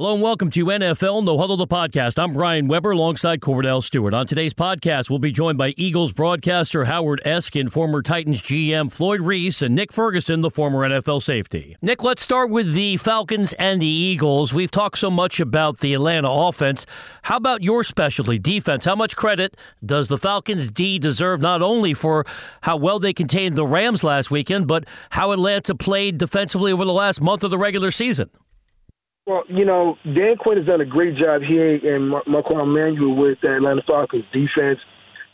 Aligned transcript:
Hello 0.00 0.12
and 0.12 0.22
welcome 0.22 0.48
to 0.50 0.66
NFL 0.66 1.24
No 1.24 1.36
Huddle, 1.38 1.56
the 1.56 1.66
podcast. 1.66 2.22
I'm 2.22 2.32
Brian 2.32 2.68
Weber 2.68 2.92
alongside 2.92 3.40
Kordell 3.40 3.82
Stewart. 3.82 4.14
On 4.14 4.28
today's 4.28 4.54
podcast, 4.54 5.10
we'll 5.10 5.18
be 5.18 5.32
joined 5.32 5.58
by 5.58 5.74
Eagles 5.76 6.12
broadcaster 6.12 6.84
Howard 6.84 7.20
Eskin, 7.26 7.68
former 7.68 8.00
Titans 8.00 8.40
GM 8.40 8.92
Floyd 8.92 9.20
Reese, 9.22 9.60
and 9.60 9.74
Nick 9.74 9.90
Ferguson, 9.92 10.40
the 10.40 10.52
former 10.52 10.88
NFL 10.88 11.20
safety. 11.20 11.76
Nick, 11.82 12.04
let's 12.04 12.22
start 12.22 12.48
with 12.48 12.74
the 12.74 12.96
Falcons 12.98 13.54
and 13.54 13.82
the 13.82 13.88
Eagles. 13.88 14.52
We've 14.52 14.70
talked 14.70 14.98
so 14.98 15.10
much 15.10 15.40
about 15.40 15.78
the 15.78 15.94
Atlanta 15.94 16.30
offense. 16.30 16.86
How 17.22 17.36
about 17.36 17.64
your 17.64 17.82
specialty, 17.82 18.38
defense? 18.38 18.84
How 18.84 18.94
much 18.94 19.16
credit 19.16 19.56
does 19.84 20.06
the 20.06 20.16
Falcons 20.16 20.70
D 20.70 21.00
deserve 21.00 21.40
not 21.40 21.60
only 21.60 21.92
for 21.92 22.24
how 22.60 22.76
well 22.76 23.00
they 23.00 23.12
contained 23.12 23.56
the 23.56 23.66
Rams 23.66 24.04
last 24.04 24.30
weekend, 24.30 24.68
but 24.68 24.84
how 25.10 25.32
Atlanta 25.32 25.74
played 25.74 26.18
defensively 26.18 26.70
over 26.70 26.84
the 26.84 26.92
last 26.92 27.20
month 27.20 27.42
of 27.42 27.50
the 27.50 27.58
regular 27.58 27.90
season? 27.90 28.30
Well, 29.28 29.44
you 29.46 29.66
know, 29.66 29.98
Dan 30.04 30.38
Quinn 30.38 30.56
has 30.56 30.66
done 30.66 30.80
a 30.80 30.86
great 30.86 31.14
job 31.16 31.42
here 31.42 31.76
in 31.76 32.08
Marquand 32.08 32.72
Manuel 32.72 33.14
with 33.14 33.38
the 33.42 33.56
Atlanta 33.56 33.82
Falcons 33.86 34.24
defense, 34.32 34.80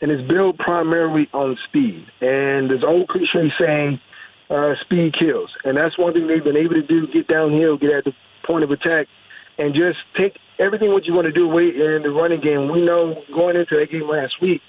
and 0.01 0.11
it's 0.11 0.29
built 0.29 0.57
primarily 0.57 1.29
on 1.33 1.57
speed. 1.69 2.05
And 2.19 2.69
there's 2.69 2.83
old 2.85 3.07
cliche 3.07 3.53
saying, 3.57 4.01
uh, 4.49 4.73
speed 4.81 5.17
kills. 5.17 5.49
And 5.63 5.77
that's 5.77 5.97
one 5.97 6.13
thing 6.13 6.27
they've 6.27 6.43
been 6.43 6.57
able 6.57 6.75
to 6.75 6.81
do, 6.81 7.07
get 7.07 7.29
downhill, 7.29 7.77
get 7.77 7.93
at 7.93 8.03
the 8.03 8.11
point 8.45 8.65
of 8.65 8.71
attack, 8.71 9.07
and 9.57 9.73
just 9.73 9.99
take 10.17 10.37
everything 10.59 10.91
what 10.91 11.05
you 11.05 11.13
want 11.13 11.27
to 11.27 11.31
do 11.31 11.49
away 11.49 11.69
in 11.69 12.01
the 12.03 12.11
running 12.11 12.41
game. 12.41 12.69
We 12.69 12.81
know 12.81 13.23
going 13.33 13.55
into 13.55 13.77
that 13.77 13.89
game 13.89 14.09
last 14.09 14.41
week, 14.41 14.61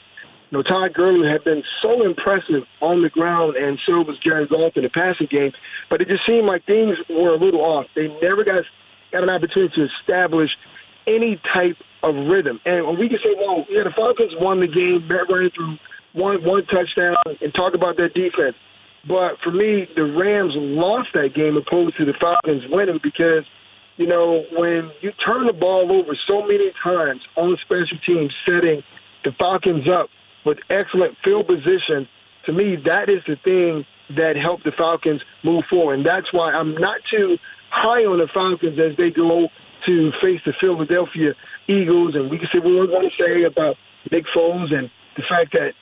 you 0.53 0.59
know, 0.59 0.63
Todd 0.63 0.95
Gurley 0.95 1.29
had 1.29 1.43
been 1.43 1.65
so 1.83 2.07
impressive 2.07 2.63
on 2.81 3.03
the 3.03 3.11
ground, 3.11 3.57
and 3.57 3.77
so 3.89 4.03
was 4.03 4.21
Jared 4.25 4.51
Goff 4.51 4.77
in 4.77 4.85
the 4.85 4.89
passing 4.89 5.27
game. 5.29 5.51
But 5.91 6.01
it 6.01 6.09
just 6.09 6.25
seemed 6.29 6.47
like 6.47 6.65
things 6.65 6.97
were 7.11 7.35
a 7.35 7.37
little 7.37 7.63
off. 7.63 7.87
They 7.97 8.07
never 8.23 8.45
got 8.45 8.61
got 9.13 9.23
an 9.23 9.31
opportunity 9.31 9.75
to 9.77 9.89
establish 10.01 10.51
any 11.07 11.41
type 11.53 11.77
of 12.03 12.15
rhythm. 12.15 12.61
And 12.65 12.99
we 12.99 13.09
can 13.09 13.19
say, 13.25 13.35
well, 13.37 13.65
yeah, 13.69 13.85
the 13.85 13.93
Falcons 13.97 14.33
won 14.41 14.61
the 14.61 14.69
game, 14.69 15.09
ran 15.09 15.51
through 15.51 15.79
one 16.13 16.43
one 16.43 16.65
touchdown, 16.67 17.15
and 17.41 17.53
talk 17.55 17.75
about 17.75 17.97
their 17.97 18.09
defense. 18.09 18.57
But 19.07 19.39
for 19.43 19.53
me, 19.53 19.87
the 19.95 20.05
Rams 20.05 20.53
lost 20.57 21.11
that 21.15 21.35
game 21.35 21.57
opposed 21.57 21.97
to 21.99 22.05
the 22.05 22.15
Falcons 22.15 22.65
winning 22.71 22.99
because, 23.03 23.45
you 23.97 24.07
know, 24.07 24.45
when 24.53 24.91
you 25.01 25.13
turn 25.25 25.47
the 25.47 25.53
ball 25.53 25.93
over 25.93 26.17
so 26.29 26.43
many 26.43 26.73
times 26.83 27.21
on 27.37 27.57
special 27.63 27.99
teams, 28.05 28.35
setting 28.49 28.83
the 29.25 29.33
Falcons 29.33 29.89
up 29.89 30.09
with 30.45 30.59
excellent 30.71 31.17
field 31.25 31.47
position, 31.47 32.09
to 32.47 32.53
me, 32.53 32.77
that 32.87 33.09
is 33.09 33.23
the 33.27 33.37
thing 33.45 33.85
that 34.17 34.37
helped 34.37 34.65
the 34.65 34.73
Falcons 34.73 35.21
move 35.45 35.65
forward. 35.71 35.95
And 35.95 36.07
that's 36.07 36.33
why 36.33 36.53
I'm 36.53 36.75
not 36.75 37.01
too 37.11 37.39
high 37.77 38.05
on 38.05 38.19
the 38.19 38.29
Falcons 38.33 38.79
as 38.79 38.97
they 38.97 39.11
go 39.11 39.49
to 39.87 40.13
face 40.23 40.41
the 40.45 40.55
Philadelphia 40.61 41.35
Eagles. 41.69 42.15
And 42.15 42.31
we 42.31 42.39
can 42.39 42.49
say 42.53 42.61
what 42.61 42.71
we 42.73 42.87
want 42.87 43.13
to 43.13 43.25
say 43.25 43.43
about 43.45 43.77
Nick 44.11 44.25
Foles 44.35 44.73
and 44.73 44.91
the 45.17 45.23
fact 45.29 45.53
that 45.53 45.75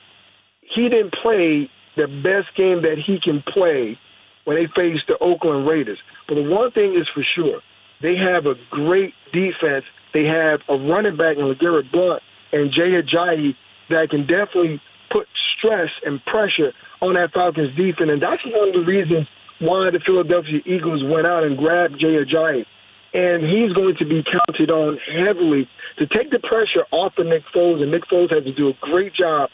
he 0.61 0.89
didn't 0.89 1.13
play 1.23 1.69
the 1.95 2.07
best 2.07 2.53
game 2.57 2.81
that 2.81 2.97
he 2.99 3.19
can 3.19 3.41
play 3.41 3.97
when 4.43 4.57
they 4.57 4.67
face 4.75 4.99
the 5.07 5.17
Oakland 5.19 5.69
Raiders. 5.69 5.99
But 6.27 6.35
the 6.35 6.43
one 6.43 6.71
thing 6.71 6.95
is 6.95 7.07
for 7.13 7.23
sure, 7.23 7.61
they 8.01 8.17
have 8.17 8.45
a 8.45 8.55
great 8.69 9.13
defense. 9.31 9.85
They 10.13 10.25
have 10.25 10.61
a 10.67 10.75
running 10.77 11.17
back 11.17 11.37
in 11.37 11.45
LeGarrette 11.45 11.91
Blunt 11.91 12.21
and 12.51 12.71
Jay 12.71 13.01
Ajayi 13.01 13.55
that 13.89 14.09
can 14.09 14.27
definitely 14.27 14.81
put 15.09 15.27
stress 15.57 15.89
and 16.05 16.23
pressure 16.25 16.73
on 17.01 17.13
that 17.13 17.33
Falcons 17.33 17.75
defense. 17.75 18.11
And 18.11 18.21
that's 18.21 18.43
one 18.45 18.69
of 18.69 18.75
the 18.75 18.83
reasons 18.83 19.27
why 19.59 19.89
the 19.91 19.99
Philadelphia 20.05 20.59
Eagles 20.65 21.03
went 21.03 21.25
out 21.25 21.43
and 21.43 21.57
grabbed 21.57 21.99
Jay 21.99 22.15
Ajayi. 22.17 22.65
And 23.13 23.43
he's 23.43 23.71
going 23.71 23.95
to 23.99 24.05
be 24.05 24.23
counted 24.23 24.71
on 24.71 24.97
heavily 25.17 25.69
to 25.99 26.07
take 26.07 26.31
the 26.31 26.39
pressure 26.39 26.85
off 26.91 27.13
of 27.17 27.27
Nick 27.27 27.43
Foles. 27.55 27.81
And 27.81 27.91
Nick 27.91 28.03
Foles 28.11 28.33
has 28.33 28.43
to 28.43 28.53
do 28.53 28.69
a 28.69 28.73
great 28.81 29.13
job 29.13 29.49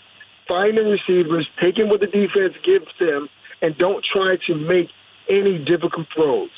finding 0.49 0.85
receivers, 0.85 1.47
taking 1.61 1.87
what 1.87 2.01
the 2.01 2.07
defense 2.07 2.53
gives 2.65 2.87
them, 2.99 3.29
and 3.61 3.77
don't 3.77 4.03
try 4.03 4.35
to 4.47 4.55
make 4.55 4.87
any 5.29 5.63
difficult 5.63 6.07
throws. 6.15 6.49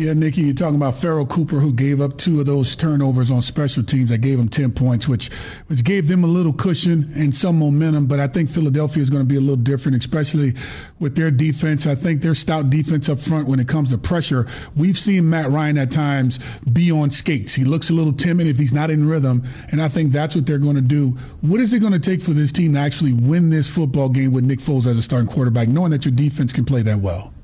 Yeah, 0.00 0.14
Nikki, 0.14 0.40
you're 0.40 0.54
talking 0.54 0.76
about 0.76 0.94
Pharoh 0.94 1.26
Cooper, 1.26 1.56
who 1.56 1.74
gave 1.74 2.00
up 2.00 2.16
two 2.16 2.40
of 2.40 2.46
those 2.46 2.74
turnovers 2.74 3.30
on 3.30 3.42
special 3.42 3.82
teams 3.82 4.08
that 4.08 4.22
gave 4.22 4.38
him 4.38 4.48
10 4.48 4.72
points, 4.72 5.06
which 5.06 5.28
which 5.66 5.84
gave 5.84 6.08
them 6.08 6.24
a 6.24 6.26
little 6.26 6.54
cushion 6.54 7.12
and 7.14 7.34
some 7.34 7.58
momentum. 7.58 8.06
But 8.06 8.18
I 8.18 8.26
think 8.26 8.48
Philadelphia 8.48 9.02
is 9.02 9.10
going 9.10 9.20
to 9.20 9.28
be 9.28 9.36
a 9.36 9.40
little 9.40 9.56
different, 9.56 9.98
especially 9.98 10.54
with 11.00 11.16
their 11.16 11.30
defense. 11.30 11.86
I 11.86 11.96
think 11.96 12.22
their 12.22 12.34
stout 12.34 12.70
defense 12.70 13.10
up 13.10 13.18
front 13.18 13.46
when 13.46 13.60
it 13.60 13.68
comes 13.68 13.90
to 13.90 13.98
pressure. 13.98 14.46
We've 14.74 14.96
seen 14.96 15.28
Matt 15.28 15.50
Ryan 15.50 15.76
at 15.76 15.90
times 15.90 16.38
be 16.72 16.90
on 16.90 17.10
skates. 17.10 17.54
He 17.54 17.64
looks 17.64 17.90
a 17.90 17.92
little 17.92 18.14
timid 18.14 18.46
if 18.46 18.56
he's 18.56 18.72
not 18.72 18.90
in 18.90 19.06
rhythm, 19.06 19.42
and 19.70 19.82
I 19.82 19.88
think 19.88 20.12
that's 20.12 20.34
what 20.34 20.46
they're 20.46 20.56
going 20.56 20.76
to 20.76 20.80
do. 20.80 21.10
What 21.42 21.60
is 21.60 21.74
it 21.74 21.80
going 21.80 21.92
to 21.92 21.98
take 21.98 22.22
for 22.22 22.30
this 22.30 22.52
team 22.52 22.72
to 22.72 22.78
actually 22.78 23.12
win 23.12 23.50
this 23.50 23.68
football 23.68 24.08
game 24.08 24.32
with 24.32 24.44
Nick 24.44 24.60
Foles 24.60 24.86
as 24.86 24.96
a 24.96 25.02
starting 25.02 25.28
quarterback, 25.28 25.68
knowing 25.68 25.90
that 25.90 26.06
your 26.06 26.14
defense 26.14 26.54
can 26.54 26.64
play 26.64 26.80
that 26.80 27.00
well? 27.00 27.34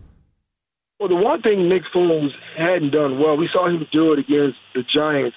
Well, 0.99 1.11
the 1.11 1.17
one 1.17 1.43
thing 1.43 1.69
Nick 1.69 1.83
Foles 1.95 2.31
hadn't 2.57 2.93
done 2.93 3.19
well, 3.19 3.37
we 3.37 3.51
saw 3.53 3.69
him 3.69 3.87
do 3.93 4.15
it 4.15 4.19
against 4.19 4.57
the 4.75 4.83
Giants, 4.83 5.37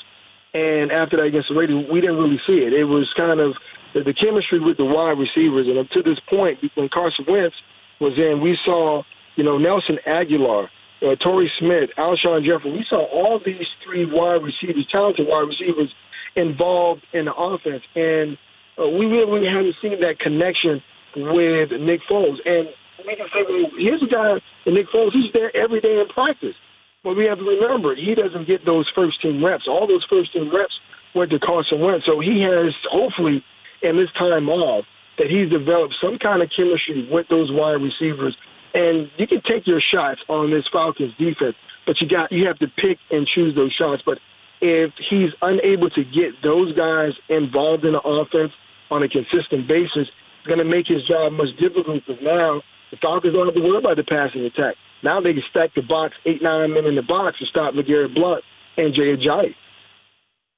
and 0.53 0.89
after 0.89 1.17
that 1.17 1.25
against 1.25 1.49
the 1.49 1.55
Raiders, 1.55 1.83
we 1.91 1.99
didn't 1.99 2.15
really 2.15 2.39
see 2.47 2.59
it. 2.59 2.71
It 2.71 2.85
was 2.85 3.11
kind 3.17 3.41
of 3.41 3.55
the, 3.93 4.13
chemistry 4.13 4.59
with 4.61 4.77
the 4.77 4.85
wide 4.85 5.19
receivers, 5.19 5.67
and 5.67 5.77
up 5.77 5.89
to 5.89 6.01
this 6.01 6.17
point, 6.31 6.59
when 6.75 6.87
Carson 6.87 7.25
Wentz 7.27 7.57
was 7.99 8.13
in, 8.17 8.39
we 8.39 8.57
saw 8.63 9.03
you 9.35 9.43
know 9.43 9.57
Nelson 9.57 9.99
Agholor, 10.07 10.69
uh, 11.01 11.15
Torrey 11.15 11.51
Smith, 11.59 11.89
Alshon 11.97 12.47
Jeffery. 12.47 12.71
We 12.71 12.85
saw 12.87 13.03
all 13.11 13.41
these 13.45 13.67
three 13.83 14.05
wide 14.05 14.41
receivers, 14.41 14.87
talented 14.93 15.27
wide 15.27 15.49
receivers, 15.49 15.93
involved 16.37 17.05
in 17.11 17.25
the 17.25 17.33
offense, 17.35 17.83
and 17.97 18.37
uh, 18.81 18.87
we 18.87 19.07
really 19.07 19.45
haven't 19.45 19.75
seen 19.81 19.99
that 19.99 20.19
connection 20.19 20.81
with 21.17 21.71
Nick 21.71 21.99
Foles. 22.09 22.37
And 22.45 22.69
we 23.05 23.15
can 23.15 23.27
say, 23.33 23.43
well, 23.47 23.71
here's 23.77 24.01
a 24.03 24.07
guy, 24.07 24.41
Nick 24.65 24.87
Foles, 24.89 25.13
he's 25.13 25.31
there 25.33 25.55
every 25.55 25.81
day 25.81 25.99
in 25.99 26.07
practice. 26.07 26.55
But 27.03 27.15
we 27.15 27.25
have 27.27 27.37
to 27.37 27.43
remember, 27.45 27.95
he 27.95 28.13
doesn't 28.13 28.47
get 28.47 28.65
those 28.65 28.89
first 28.95 29.21
team 29.21 29.43
reps. 29.43 29.67
All 29.67 29.87
those 29.87 30.05
first 30.11 30.33
team 30.33 30.53
reps 30.53 30.77
went 31.15 31.31
to 31.31 31.39
Carson 31.39 31.79
Wentz. 31.79 32.05
So 32.05 32.19
he 32.19 32.41
has, 32.41 32.75
hopefully, 32.91 33.43
in 33.81 33.95
this 33.95 34.11
time 34.17 34.49
off, 34.49 34.85
that 35.17 35.29
he's 35.29 35.49
developed 35.49 35.95
some 36.01 36.17
kind 36.17 36.41
of 36.41 36.49
chemistry 36.55 37.07
with 37.09 37.27
those 37.29 37.51
wide 37.51 37.81
receivers. 37.81 38.35
And 38.73 39.09
you 39.17 39.27
can 39.27 39.41
take 39.41 39.65
your 39.65 39.81
shots 39.81 40.21
on 40.27 40.51
this 40.51 40.65
Falcons 40.71 41.13
defense, 41.17 41.55
but 41.87 41.99
you 42.01 42.07
got 42.07 42.31
you 42.31 42.45
have 42.45 42.59
to 42.59 42.67
pick 42.67 42.99
and 43.09 43.25
choose 43.25 43.55
those 43.55 43.73
shots. 43.73 44.03
But 44.05 44.19
if 44.61 44.91
he's 45.09 45.31
unable 45.41 45.89
to 45.91 46.03
get 46.03 46.41
those 46.43 46.73
guys 46.75 47.13
involved 47.29 47.85
in 47.85 47.93
the 47.93 48.01
offense 48.01 48.51
on 48.91 49.03
a 49.03 49.09
consistent 49.09 49.67
basis, 49.67 50.07
it's 50.07 50.47
going 50.47 50.59
to 50.59 50.65
make 50.65 50.87
his 50.87 51.03
job 51.07 51.33
much 51.33 51.55
difficult 51.57 52.05
because 52.05 52.21
now 52.21 52.61
the 52.91 52.97
Falcons 52.97 53.33
don't 53.33 53.47
have 53.47 53.55
to 53.55 53.61
worry 53.61 53.77
about 53.77 53.97
the 53.97 54.03
passing 54.03 54.45
attack. 54.45 54.75
Now 55.03 55.21
they 55.21 55.33
can 55.33 55.43
stack 55.49 55.73
the 55.75 55.81
box, 55.81 56.15
eight, 56.25 56.41
nine 56.41 56.73
men 56.73 56.85
in 56.85 56.95
the 56.95 57.01
box 57.01 57.39
to 57.39 57.45
stop 57.45 57.73
LeGarrette 57.73 58.15
Blunt 58.15 58.43
and 58.77 58.93
Jay 58.93 59.15
Ajayi. 59.15 59.55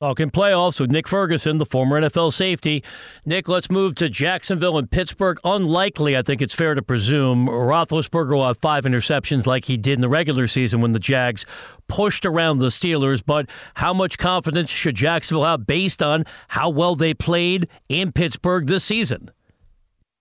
Talking 0.02 0.31
playoffs 0.31 0.80
with 0.80 0.90
Nick 0.90 1.08
Ferguson, 1.08 1.59
the 1.59 1.66
former 1.66 2.02
NFL 2.02 2.34
safety. 2.34 2.84
Nick, 3.24 3.47
let's 3.47 3.69
move 3.69 3.94
to 3.96 4.09
Jacksonville 4.09 4.80
and 4.80 4.90
Pittsburgh. 4.90 5.38
Unlikely, 5.44 6.18
I 6.18 6.24
think 6.24 6.42
it's 6.42 6.56
fair 6.56 6.74
to 6.74 6.81
presume, 6.81 7.46
Roethlisberger 7.46 8.34
will 8.34 8.48
have 8.48 8.58
five 8.58 8.86
interceptions 8.86 9.45
like 9.45 9.66
he 9.66 9.77
did 9.77 10.00
in 10.00 10.01
the 10.01 10.10
regular 10.10 10.48
season 10.48 10.81
when 10.81 10.94
the 10.94 11.00
Jags 11.00 11.45
pushed 11.88 12.25
around 12.25 12.57
the 12.57 12.69
Steelers. 12.69 13.22
But 13.24 13.48
how 13.75 13.94
much 13.94 14.18
confidence 14.18 14.72
should 14.72 14.95
Jacksonville 14.95 15.45
have 15.45 15.68
based 15.68 16.01
on 16.01 16.25
how 16.48 16.72
well 16.72 16.95
they 16.95 17.13
played 17.13 17.68
in 17.88 18.12
Pittsburgh 18.12 18.66
this 18.66 18.84
season? 18.84 19.30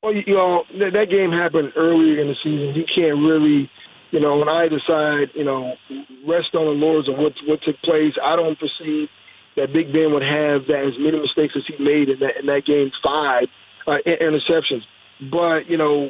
Well, 0.02 0.14
you 0.14 0.34
know, 0.34 0.64
that, 0.78 0.94
that 0.94 1.10
game 1.10 1.30
happened 1.30 1.72
earlier 1.76 2.20
in 2.20 2.28
the 2.28 2.36
season. 2.42 2.74
You 2.74 2.84
can't 2.84 3.20
really, 3.20 3.70
you 4.10 4.20
know, 4.20 4.40
on 4.40 4.48
either 4.48 4.80
side, 4.88 5.28
you 5.34 5.44
know, 5.44 5.74
rest 6.26 6.54
on 6.54 6.64
the 6.64 6.72
laurels 6.72 7.06
of 7.08 7.18
what 7.18 7.34
what 7.44 7.60
took 7.62 7.76
place. 7.82 8.14
I 8.22 8.34
don't 8.34 8.58
perceive 8.58 9.08
that 9.56 9.74
Big 9.74 9.92
Ben 9.92 10.10
would 10.12 10.22
have 10.22 10.66
that 10.68 10.86
as 10.86 10.98
many 10.98 11.20
mistakes 11.20 11.54
as 11.54 11.64
he 11.66 11.82
made 11.82 12.08
in 12.08 12.18
that 12.20 12.38
in 12.40 12.46
that 12.46 12.64
game 12.64 12.90
five 13.04 13.44
uh, 13.86 13.98
interceptions. 14.06 14.84
But 15.30 15.68
you 15.68 15.76
know, 15.76 16.08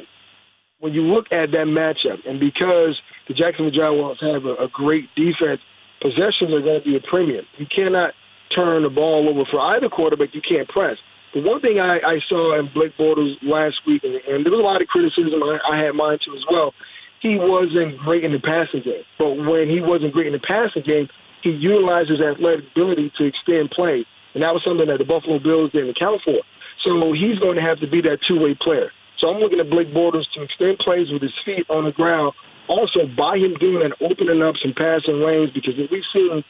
when 0.79 0.93
you 0.93 1.01
look 1.01 1.25
at 1.33 1.51
that 1.51 1.67
matchup, 1.67 2.25
and 2.25 2.39
because 2.39 2.97
the 3.27 3.33
Jacksonville 3.33 3.71
Jaguars 3.71 4.19
have 4.21 4.45
a, 4.45 4.55
a 4.55 4.69
great 4.71 5.09
defense, 5.15 5.59
possessions 6.01 6.55
are 6.55 6.61
going 6.61 6.79
to 6.79 6.85
be 6.85 6.95
a 6.95 7.01
premium. 7.01 7.45
You 7.57 7.65
cannot 7.65 8.13
turn 8.55 8.83
the 8.83 8.89
ball 8.89 9.29
over 9.29 9.43
for 9.51 9.59
either 9.59 9.89
quarterback. 9.89 10.33
You 10.33 10.41
can't 10.41 10.67
press. 10.69 10.97
The 11.33 11.41
one 11.41 11.61
thing 11.61 11.79
I, 11.79 11.99
I 12.03 12.19
saw 12.27 12.59
in 12.59 12.69
Blake 12.73 12.97
Bortles 12.97 13.35
last 13.41 13.79
week, 13.87 14.03
and, 14.03 14.15
and 14.15 14.45
there 14.45 14.51
was 14.51 14.61
a 14.61 14.65
lot 14.65 14.81
of 14.81 14.87
criticism, 14.87 15.41
I, 15.43 15.59
I 15.71 15.77
had 15.77 15.95
mine 15.95 16.19
too 16.23 16.35
as 16.35 16.43
well, 16.49 16.73
he 17.21 17.37
wasn't 17.37 17.97
great 17.99 18.23
in 18.23 18.33
the 18.33 18.39
passing 18.39 18.81
game. 18.81 19.03
But 19.17 19.37
when 19.37 19.69
he 19.69 19.79
wasn't 19.79 20.13
great 20.13 20.27
in 20.27 20.33
the 20.33 20.39
passing 20.39 20.83
game, 20.83 21.07
he 21.41 21.51
utilized 21.51 22.09
his 22.09 22.19
athletic 22.19 22.65
ability 22.75 23.13
to 23.17 23.25
extend 23.25 23.71
play. 23.71 24.05
And 24.33 24.43
that 24.43 24.53
was 24.53 24.63
something 24.65 24.87
that 24.87 24.97
the 24.97 25.05
Buffalo 25.05 25.39
Bills 25.39 25.71
didn't 25.71 25.91
account 25.91 26.21
for. 26.25 26.39
So 26.83 27.13
he's 27.13 27.37
going 27.39 27.57
to 27.57 27.63
have 27.63 27.79
to 27.79 27.87
be 27.87 28.01
that 28.01 28.19
two 28.27 28.39
way 28.39 28.55
player. 28.59 28.91
So 29.17 29.29
I'm 29.29 29.39
looking 29.39 29.59
at 29.59 29.69
Blake 29.69 29.93
Bortles 29.93 30.25
to 30.33 30.43
extend 30.43 30.79
plays 30.79 31.11
with 31.11 31.21
his 31.21 31.33
feet 31.45 31.65
on 31.69 31.85
the 31.85 31.91
ground. 31.91 32.33
Also, 32.67 33.05
by 33.05 33.37
him 33.37 33.53
doing 33.59 33.79
that, 33.79 33.93
opening 34.01 34.41
up 34.41 34.55
some 34.57 34.73
passing 34.73 35.21
lanes 35.21 35.51
because 35.51 35.77
what 35.77 35.91
we've 35.91 36.03
seen 36.15 36.43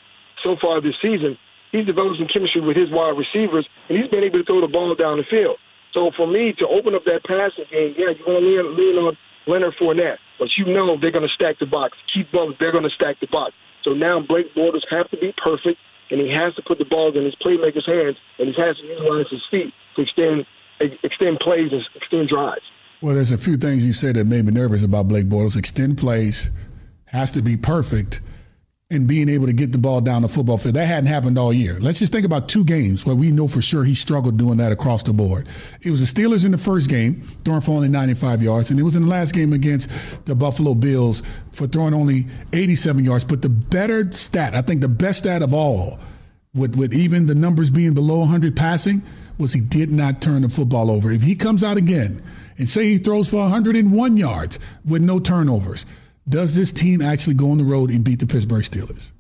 so 0.44 0.56
far 0.62 0.80
this 0.80 0.96
season, 1.02 1.38
he's 1.72 1.86
developed 1.86 2.18
some 2.18 2.28
chemistry 2.28 2.62
with 2.62 2.78
his 2.78 2.90
wide 2.92 3.18
receivers, 3.18 3.68
and 3.90 3.98
he's 3.98 4.10
been 4.10 4.24
able 4.24 4.40
to 4.40 4.46
throw 4.46 4.62
the 4.62 4.68
ball 4.68 4.94
down 4.96 5.18
the 5.18 5.24
field. 5.24 5.58
So 5.94 6.12
for 6.16 6.28
me 6.28 6.54
to 6.54 6.68
open 6.68 6.96
up 6.96 7.04
that 7.06 7.24
passing 7.24 7.66
game, 7.70 7.96
yeah, 7.98 8.12
you're 8.16 8.26
going 8.26 8.44
to 8.44 8.48
lean, 8.48 8.78
lean 8.78 8.98
on 8.98 9.18
Leonard 9.48 9.76
Fournette, 9.80 10.18
but 10.40 10.56
you 10.58 10.66
know 10.66 10.98
they're 10.98 11.12
going 11.12 11.28
to 11.28 11.34
stack 11.34 11.60
the 11.60 11.66
box. 11.66 11.98
Keep 12.14 12.32
them, 12.32 12.56
they're 12.60 12.72
going 12.72 12.84
to 12.84 12.96
stack 12.96 13.20
the 13.20 13.28
box. 13.28 13.54
So 13.84 13.92
now 13.92 14.20
Blake 14.20 14.54
Bortles 14.56 14.84
have 14.90 15.10
to 15.10 15.18
be 15.18 15.34
perfect, 15.38 15.80
and 16.12 16.22
he 16.22 16.30
has 16.32 16.54
to 16.56 16.62
put 16.62 16.78
the 16.78 16.86
ball 16.86 17.16
in 17.18 17.26
his 17.26 17.36
playmaker's 17.36 17.86
hands, 17.86 18.18
and 18.38 18.54
he 18.54 18.62
has 18.62 18.78
to 18.78 18.84
utilize 18.84 19.28
his 19.30 19.44
feet 19.50 19.74
to 19.96 20.04
extend 20.04 20.46
extend 21.04 21.40
plays 21.40 21.72
and 21.72 21.84
extend 21.96 22.28
drives. 22.28 22.64
Well, 23.02 23.14
there's 23.14 23.32
a 23.32 23.38
few 23.38 23.56
things 23.58 23.86
you 23.86 23.94
said 23.94 24.16
that 24.16 24.26
made 24.26 24.46
me 24.46 24.52
nervous 24.52 24.84
about 24.84 25.08
Blake 25.08 25.28
Bortles. 25.28 25.56
Extend 25.56 25.98
plays 25.98 26.50
has 27.06 27.30
to 27.32 27.42
be 27.42 27.58
perfect 27.58 28.22
and 28.92 29.08
being 29.08 29.30
able 29.30 29.46
to 29.46 29.54
get 29.54 29.72
the 29.72 29.78
ball 29.78 30.02
down 30.02 30.22
the 30.22 30.28
football 30.28 30.58
field. 30.58 30.76
That 30.76 30.86
hadn't 30.86 31.08
happened 31.08 31.40
all 31.40 31.54
year. 31.54 31.80
Let's 31.80 32.00
just 32.00 32.12
think 32.12 32.26
about 32.26 32.50
two 32.50 32.66
games 32.66 33.06
where 33.06 33.16
we 33.16 33.32
know 33.32 33.48
for 33.48 33.62
sure 33.62 33.86
he 33.86 33.96
struggled 33.96 34.38
doing 34.38 34.58
that 34.58 34.74
across 34.74 35.02
the 35.04 35.14
board. 35.14 35.48
It 35.82 35.92
was 35.92 36.02
the 36.02 36.22
Steelers 36.22 36.46
in 36.46 36.52
the 36.52 36.58
first 36.58 36.90
game, 36.90 37.26
throwing 37.46 37.62
for 37.62 37.72
only 37.72 37.88
95 37.88 38.42
yards, 38.42 38.70
and 38.70 38.80
it 38.80 38.84
was 38.84 38.98
in 38.98 39.04
the 39.04 39.10
last 39.10 39.34
game 39.34 39.54
against 39.54 39.90
the 40.26 40.36
Buffalo 40.36 40.76
Bills 40.76 41.24
for 41.54 41.68
throwing 41.68 41.94
only 41.94 42.28
87 42.52 43.04
yards. 43.04 43.24
But 43.24 43.42
the 43.42 43.50
better 43.50 44.12
stat, 44.12 44.54
I 44.54 44.62
think 44.62 44.82
the 44.82 44.90
best 44.90 45.20
stat 45.20 45.42
of 45.42 45.54
all, 45.54 45.98
with, 46.54 46.76
with 46.76 46.94
even 46.94 47.28
the 47.28 47.36
numbers 47.36 47.70
being 47.70 47.94
below 47.94 48.20
100 48.20 48.58
passing, 48.58 49.04
was 49.38 49.54
he 49.54 49.62
did 49.62 49.90
not 49.90 50.22
turn 50.22 50.42
the 50.42 50.50
football 50.50 50.92
over. 50.92 51.10
If 51.12 51.22
he 51.22 51.36
comes 51.36 51.64
out 51.64 51.78
again 51.78 52.22
and 52.58 52.68
say 52.68 52.90
he 52.90 52.98
throws 52.98 53.30
for 53.30 53.38
101 53.38 54.18
yards 54.18 54.60
with 54.84 55.02
no 55.02 55.20
turnovers– 55.20 55.86
does 56.28 56.56
this 56.56 56.72
team 56.72 57.02
actually 57.02 57.34
go 57.34 57.52
on 57.52 57.58
the 57.58 57.64
road 57.64 57.90
and 57.90 58.04
beat 58.04 58.20
the 58.20 58.28
Pittsburgh 58.28 58.64
Steelers? 58.64 59.12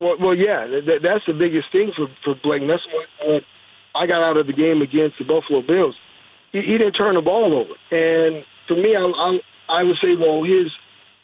Well, 0.00 0.16
well, 0.18 0.34
yeah, 0.34 0.66
that, 0.66 1.00
that's 1.02 1.24
the 1.26 1.32
biggest 1.32 1.70
thing 1.70 1.92
for 1.96 2.08
for 2.24 2.34
Blake. 2.42 2.66
That's 2.66 2.82
what, 3.22 3.44
I 3.94 4.06
got 4.06 4.22
out 4.22 4.36
of 4.36 4.46
the 4.46 4.52
game 4.52 4.82
against 4.82 5.18
the 5.18 5.24
Buffalo 5.24 5.62
Bills. 5.62 5.94
He, 6.50 6.62
he 6.62 6.78
didn't 6.78 6.94
turn 6.94 7.14
the 7.14 7.22
ball 7.22 7.56
over, 7.56 7.74
and 7.90 8.44
for 8.66 8.74
me, 8.74 8.96
I, 8.96 9.02
I, 9.02 9.40
I 9.68 9.82
would 9.84 9.96
say, 10.02 10.16
well, 10.16 10.42
his 10.42 10.72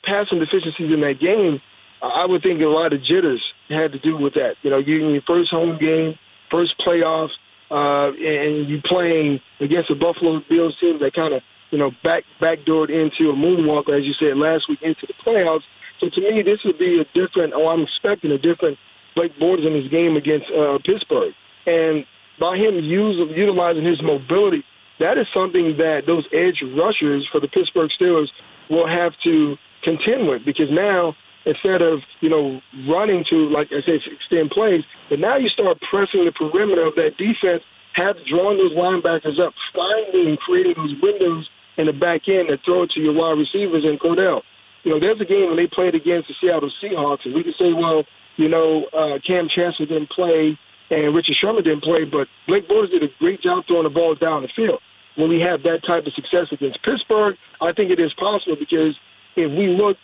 passing 0.04 0.38
deficiencies 0.38 0.92
in 0.92 1.00
that 1.00 1.18
game, 1.20 1.60
I 2.00 2.24
would 2.24 2.42
think 2.42 2.62
a 2.62 2.66
lot 2.66 2.94
of 2.94 3.02
jitters 3.02 3.42
had 3.68 3.92
to 3.92 3.98
do 3.98 4.16
with 4.16 4.34
that. 4.34 4.56
You 4.62 4.70
know, 4.70 4.78
you 4.78 5.04
in 5.04 5.12
your 5.12 5.22
first 5.28 5.50
home 5.50 5.78
game, 5.78 6.16
first 6.50 6.74
playoffs, 6.78 7.30
uh, 7.70 8.12
and 8.12 8.68
you 8.68 8.80
playing 8.84 9.40
against 9.60 9.90
a 9.90 9.94
Buffalo 9.94 10.40
Bills 10.48 10.76
team 10.80 10.98
that 11.00 11.14
kind 11.14 11.34
of 11.34 11.42
you 11.70 11.78
know, 11.78 11.90
back 12.02 12.24
backdoored 12.40 12.90
into 12.90 13.30
a 13.30 13.34
moonwalk, 13.34 13.90
as 13.92 14.04
you 14.04 14.14
said 14.14 14.36
last 14.36 14.68
week, 14.68 14.80
into 14.82 15.06
the 15.06 15.14
playoffs. 15.26 15.64
So 16.00 16.08
to 16.08 16.20
me, 16.20 16.42
this 16.42 16.62
would 16.64 16.78
be 16.78 17.00
a 17.00 17.04
different, 17.12 17.52
oh, 17.54 17.68
I'm 17.68 17.82
expecting 17.82 18.30
a 18.30 18.38
different 18.38 18.78
Blake 19.16 19.36
Bortles 19.38 19.66
in 19.66 19.74
his 19.74 19.90
game 19.90 20.16
against 20.16 20.46
uh, 20.50 20.78
Pittsburgh. 20.84 21.34
And 21.66 22.06
by 22.38 22.56
him 22.56 22.76
use, 22.76 23.16
utilizing 23.36 23.84
his 23.84 24.00
mobility, 24.00 24.64
that 25.00 25.18
is 25.18 25.26
something 25.34 25.76
that 25.78 26.06
those 26.06 26.24
edge 26.32 26.62
rushers 26.76 27.26
for 27.30 27.40
the 27.40 27.48
Pittsburgh 27.48 27.90
Steelers 28.00 28.28
will 28.70 28.86
have 28.86 29.12
to 29.24 29.56
contend 29.82 30.28
with 30.28 30.44
because 30.44 30.68
now 30.70 31.14
instead 31.46 31.82
of 31.82 32.00
you 32.20 32.28
know 32.28 32.60
running 32.88 33.24
to 33.30 33.48
like 33.50 33.68
I 33.72 33.80
said 33.86 34.00
extend 34.06 34.50
plays, 34.50 34.82
but 35.08 35.18
now 35.18 35.36
you 35.36 35.48
start 35.48 35.80
pressing 35.90 36.24
the 36.24 36.32
perimeter 36.32 36.84
of 36.84 36.96
that 36.96 37.16
defense, 37.16 37.62
have 37.94 38.16
drawn 38.26 38.58
those 38.58 38.72
linebackers 38.72 39.38
up, 39.40 39.54
finding 39.74 40.36
creating 40.36 40.74
those 40.76 40.94
windows 41.00 41.48
in 41.78 41.86
the 41.86 41.92
back 41.92 42.28
end 42.28 42.50
and 42.50 42.60
throw 42.64 42.82
it 42.82 42.90
to 42.90 43.00
your 43.00 43.14
wide 43.14 43.38
receivers 43.38 43.84
and 43.84 43.98
Kordell. 43.98 44.42
You 44.84 44.92
know, 44.92 45.00
there's 45.00 45.20
a 45.20 45.24
game 45.24 45.48
when 45.48 45.56
they 45.56 45.66
played 45.66 45.94
against 45.94 46.28
the 46.28 46.34
Seattle 46.40 46.70
Seahawks, 46.82 47.24
and 47.24 47.34
we 47.34 47.42
can 47.42 47.54
say, 47.58 47.72
well, 47.72 48.04
you 48.36 48.48
know, 48.48 48.84
uh, 48.92 49.18
Kam 49.26 49.48
Chancellor 49.48 49.86
didn't 49.86 50.10
play 50.10 50.58
and 50.90 51.14
Richard 51.14 51.36
Sherman 51.36 51.64
didn't 51.64 51.82
play, 51.82 52.04
but 52.04 52.28
Blake 52.46 52.68
Bortles 52.68 52.90
did 52.90 53.02
a 53.02 53.08
great 53.18 53.42
job 53.42 53.64
throwing 53.66 53.84
the 53.84 53.90
ball 53.90 54.14
down 54.14 54.42
the 54.42 54.48
field. 54.54 54.80
When 55.16 55.28
we 55.28 55.40
have 55.40 55.62
that 55.64 55.84
type 55.86 56.06
of 56.06 56.12
success 56.14 56.46
against 56.52 56.82
Pittsburgh, 56.82 57.36
I 57.60 57.72
think 57.72 57.90
it 57.90 58.00
is 58.00 58.12
possible 58.14 58.56
because 58.58 58.96
if 59.36 59.50
we 59.50 59.68
look 59.68 59.96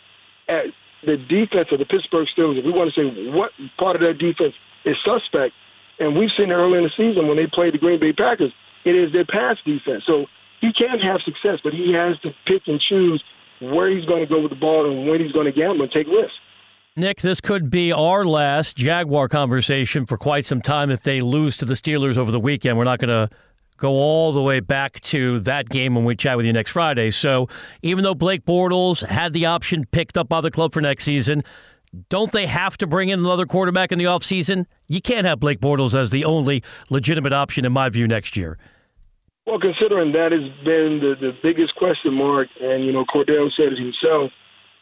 at 0.47 0.65
the 1.03 1.17
defense 1.17 1.69
of 1.71 1.79
the 1.79 1.85
Pittsburgh 1.85 2.27
Steelers, 2.37 2.59
if 2.59 2.65
we 2.65 2.71
want 2.71 2.93
to 2.93 3.01
say 3.01 3.29
what 3.29 3.51
part 3.79 3.95
of 3.95 4.01
that 4.01 4.17
defense 4.17 4.53
is 4.83 4.95
suspect, 5.05 5.53
and 5.99 6.17
we've 6.17 6.29
seen 6.37 6.51
it 6.51 6.53
early 6.53 6.77
in 6.77 6.83
the 6.83 6.91
season 6.97 7.27
when 7.27 7.37
they 7.37 7.47
played 7.47 7.73
the 7.73 7.77
Green 7.77 7.99
Bay 7.99 8.11
Packers, 8.11 8.51
it 8.83 8.95
is 8.95 9.11
their 9.13 9.25
pass 9.25 9.55
defense. 9.65 10.03
So 10.05 10.25
he 10.61 10.73
can 10.73 10.99
have 10.99 11.21
success, 11.21 11.59
but 11.63 11.73
he 11.73 11.93
has 11.93 12.19
to 12.19 12.33
pick 12.45 12.63
and 12.67 12.79
choose 12.79 13.23
where 13.59 13.89
he's 13.89 14.05
going 14.05 14.21
to 14.21 14.27
go 14.27 14.41
with 14.41 14.51
the 14.51 14.57
ball 14.57 14.89
and 14.89 15.09
when 15.09 15.21
he's 15.21 15.31
going 15.31 15.45
to 15.45 15.51
gamble 15.51 15.83
and 15.83 15.91
take 15.91 16.07
risks. 16.07 16.37
Nick, 16.97 17.21
this 17.21 17.41
could 17.41 17.69
be 17.69 17.91
our 17.91 18.23
last 18.23 18.77
Jaguar 18.77 19.27
conversation 19.27 20.05
for 20.05 20.17
quite 20.17 20.45
some 20.45 20.61
time 20.61 20.89
if 20.89 21.03
they 21.03 21.19
lose 21.19 21.57
to 21.57 21.65
the 21.65 21.73
Steelers 21.73 22.17
over 22.17 22.31
the 22.31 22.39
weekend. 22.39 22.77
We're 22.77 22.85
not 22.85 22.99
going 22.99 23.09
to 23.09 23.35
go 23.77 23.89
all 23.89 24.31
the 24.31 24.41
way 24.41 24.61
back 24.61 25.01
to 25.01 25.41
that 25.41 25.67
game 25.67 25.95
when 25.95 26.05
we 26.05 26.15
chat 26.15 26.37
with 26.37 26.45
you 26.45 26.53
next 26.53 26.71
Friday. 26.71 27.11
So 27.11 27.49
even 27.81 28.03
though 28.05 28.15
Blake 28.15 28.45
Bortles 28.45 29.05
had 29.05 29.33
the 29.33 29.45
option 29.45 29.85
picked 29.85 30.17
up 30.17 30.29
by 30.29 30.39
the 30.39 30.51
club 30.51 30.73
for 30.73 30.79
next 30.79 31.03
season, 31.03 31.43
don't 32.09 32.31
they 32.31 32.45
have 32.45 32.77
to 32.77 32.87
bring 32.87 33.09
in 33.09 33.19
another 33.19 33.45
quarterback 33.45 33.91
in 33.91 33.99
the 33.99 34.05
offseason? 34.05 34.65
You 34.87 35.01
can't 35.01 35.25
have 35.25 35.39
Blake 35.39 35.59
Bortles 35.59 35.93
as 35.93 36.11
the 36.11 36.25
only 36.25 36.63
legitimate 36.89 37.33
option, 37.33 37.65
in 37.65 37.73
my 37.73 37.89
view, 37.89 38.07
next 38.07 38.37
year. 38.37 38.57
Well, 39.45 39.59
considering 39.59 40.13
that 40.13 40.31
has 40.31 40.49
been 40.63 40.99
the, 40.99 41.15
the 41.19 41.37
biggest 41.43 41.75
question 41.75 42.13
mark, 42.13 42.47
and 42.59 42.83
you 42.83 42.91
know 42.91 43.05
Kordell 43.05 43.51
said 43.55 43.73
it 43.73 43.77
himself 43.77 44.31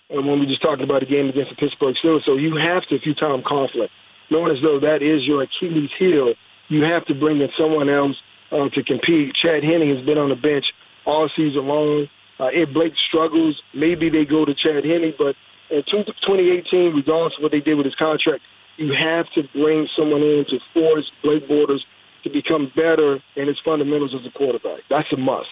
and 0.10 0.28
when 0.28 0.40
we 0.40 0.46
just 0.46 0.62
talked 0.62 0.82
about 0.82 1.02
the 1.02 1.06
game 1.06 1.28
against 1.30 1.50
the 1.50 1.56
Pittsburgh 1.56 1.96
Steelers. 2.02 2.24
So 2.26 2.36
you 2.36 2.56
have 2.58 2.84
to, 2.88 2.96
if 2.96 3.06
you 3.06 3.14
Tom 3.14 3.42
Coughlin, 3.42 3.90
knowing 4.30 4.56
as 4.56 4.62
though 4.64 4.80
that 4.80 5.02
is 5.02 5.26
your 5.26 5.44
Achilles 5.44 5.90
heel, 5.98 6.34
you 6.70 6.84
have 6.84 7.06
to 7.06 7.16
bring 7.16 7.42
in 7.42 7.50
someone 7.58 7.90
else 7.90 8.16
uh, 8.52 8.70
to 8.70 8.84
compete. 8.84 9.34
Chad 9.36 9.64
Henne 9.64 9.90
has 9.90 10.06
been 10.06 10.18
on 10.18 10.30
the 10.30 10.36
bench 10.36 10.66
all 11.06 11.30
season 11.36 11.68
long. 11.68 12.08
Uh, 12.40 12.50
if 12.54 12.72
Blake 12.74 12.94
struggles, 12.98 13.62
maybe 13.74 14.10
they 14.10 14.26
go 14.26 14.46
to 14.46 14.54
Chad 14.54 14.86
Henne, 14.86 15.14
but 15.18 15.36
in 15.70 15.84
2018, 15.84 16.94
regardless 16.96 17.34
of 17.38 17.44
what 17.44 17.52
they 17.52 17.60
did 17.60 17.76
with 17.76 17.86
his 17.86 17.96
contract, 17.96 18.44
you 18.78 18.94
have 18.94 19.30
to 19.32 19.44
bring 19.54 19.88
someone 19.98 20.24
in 20.24 20.46
to 20.46 20.60
force 20.74 21.12
Blake 21.24 21.48
Bortles 21.48 21.82
to 22.24 22.30
become 22.30 22.72
better 22.76 23.22
in 23.36 23.48
his 23.48 23.58
fundamentals 23.66 24.14
as 24.14 24.26
a 24.26 24.38
quarterback. 24.38 24.82
That's 24.90 25.12
a 25.14 25.18
must. 25.18 25.50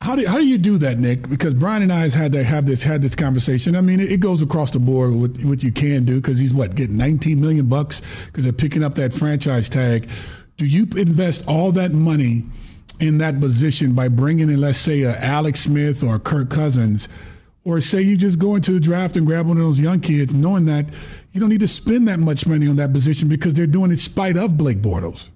How 0.00 0.16
do, 0.16 0.26
how 0.26 0.36
do 0.36 0.46
you 0.46 0.58
do 0.58 0.76
that, 0.78 0.98
Nick? 0.98 1.30
Because 1.30 1.54
Brian 1.54 1.82
and 1.82 1.90
I 1.90 2.00
has 2.00 2.12
had 2.12 2.32
to 2.32 2.44
have 2.44 2.66
this 2.66 2.82
had 2.82 3.00
this 3.00 3.14
conversation. 3.14 3.74
I 3.74 3.80
mean, 3.80 4.00
it, 4.00 4.12
it 4.12 4.20
goes 4.20 4.42
across 4.42 4.70
the 4.70 4.78
board 4.78 5.14
with 5.14 5.42
what 5.44 5.62
you 5.62 5.72
can 5.72 6.04
do 6.04 6.20
because 6.20 6.38
he's 6.38 6.52
what 6.52 6.74
getting 6.74 6.98
19 6.98 7.40
million 7.40 7.66
bucks 7.66 8.02
because 8.26 8.44
they're 8.44 8.52
picking 8.52 8.84
up 8.84 8.96
that 8.96 9.14
franchise 9.14 9.68
tag. 9.70 10.10
Do 10.58 10.66
you 10.66 10.86
invest 10.96 11.44
all 11.48 11.72
that 11.72 11.92
money 11.92 12.44
in 13.00 13.18
that 13.18 13.40
position 13.40 13.94
by 13.94 14.08
bringing 14.08 14.50
in, 14.50 14.60
let's 14.60 14.78
say, 14.78 15.02
a 15.02 15.16
Alex 15.16 15.60
Smith 15.60 16.02
or 16.02 16.18
Kirk 16.18 16.50
Cousins, 16.50 17.08
or 17.64 17.80
say 17.80 18.02
you 18.02 18.16
just 18.16 18.38
go 18.38 18.56
into 18.56 18.72
the 18.72 18.80
draft 18.80 19.16
and 19.16 19.26
grab 19.26 19.46
one 19.46 19.56
of 19.56 19.62
those 19.62 19.80
young 19.80 20.00
kids, 20.00 20.34
knowing 20.34 20.66
that 20.66 20.86
you 21.32 21.40
don't 21.40 21.48
need 21.48 21.60
to 21.60 21.68
spend 21.68 22.06
that 22.08 22.20
much 22.20 22.46
money 22.46 22.68
on 22.68 22.76
that 22.76 22.92
position 22.92 23.26
because 23.26 23.54
they're 23.54 23.66
doing 23.66 23.90
it 23.90 23.94
in 23.94 23.96
spite 23.96 24.36
of 24.36 24.58
Blake 24.58 24.82
Bortles? 24.82 25.30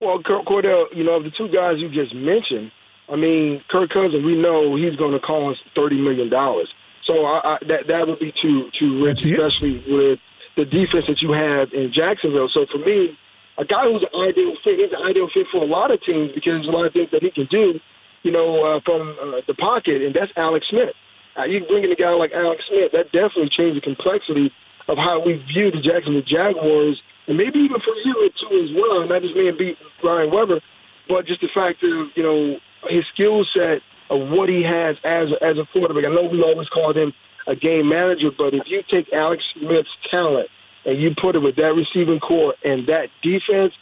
Well, 0.00 0.18
Kordell, 0.18 0.84
you 0.94 1.04
know, 1.04 1.14
of 1.14 1.24
the 1.24 1.30
two 1.30 1.48
guys 1.48 1.78
you 1.78 1.88
just 1.88 2.14
mentioned, 2.14 2.70
I 3.08 3.16
mean, 3.16 3.62
Kirk 3.70 3.90
Cousins, 3.90 4.24
we 4.24 4.36
know 4.36 4.76
he's 4.76 4.94
going 4.96 5.12
to 5.12 5.20
cost 5.20 5.60
thirty 5.74 6.00
million 6.00 6.28
dollars. 6.28 6.68
So 7.06 7.24
I, 7.24 7.54
I, 7.54 7.58
that 7.68 7.86
that 7.88 8.06
would 8.06 8.18
be 8.18 8.32
too 8.42 8.70
too 8.78 9.02
rich, 9.02 9.24
especially 9.24 9.82
with 9.88 10.18
the 10.56 10.64
defense 10.66 11.06
that 11.06 11.22
you 11.22 11.32
have 11.32 11.72
in 11.72 11.92
Jacksonville. 11.92 12.50
So 12.52 12.66
for 12.70 12.78
me, 12.78 13.16
a 13.56 13.64
guy 13.64 13.84
who's 13.84 14.04
an 14.12 14.20
ideal 14.20 14.54
fit, 14.62 14.78
he's 14.78 14.92
an 14.92 15.02
ideal 15.02 15.28
fit 15.32 15.46
for 15.50 15.62
a 15.62 15.66
lot 15.66 15.90
of 15.90 16.02
teams 16.02 16.32
because 16.34 16.52
there's 16.52 16.68
a 16.68 16.70
lot 16.70 16.84
of 16.84 16.92
things 16.92 17.10
that 17.12 17.22
he 17.22 17.30
can 17.30 17.46
do, 17.46 17.80
you 18.22 18.32
know, 18.32 18.64
uh, 18.64 18.80
from 18.84 19.16
uh, 19.22 19.40
the 19.46 19.54
pocket, 19.54 20.02
and 20.02 20.14
that's 20.14 20.32
Alex 20.36 20.66
Smith. 20.68 20.94
Uh, 21.38 21.44
you 21.44 21.64
bring 21.66 21.84
in 21.84 21.92
a 21.92 21.96
guy 21.96 22.10
like 22.10 22.32
Alex 22.32 22.64
Smith, 22.68 22.92
that 22.92 23.12
definitely 23.12 23.48
changes 23.48 23.76
the 23.76 23.80
complexity 23.80 24.52
of 24.88 24.98
how 24.98 25.20
we 25.24 25.34
view 25.52 25.70
the 25.70 25.80
Jacksonville 25.80 26.22
Jaguars 26.22 27.00
and 27.28 27.36
maybe 27.36 27.58
even 27.60 27.80
for 27.80 27.94
you 28.04 28.30
too 28.40 28.62
as 28.62 28.70
well. 28.80 29.06
Not 29.06 29.22
just 29.22 29.34
me 29.34 29.48
and 29.48 29.58
beat 29.58 29.76
Brian 30.00 30.30
Weber, 30.30 30.60
but 31.08 31.26
just 31.26 31.40
the 31.40 31.48
fact 31.54 31.82
of 31.82 32.08
you 32.14 32.22
know 32.22 32.56
his 32.88 33.04
skill 33.14 33.44
set 33.56 33.82
of 34.10 34.28
what 34.30 34.48
he 34.48 34.62
has 34.62 34.96
as 35.04 35.28
as 35.42 35.58
a 35.58 35.66
quarterback. 35.72 36.04
I 36.04 36.14
know 36.14 36.28
we 36.28 36.42
always 36.42 36.68
called 36.68 36.96
him 36.96 37.12
a 37.46 37.54
game 37.54 37.88
manager, 37.88 38.30
but 38.36 38.54
if 38.54 38.64
you 38.66 38.82
take 38.90 39.12
Alex 39.12 39.42
Smith's 39.54 39.88
talent 40.10 40.48
and 40.84 41.00
you 41.00 41.14
put 41.20 41.36
it 41.36 41.42
with 41.42 41.56
that 41.56 41.74
receiving 41.74 42.20
core 42.20 42.54
and 42.64 42.86
that 42.88 43.08
defense, 43.22 43.72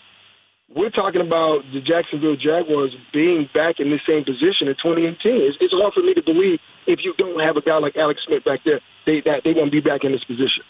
we're 0.74 0.90
talking 0.90 1.20
about 1.20 1.62
the 1.72 1.80
Jacksonville 1.80 2.36
Jaguars 2.36 2.94
being 3.12 3.48
back 3.54 3.76
in 3.78 3.90
the 3.90 4.00
same 4.08 4.24
position 4.24 4.68
in 4.68 4.74
2018. 4.82 5.16
It's, 5.24 5.56
it's 5.60 5.72
hard 5.72 5.94
for 5.94 6.02
me 6.02 6.14
to 6.14 6.22
believe 6.22 6.58
if 6.86 7.00
you 7.02 7.14
don't 7.16 7.40
have 7.40 7.56
a 7.56 7.60
guy 7.60 7.78
like 7.78 7.96
Alex 7.96 8.20
Smith 8.26 8.44
back 8.44 8.60
there, 8.64 8.80
they, 9.06 9.20
that 9.22 9.44
they 9.44 9.52
won't 9.52 9.72
be 9.72 9.80
back 9.80 10.04
in 10.04 10.12
this 10.12 10.24
position. 10.24 10.64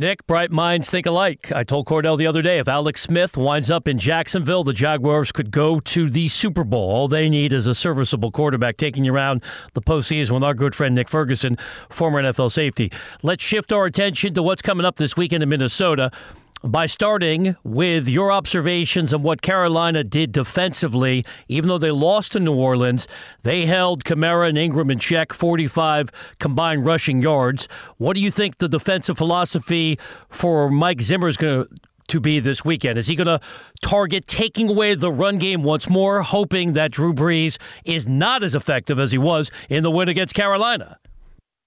Nick, 0.00 0.24
bright 0.28 0.52
minds 0.52 0.88
think 0.88 1.06
alike. 1.06 1.50
I 1.50 1.64
told 1.64 1.86
Kordell 1.86 2.16
the 2.16 2.28
other 2.28 2.40
day 2.40 2.58
if 2.58 2.68
Alex 2.68 3.00
Smith 3.00 3.36
winds 3.36 3.68
up 3.68 3.88
in 3.88 3.98
Jacksonville, 3.98 4.62
the 4.62 4.72
Jaguars 4.72 5.32
could 5.32 5.50
go 5.50 5.80
to 5.80 6.08
the 6.08 6.28
Super 6.28 6.62
Bowl. 6.62 6.88
All 6.88 7.08
they 7.08 7.28
need 7.28 7.52
is 7.52 7.66
a 7.66 7.74
serviceable 7.74 8.30
quarterback 8.30 8.76
taking 8.76 9.02
you 9.02 9.12
around 9.12 9.42
the 9.74 9.82
postseason 9.82 10.30
with 10.30 10.44
our 10.44 10.54
good 10.54 10.76
friend 10.76 10.94
Nick 10.94 11.08
Ferguson, 11.08 11.56
former 11.88 12.22
NFL 12.22 12.52
safety. 12.52 12.92
Let's 13.24 13.42
shift 13.42 13.72
our 13.72 13.86
attention 13.86 14.34
to 14.34 14.42
what's 14.44 14.62
coming 14.62 14.86
up 14.86 14.98
this 14.98 15.16
weekend 15.16 15.42
in 15.42 15.48
Minnesota 15.48 16.12
by 16.62 16.86
starting 16.86 17.56
with 17.64 18.08
your 18.08 18.32
observations 18.32 19.12
on 19.12 19.22
what 19.22 19.42
Carolina 19.42 20.04
did 20.04 20.32
defensively. 20.32 21.24
Even 21.48 21.68
though 21.68 21.78
they 21.78 21.90
lost 21.90 22.32
to 22.32 22.40
New 22.40 22.54
Orleans, 22.54 23.06
they 23.42 23.66
held 23.66 24.04
Kamara 24.04 24.48
and 24.48 24.58
Ingram 24.58 24.90
in 24.90 24.98
check, 24.98 25.32
45 25.32 26.10
combined 26.38 26.84
rushing 26.84 27.22
yards. 27.22 27.68
What 27.96 28.14
do 28.14 28.20
you 28.20 28.30
think 28.30 28.58
the 28.58 28.68
defensive 28.68 29.16
philosophy 29.16 29.98
for 30.28 30.70
Mike 30.70 31.00
Zimmer 31.00 31.28
is 31.28 31.36
going 31.36 31.64
to? 31.64 31.74
To 32.12 32.20
be 32.20 32.40
this 32.40 32.64
weekend? 32.64 32.98
Is 32.98 33.06
he 33.06 33.14
going 33.14 33.26
to 33.26 33.38
target 33.82 34.26
taking 34.26 34.70
away 34.70 34.94
the 34.94 35.12
run 35.12 35.36
game 35.36 35.62
once 35.62 35.90
more, 35.90 36.22
hoping 36.22 36.72
that 36.72 36.90
Drew 36.90 37.12
Brees 37.12 37.58
is 37.84 38.08
not 38.08 38.42
as 38.42 38.54
effective 38.54 38.98
as 38.98 39.12
he 39.12 39.18
was 39.18 39.50
in 39.68 39.82
the 39.82 39.90
win 39.90 40.08
against 40.08 40.32
Carolina? 40.32 40.98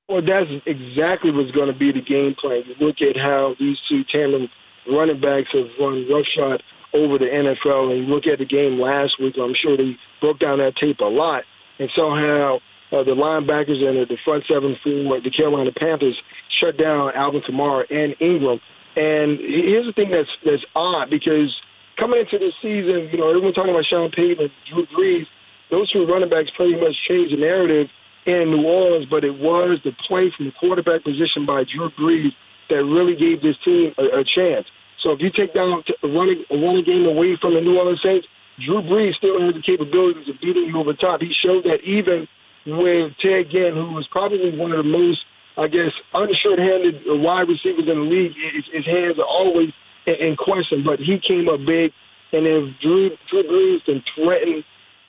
Well, 0.10 0.24
that's 0.28 0.50
exactly 0.66 1.30
what's 1.30 1.52
going 1.52 1.72
to 1.72 1.78
be 1.78 1.92
the 1.92 2.02
game 2.02 2.34
plan. 2.42 2.64
You 2.66 2.74
look 2.86 2.98
at 3.02 3.16
how 3.16 3.56
these 3.60 3.78
two 3.88 4.04
tandem 4.12 4.50
running 4.92 5.20
backs 5.20 5.50
have 5.54 5.68
run 5.80 6.08
roughshod 6.10 6.64
over 6.94 7.18
the 7.18 7.26
NFL. 7.26 7.92
And 7.92 8.06
you 8.06 8.14
look 8.14 8.28
at 8.28 8.40
the 8.40 8.46
game 8.46 8.80
last 8.80 9.20
week, 9.20 9.36
I'm 9.42 9.56
sure 9.56 9.78
they 9.78 9.98
broke 10.22 10.40
down 10.40 10.60
that 10.60 10.76
tape 10.76 11.00
a 11.00 11.06
lot 11.06 11.44
and 11.80 11.90
saw 11.96 12.16
how 12.16 12.60
uh, 12.92 13.04
the 13.04 13.12
linebackers 13.12 13.86
and 13.86 13.98
the 14.08 14.18
front 14.26 14.44
seven 14.50 14.78
for 14.84 15.22
the 15.22 15.32
Carolina 15.32 15.72
Panthers 15.72 16.20
shut 16.50 16.78
down 16.78 17.12
Alvin 17.16 17.42
Kamara 17.42 17.86
and 17.90 18.16
Ingram. 18.20 18.60
And 18.96 19.40
here's 19.40 19.86
the 19.86 19.94
thing 19.94 20.12
that's 20.12 20.30
that's 20.44 20.64
odd 20.76 21.10
because 21.10 21.56
coming 21.98 22.20
into 22.20 22.38
the 22.38 22.52
season, 22.62 23.10
you 23.12 23.18
know, 23.18 23.30
everyone 23.30 23.54
talking 23.54 23.72
about 23.72 23.86
Sean 23.86 24.12
Payton 24.12 24.44
and 24.44 24.52
Drew 24.70 24.86
Brees, 24.88 25.26
those 25.70 25.90
two 25.92 26.06
running 26.06 26.30
backs 26.30 26.50
pretty 26.56 26.76
much 26.76 26.96
changed 27.08 27.34
the 27.34 27.40
narrative 27.40 27.88
in 28.26 28.52
New 28.52 28.68
Orleans, 28.68 29.06
but 29.10 29.24
it 29.24 29.40
was 29.40 29.80
the 29.84 29.94
play 30.08 30.32
from 30.36 30.48
the 30.48 30.52
quarterback 30.60 31.04
position 31.04 31.46
by 31.46 31.64
Drew 31.64 31.90
Brees 31.92 32.32
that 32.70 32.84
really 32.84 33.16
gave 33.16 33.42
this 33.42 33.56
team 33.64 33.94
a, 33.98 34.20
a 34.20 34.24
chance. 34.24 34.68
So 35.02 35.12
if 35.12 35.20
you 35.20 35.32
take 35.32 35.54
down 35.54 35.84
a 36.04 36.08
running, 36.08 36.46
a 36.50 36.58
running 36.58 36.86
game 36.86 37.06
away 37.06 37.38
from 37.42 37.54
the 37.54 37.62
New 37.62 37.78
Orleans 37.78 38.02
Saints, 38.04 38.28
Drew 38.66 38.82
Brees 38.82 39.16
still 39.16 39.42
has 39.42 39.54
the 39.54 39.62
capabilities 39.62 40.30
of 40.30 40.40
beating 40.40 40.66
you 40.66 40.80
over 40.80 40.94
top. 40.94 41.22
He 41.22 41.34
showed 41.34 41.66
that 41.66 41.82
even 41.82 42.28
with 42.66 43.14
Ted 43.20 43.50
Ginn, 43.50 43.74
who 43.74 43.94
was 43.94 44.08
probably 44.12 44.56
one 44.56 44.72
of 44.72 44.78
the 44.78 44.90
most, 44.90 45.26
I 45.58 45.68
guess, 45.68 45.92
undershort-handed 46.14 47.02
wide 47.08 47.50
receivers 47.50 47.90
in 47.90 47.98
the 47.98 48.06
league, 48.06 48.34
his, 48.54 48.66
his 48.72 48.86
hands 48.86 49.18
are 49.18 49.26
always 49.26 49.74
in, 50.06 50.16
in 50.16 50.36
question. 50.36 50.84
But 50.86 51.00
he 51.00 51.18
came 51.18 51.50
up 51.50 51.66
big, 51.66 51.92
and 52.34 52.46
if 52.46 52.80
Drew, 52.82 53.18
Drew 53.30 53.44
Brees 53.44 53.84
can 53.86 54.04
threaten 54.14 54.64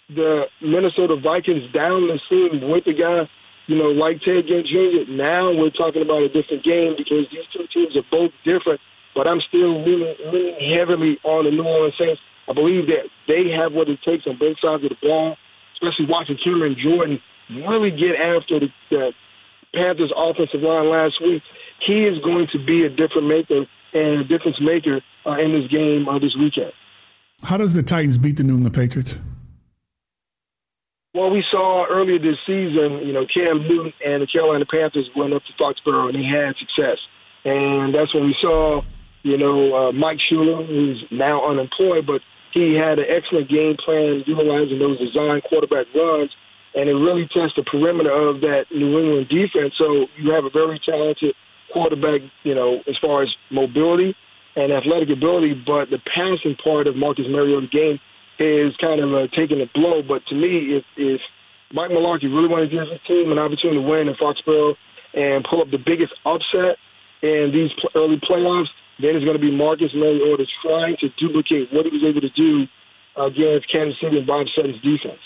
the 0.08 0.44
Minnesota 0.62 1.16
Vikings 1.16 1.70
down 1.72 2.08
the 2.08 2.18
seam 2.28 2.70
with 2.70 2.84
the 2.84 2.94
guy 2.94 3.28
you 3.66 3.76
know, 3.76 3.88
like 3.88 4.20
Ted 4.22 4.46
Ginn 4.48 4.64
Jr., 4.66 5.10
now 5.10 5.52
we're 5.52 5.70
talking 5.70 6.02
about 6.02 6.22
a 6.22 6.28
different 6.28 6.64
game 6.64 6.94
because 6.96 7.26
these 7.30 7.46
two 7.52 7.66
teams 7.72 7.96
are 7.96 8.04
both 8.10 8.32
different. 8.44 8.80
But 9.14 9.28
I'm 9.28 9.40
still 9.48 9.82
leaning, 9.84 10.14
leaning 10.32 10.74
heavily 10.74 11.18
on 11.24 11.44
the 11.44 11.50
New 11.50 11.64
Orleans 11.64 11.94
Saints. 12.00 12.20
I 12.48 12.52
believe 12.52 12.88
that 12.88 13.06
they 13.28 13.50
have 13.50 13.72
what 13.72 13.88
it 13.88 14.00
takes 14.06 14.26
on 14.26 14.36
both 14.38 14.56
sides 14.60 14.84
of 14.84 14.90
the 14.90 14.96
ball, 15.02 15.36
especially 15.74 16.06
watching 16.06 16.38
Cameron 16.42 16.76
Jordan 16.82 17.20
really 17.50 17.90
get 17.90 18.16
after 18.16 18.60
the, 18.60 18.68
the 18.90 19.12
Panthers' 19.74 20.12
offensive 20.16 20.62
line 20.62 20.88
last 20.88 21.20
week. 21.20 21.42
He 21.86 22.04
is 22.04 22.18
going 22.22 22.48
to 22.52 22.64
be 22.64 22.84
a 22.84 22.88
different 22.88 23.26
maker 23.26 23.66
and 23.94 24.20
a 24.20 24.24
difference 24.24 24.60
maker 24.60 25.00
uh, 25.26 25.32
in 25.32 25.52
this 25.52 25.68
game 25.68 26.08
uh, 26.08 26.18
this 26.18 26.34
weekend. 26.36 26.72
How 27.42 27.56
does 27.56 27.74
the 27.74 27.82
Titans 27.82 28.18
beat 28.18 28.36
the 28.36 28.44
New 28.44 28.54
England 28.54 28.74
Patriots? 28.74 29.18
Well, 31.14 31.30
we 31.30 31.44
saw 31.50 31.84
earlier 31.90 32.18
this 32.18 32.38
season, 32.46 33.06
you 33.06 33.12
know, 33.12 33.26
Cam 33.26 33.68
Newton 33.68 33.92
and 34.04 34.22
the 34.22 34.26
Carolina 34.26 34.64
Panthers 34.64 35.10
went 35.14 35.34
up 35.34 35.42
to 35.44 35.52
Foxborough 35.62 36.08
and 36.08 36.18
they 36.18 36.24
had 36.24 36.56
success. 36.56 36.96
And 37.44 37.94
that's 37.94 38.14
when 38.14 38.24
we 38.24 38.36
saw, 38.40 38.82
you 39.22 39.36
know, 39.36 39.74
uh, 39.88 39.92
Mike 39.92 40.18
Shula, 40.18 40.66
who's 40.66 41.04
now 41.10 41.48
unemployed, 41.48 42.06
but 42.06 42.22
he 42.52 42.74
had 42.74 42.98
an 42.98 43.06
excellent 43.08 43.48
game 43.48 43.76
plan 43.76 44.24
utilizing 44.26 44.78
those 44.78 44.98
design 44.98 45.40
quarterback 45.42 45.86
runs. 45.94 46.30
And 46.74 46.88
it 46.88 46.94
really 46.94 47.28
tests 47.28 47.52
the 47.56 47.64
perimeter 47.64 48.10
of 48.10 48.40
that 48.42 48.66
New 48.70 48.98
England 48.98 49.28
defense. 49.28 49.74
So 49.76 50.06
you 50.16 50.32
have 50.32 50.44
a 50.44 50.50
very 50.50 50.80
talented 50.86 51.34
quarterback, 51.72 52.22
you 52.44 52.54
know, 52.54 52.82
as 52.86 52.96
far 53.04 53.22
as 53.22 53.30
mobility 53.50 54.16
and 54.56 54.72
athletic 54.72 55.10
ability, 55.10 55.54
but 55.66 55.90
the 55.90 55.98
passing 56.14 56.56
part 56.62 56.88
of 56.88 56.96
Marcus 56.96 57.26
Mariota's 57.28 57.70
game 57.70 57.98
is 58.38 58.76
kind 58.76 59.00
of 59.00 59.14
uh, 59.14 59.26
taking 59.28 59.60
a 59.60 59.66
blow. 59.74 60.02
But 60.02 60.26
to 60.26 60.34
me, 60.34 60.76
if, 60.76 60.84
if 60.96 61.20
Mike 61.72 61.90
Mularkey 61.90 62.24
really 62.24 62.48
wanted 62.48 62.70
to 62.70 62.76
give 62.76 62.88
his 62.88 63.00
team 63.06 63.32
an 63.32 63.38
opportunity 63.38 63.80
to 63.80 63.86
win 63.86 64.08
in 64.08 64.14
Foxborough 64.14 64.76
and 65.14 65.44
pull 65.44 65.60
up 65.60 65.70
the 65.70 65.78
biggest 65.78 66.12
upset 66.24 66.76
in 67.22 67.50
these 67.52 67.70
early 67.94 68.18
playoffs, 68.18 68.68
then 69.02 69.16
it's 69.16 69.24
going 69.24 69.36
to 69.36 69.42
be 69.42 69.50
Marcus 69.50 69.90
Mariota 69.94 70.46
trying 70.64 70.96
to 71.00 71.08
duplicate 71.18 71.72
what 71.72 71.86
he 71.86 71.92
was 71.92 72.06
able 72.06 72.20
to 72.20 72.30
do 72.30 72.66
against 73.16 73.70
Kansas 73.72 73.98
City 74.00 74.18
and 74.18 74.26
Bob 74.26 74.46
Sutton's 74.54 74.80
defense. 74.82 75.20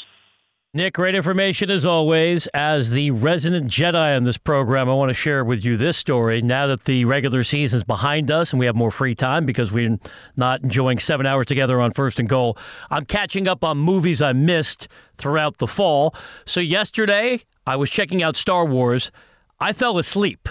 Nick, 0.75 0.93
great 0.93 1.15
information 1.15 1.71
as 1.71 1.87
always. 1.87 2.49
As 2.49 2.91
the 2.91 3.11
resident 3.11 3.71
Jedi 3.71 4.15
on 4.15 4.25
this 4.25 4.37
program, 4.37 4.91
I 4.91 4.93
want 4.93 5.09
to 5.09 5.15
share 5.15 5.43
with 5.43 5.65
you 5.65 5.79
this 5.79 5.97
story. 5.97 6.43
Now 6.43 6.67
that 6.67 6.85
the 6.85 7.07
regular 7.07 7.45
season 7.45 7.79
is 7.79 7.85
behind 7.85 8.31
us 8.31 8.53
and 8.53 8.61
we 8.61 8.67
have 8.67 8.77
more 8.77 8.91
free 8.91 9.15
time 9.15 9.47
because 9.47 9.73
we're 9.73 9.99
not 10.37 10.63
enjoying 10.63 10.99
seven 10.99 11.25
hours 11.25 11.47
together 11.47 11.81
on 11.81 11.93
first 11.93 12.21
and 12.21 12.29
goal, 12.29 12.59
I'm 12.91 13.07
catching 13.07 13.49
up 13.49 13.65
on 13.65 13.79
movies 13.79 14.21
I 14.21 14.35
missed 14.35 14.89
throughout 15.17 15.57
the 15.59 15.67
fall. 15.67 16.15
So 16.45 16.61
yesterday, 16.61 17.41
I 17.67 17.77
was 17.77 17.89
checking 17.89 18.23
out 18.23 18.37
Star 18.37 18.67
Wars. 18.67 19.11
I 19.59 19.73
fell 19.73 19.97
asleep. 19.97 20.47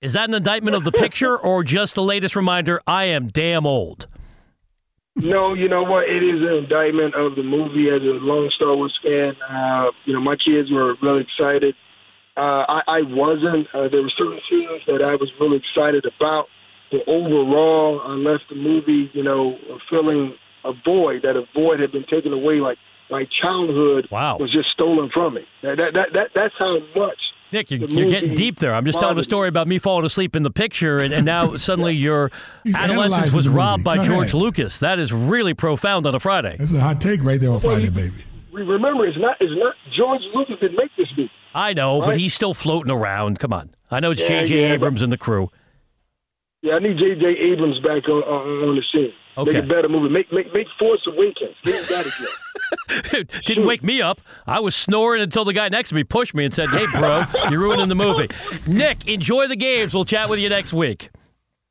Is 0.00 0.12
that 0.12 0.28
an 0.28 0.34
indictment 0.34 0.76
of 0.76 0.84
the 0.84 0.92
picture 0.92 1.36
or 1.46 1.64
just 1.64 1.94
the 1.94 2.02
latest 2.02 2.36
reminder 2.36 2.80
I 2.86 3.04
am 3.04 3.28
damn 3.28 3.66
old? 3.66 4.06
No, 5.16 5.54
you 5.54 5.68
know 5.68 5.82
what? 5.82 6.08
It 6.08 6.22
is 6.22 6.40
an 6.42 6.58
indictment 6.58 7.16
of 7.16 7.34
the 7.34 7.42
movie 7.42 7.88
as 7.90 8.00
a 8.02 8.22
long 8.24 8.48
Star 8.50 8.76
Wars 8.76 8.96
fan. 9.04 9.34
Uh, 9.42 9.90
you 10.04 10.12
know, 10.12 10.20
my 10.20 10.36
kids 10.36 10.70
were 10.70 10.94
really 11.02 11.22
excited. 11.22 11.74
Uh, 12.36 12.64
I, 12.68 12.82
I 12.86 13.02
wasn't. 13.02 13.66
Uh, 13.74 13.88
there 13.88 14.02
were 14.02 14.12
certain 14.16 14.40
scenes 14.48 14.82
that 14.86 15.02
I 15.02 15.16
was 15.16 15.32
really 15.40 15.56
excited 15.56 16.06
about. 16.06 16.46
But 16.92 17.02
overall, 17.08 18.00
I 18.04 18.12
left 18.12 18.44
the 18.48 18.54
movie, 18.54 19.10
you 19.12 19.24
know, 19.24 19.58
feeling 19.90 20.34
a 20.64 20.72
void, 20.86 21.22
that 21.24 21.36
a 21.36 21.44
void 21.52 21.80
had 21.80 21.90
been 21.90 22.04
taken 22.04 22.32
away, 22.32 22.60
like 22.60 22.78
my 23.10 23.26
childhood 23.42 24.06
wow. 24.12 24.36
was 24.38 24.52
just 24.52 24.70
stolen 24.70 25.10
from 25.12 25.34
me. 25.34 25.46
That, 25.62 25.78
that, 25.78 26.12
that, 26.12 26.30
that's 26.34 26.54
how 26.58 26.78
much 26.94 27.18
Nick, 27.52 27.70
you're, 27.70 27.80
you're 27.88 28.10
getting 28.10 28.34
deep 28.34 28.58
there. 28.58 28.74
I'm 28.74 28.84
just 28.84 29.00
telling 29.00 29.18
a 29.18 29.22
story 29.22 29.48
about 29.48 29.66
me 29.66 29.78
falling 29.78 30.04
asleep 30.04 30.36
in 30.36 30.42
the 30.42 30.50
picture, 30.50 30.98
and, 30.98 31.14
and 31.14 31.24
now 31.24 31.56
suddenly 31.56 31.94
your 31.94 32.30
adolescence 32.74 33.32
was 33.32 33.48
robbed 33.48 33.84
by 33.84 33.96
Go 33.96 34.04
George 34.04 34.28
ahead. 34.28 34.34
Lucas. 34.34 34.78
That 34.78 34.98
is 34.98 35.12
really 35.12 35.54
profound 35.54 36.06
on 36.06 36.14
a 36.14 36.20
Friday. 36.20 36.56
That's 36.58 36.72
a 36.72 36.80
hot 36.80 37.00
take 37.00 37.22
right 37.24 37.40
there 37.40 37.50
on 37.50 37.60
Friday, 37.60 37.88
baby. 37.88 38.24
Remember, 38.52 39.06
it's 39.06 39.18
not 39.18 39.36
it's 39.40 39.52
not 39.62 39.74
George 39.92 40.20
Lucas 40.34 40.56
didn't 40.60 40.78
make 40.80 40.90
this 40.96 41.08
movie. 41.16 41.30
I 41.54 41.72
know, 41.72 42.00
right? 42.00 42.06
but 42.06 42.18
he's 42.18 42.34
still 42.34 42.54
floating 42.54 42.90
around. 42.90 43.38
Come 43.38 43.52
on, 43.52 43.70
I 43.90 44.00
know 44.00 44.10
it's 44.10 44.26
J.J. 44.26 44.54
Yeah, 44.54 44.68
yeah, 44.68 44.74
Abrams 44.74 45.00
and 45.00 45.12
the 45.12 45.18
crew. 45.18 45.50
Yeah, 46.62 46.74
I 46.74 46.78
need 46.80 46.98
J.J. 46.98 47.24
Abrams 47.28 47.78
back 47.80 48.08
on, 48.08 48.22
on, 48.24 48.68
on 48.68 48.76
the 48.76 48.82
scene. 48.92 49.12
Okay. 49.38 49.52
Make 49.52 49.64
a 49.64 49.66
better 49.66 49.88
movie. 49.88 50.08
Make 50.08 50.32
make 50.32 50.52
make 50.52 50.66
Force 50.80 51.06
Awakens. 51.06 51.54
Get 51.64 51.88
that 51.88 52.06
again. 53.08 53.26
Didn't 53.44 53.66
wake 53.66 53.84
me 53.84 54.02
up. 54.02 54.20
I 54.46 54.58
was 54.58 54.74
snoring 54.74 55.22
until 55.22 55.44
the 55.44 55.52
guy 55.52 55.68
next 55.68 55.90
to 55.90 55.94
me 55.94 56.02
pushed 56.02 56.34
me 56.34 56.44
and 56.44 56.52
said, 56.52 56.70
"Hey, 56.70 56.86
bro, 56.94 57.22
you're 57.48 57.60
ruining 57.60 57.88
the 57.88 57.94
movie." 57.94 58.28
Nick, 58.66 59.06
enjoy 59.06 59.46
the 59.46 59.54
games. 59.56 59.94
We'll 59.94 60.04
chat 60.04 60.28
with 60.28 60.40
you 60.40 60.48
next 60.48 60.72
week. 60.72 61.10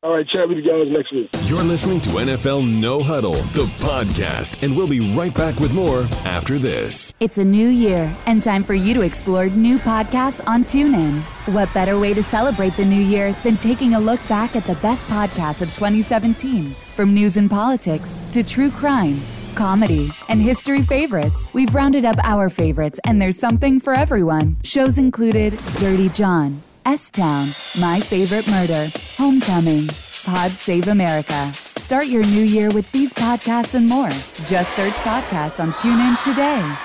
All 0.03 0.13
right, 0.13 0.27
chat 0.27 0.47
with 0.47 0.59
you 0.59 0.63
guys 0.63 0.85
next 0.89 1.11
week. 1.11 1.27
You're 1.49 1.63
listening 1.63 1.99
to 2.01 2.09
NFL 2.11 2.71
No 2.79 3.01
Huddle, 3.01 3.33
the 3.33 3.65
podcast, 3.79 4.61
and 4.61 4.77
we'll 4.77 4.87
be 4.87 4.99
right 5.15 5.33
back 5.33 5.59
with 5.59 5.73
more 5.73 6.01
after 6.23 6.59
this. 6.59 7.11
It's 7.19 7.39
a 7.39 7.43
new 7.43 7.67
year 7.67 8.13
and 8.27 8.43
time 8.43 8.63
for 8.63 8.75
you 8.75 8.93
to 8.93 9.01
explore 9.01 9.47
new 9.47 9.79
podcasts 9.79 10.39
on 10.47 10.65
TuneIn. 10.65 11.21
What 11.51 11.73
better 11.73 11.97
way 11.99 12.13
to 12.13 12.21
celebrate 12.21 12.73
the 12.77 12.85
new 12.85 13.01
year 13.01 13.33
than 13.43 13.57
taking 13.57 13.95
a 13.95 13.99
look 13.99 14.19
back 14.29 14.55
at 14.55 14.65
the 14.65 14.75
best 14.75 15.07
podcasts 15.07 15.63
of 15.63 15.73
2017? 15.73 16.75
From 16.95 17.15
news 17.15 17.37
and 17.37 17.49
politics 17.49 18.19
to 18.33 18.43
true 18.43 18.69
crime, 18.69 19.19
comedy, 19.55 20.11
and 20.29 20.39
history 20.39 20.83
favorites, 20.83 21.51
we've 21.55 21.73
rounded 21.73 22.05
up 22.05 22.17
our 22.21 22.49
favorites, 22.49 22.99
and 23.07 23.19
there's 23.19 23.39
something 23.39 23.79
for 23.79 23.93
everyone. 23.93 24.57
Shows 24.63 24.99
included 24.99 25.57
Dirty 25.79 26.09
John. 26.09 26.61
S 26.87 27.11
Town, 27.11 27.47
My 27.81 27.99
Favorite 27.99 28.47
Murder, 28.47 28.89
Homecoming, 29.17 29.87
Pod 30.23 30.51
Save 30.51 30.87
America, 30.87 31.51
Start 31.87 32.07
your 32.07 32.23
new 32.23 32.43
year 32.43 32.69
with 32.69 32.91
these 32.91 33.13
podcasts 33.13 33.75
and 33.75 33.87
more. 33.87 34.09
Just 34.45 34.73
search 34.75 34.93
podcasts 35.03 35.61
on 35.61 35.73
TuneIn 35.73 36.19
today. 36.21 36.75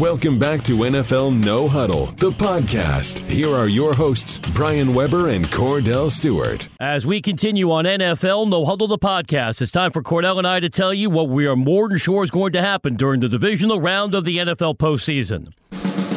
Welcome 0.00 0.38
back 0.38 0.62
to 0.64 0.76
NFL 0.76 1.44
No 1.44 1.68
Huddle, 1.68 2.06
the 2.06 2.30
podcast. 2.30 3.28
Here 3.28 3.54
are 3.54 3.68
your 3.68 3.94
hosts, 3.94 4.40
Brian 4.54 4.94
Weber 4.94 5.28
and 5.30 5.46
Kordell 5.46 6.10
Stewart. 6.10 6.68
As 6.80 7.06
we 7.06 7.20
continue 7.20 7.70
on 7.70 7.84
NFL 7.84 8.48
No 8.48 8.64
Huddle, 8.64 8.88
the 8.88 8.98
podcast, 8.98 9.62
it's 9.62 9.70
time 9.70 9.92
for 9.92 10.02
Kordell 10.02 10.38
and 10.38 10.46
I 10.46 10.58
to 10.60 10.70
tell 10.70 10.94
you 10.94 11.10
what 11.10 11.28
we 11.28 11.46
are 11.46 11.56
more 11.56 11.88
than 11.88 11.98
sure 11.98 12.24
is 12.24 12.30
going 12.30 12.52
to 12.52 12.60
happen 12.60 12.96
during 12.96 13.20
the 13.20 13.28
divisional 13.28 13.80
round 13.80 14.14
of 14.14 14.24
the 14.24 14.38
NFL 14.38 14.78
postseason. 14.78 15.52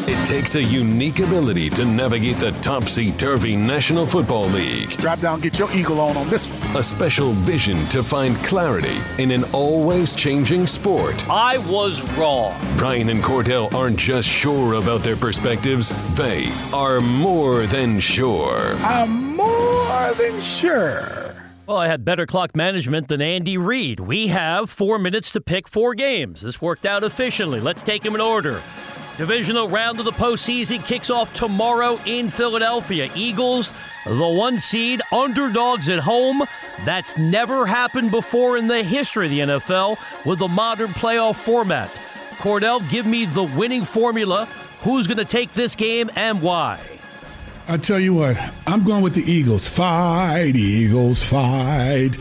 It 0.09 0.25
takes 0.25 0.55
a 0.55 0.63
unique 0.63 1.19
ability 1.19 1.69
to 1.71 1.83
navigate 1.83 2.37
the 2.37 2.51
topsy-turvy 2.61 3.57
National 3.57 4.05
Football 4.05 4.45
League. 4.47 4.91
Drop 4.91 5.19
down, 5.19 5.41
get 5.41 5.59
your 5.59 5.69
eagle 5.73 5.99
on 5.99 6.15
on 6.15 6.29
this 6.29 6.47
one. 6.47 6.77
A 6.77 6.81
special 6.81 7.33
vision 7.33 7.75
to 7.87 8.01
find 8.01 8.33
clarity 8.37 9.01
in 9.17 9.31
an 9.31 9.43
always 9.51 10.15
changing 10.15 10.65
sport. 10.65 11.27
I 11.27 11.57
was 11.57 12.01
wrong. 12.13 12.57
Brian 12.77 13.09
and 13.09 13.21
Kordell 13.21 13.73
aren't 13.73 13.99
just 13.99 14.29
sure 14.29 14.75
about 14.75 15.03
their 15.03 15.17
perspectives, 15.17 15.89
they 16.15 16.49
are 16.73 17.01
more 17.01 17.65
than 17.67 17.99
sure. 17.99 18.75
I'm 18.77 19.35
more 19.35 20.13
than 20.13 20.39
sure. 20.39 21.35
Well, 21.65 21.75
I 21.75 21.87
had 21.87 22.05
better 22.05 22.25
clock 22.25 22.55
management 22.55 23.09
than 23.09 23.21
Andy 23.21 23.57
Reid. 23.57 23.99
We 23.99 24.27
have 24.27 24.69
four 24.69 24.99
minutes 24.99 25.33
to 25.33 25.41
pick 25.41 25.67
four 25.67 25.93
games. 25.95 26.39
This 26.39 26.61
worked 26.61 26.85
out 26.85 27.03
efficiently. 27.03 27.59
Let's 27.59 27.83
take 27.83 28.03
them 28.03 28.15
in 28.15 28.21
order. 28.21 28.61
Divisional 29.17 29.67
round 29.67 29.97
of 29.97 30.05
the 30.05 30.11
postseason 30.11 30.85
kicks 30.85 31.09
off 31.09 31.33
tomorrow 31.33 31.99
in 32.05 32.29
Philadelphia. 32.29 33.09
Eagles, 33.15 33.73
the 34.05 34.27
one 34.27 34.59
seed, 34.59 35.01
underdogs 35.11 35.89
at 35.89 35.97
home. 35.97 36.43
That's 36.85 37.17
never 37.17 37.65
happened 37.65 38.11
before 38.11 38.57
in 38.57 38.67
the 38.67 38.83
history 38.83 39.25
of 39.25 39.31
the 39.31 39.39
NFL 39.39 39.97
with 40.23 40.37
the 40.37 40.47
modern 40.47 40.89
playoff 40.89 41.35
format. 41.35 41.89
Kordell, 42.33 42.87
give 42.91 43.07
me 43.07 43.25
the 43.25 43.43
winning 43.43 43.85
formula. 43.85 44.45
Who's 44.81 45.07
going 45.07 45.17
to 45.17 45.25
take 45.25 45.51
this 45.53 45.75
game 45.75 46.11
and 46.15 46.39
why? 46.39 46.79
I 47.67 47.77
tell 47.77 47.99
you 47.99 48.13
what, 48.13 48.37
I'm 48.67 48.83
going 48.83 49.01
with 49.01 49.15
the 49.15 49.29
Eagles. 49.29 49.67
Fight, 49.67 50.55
Eagles, 50.55 51.25
fight. 51.25 52.17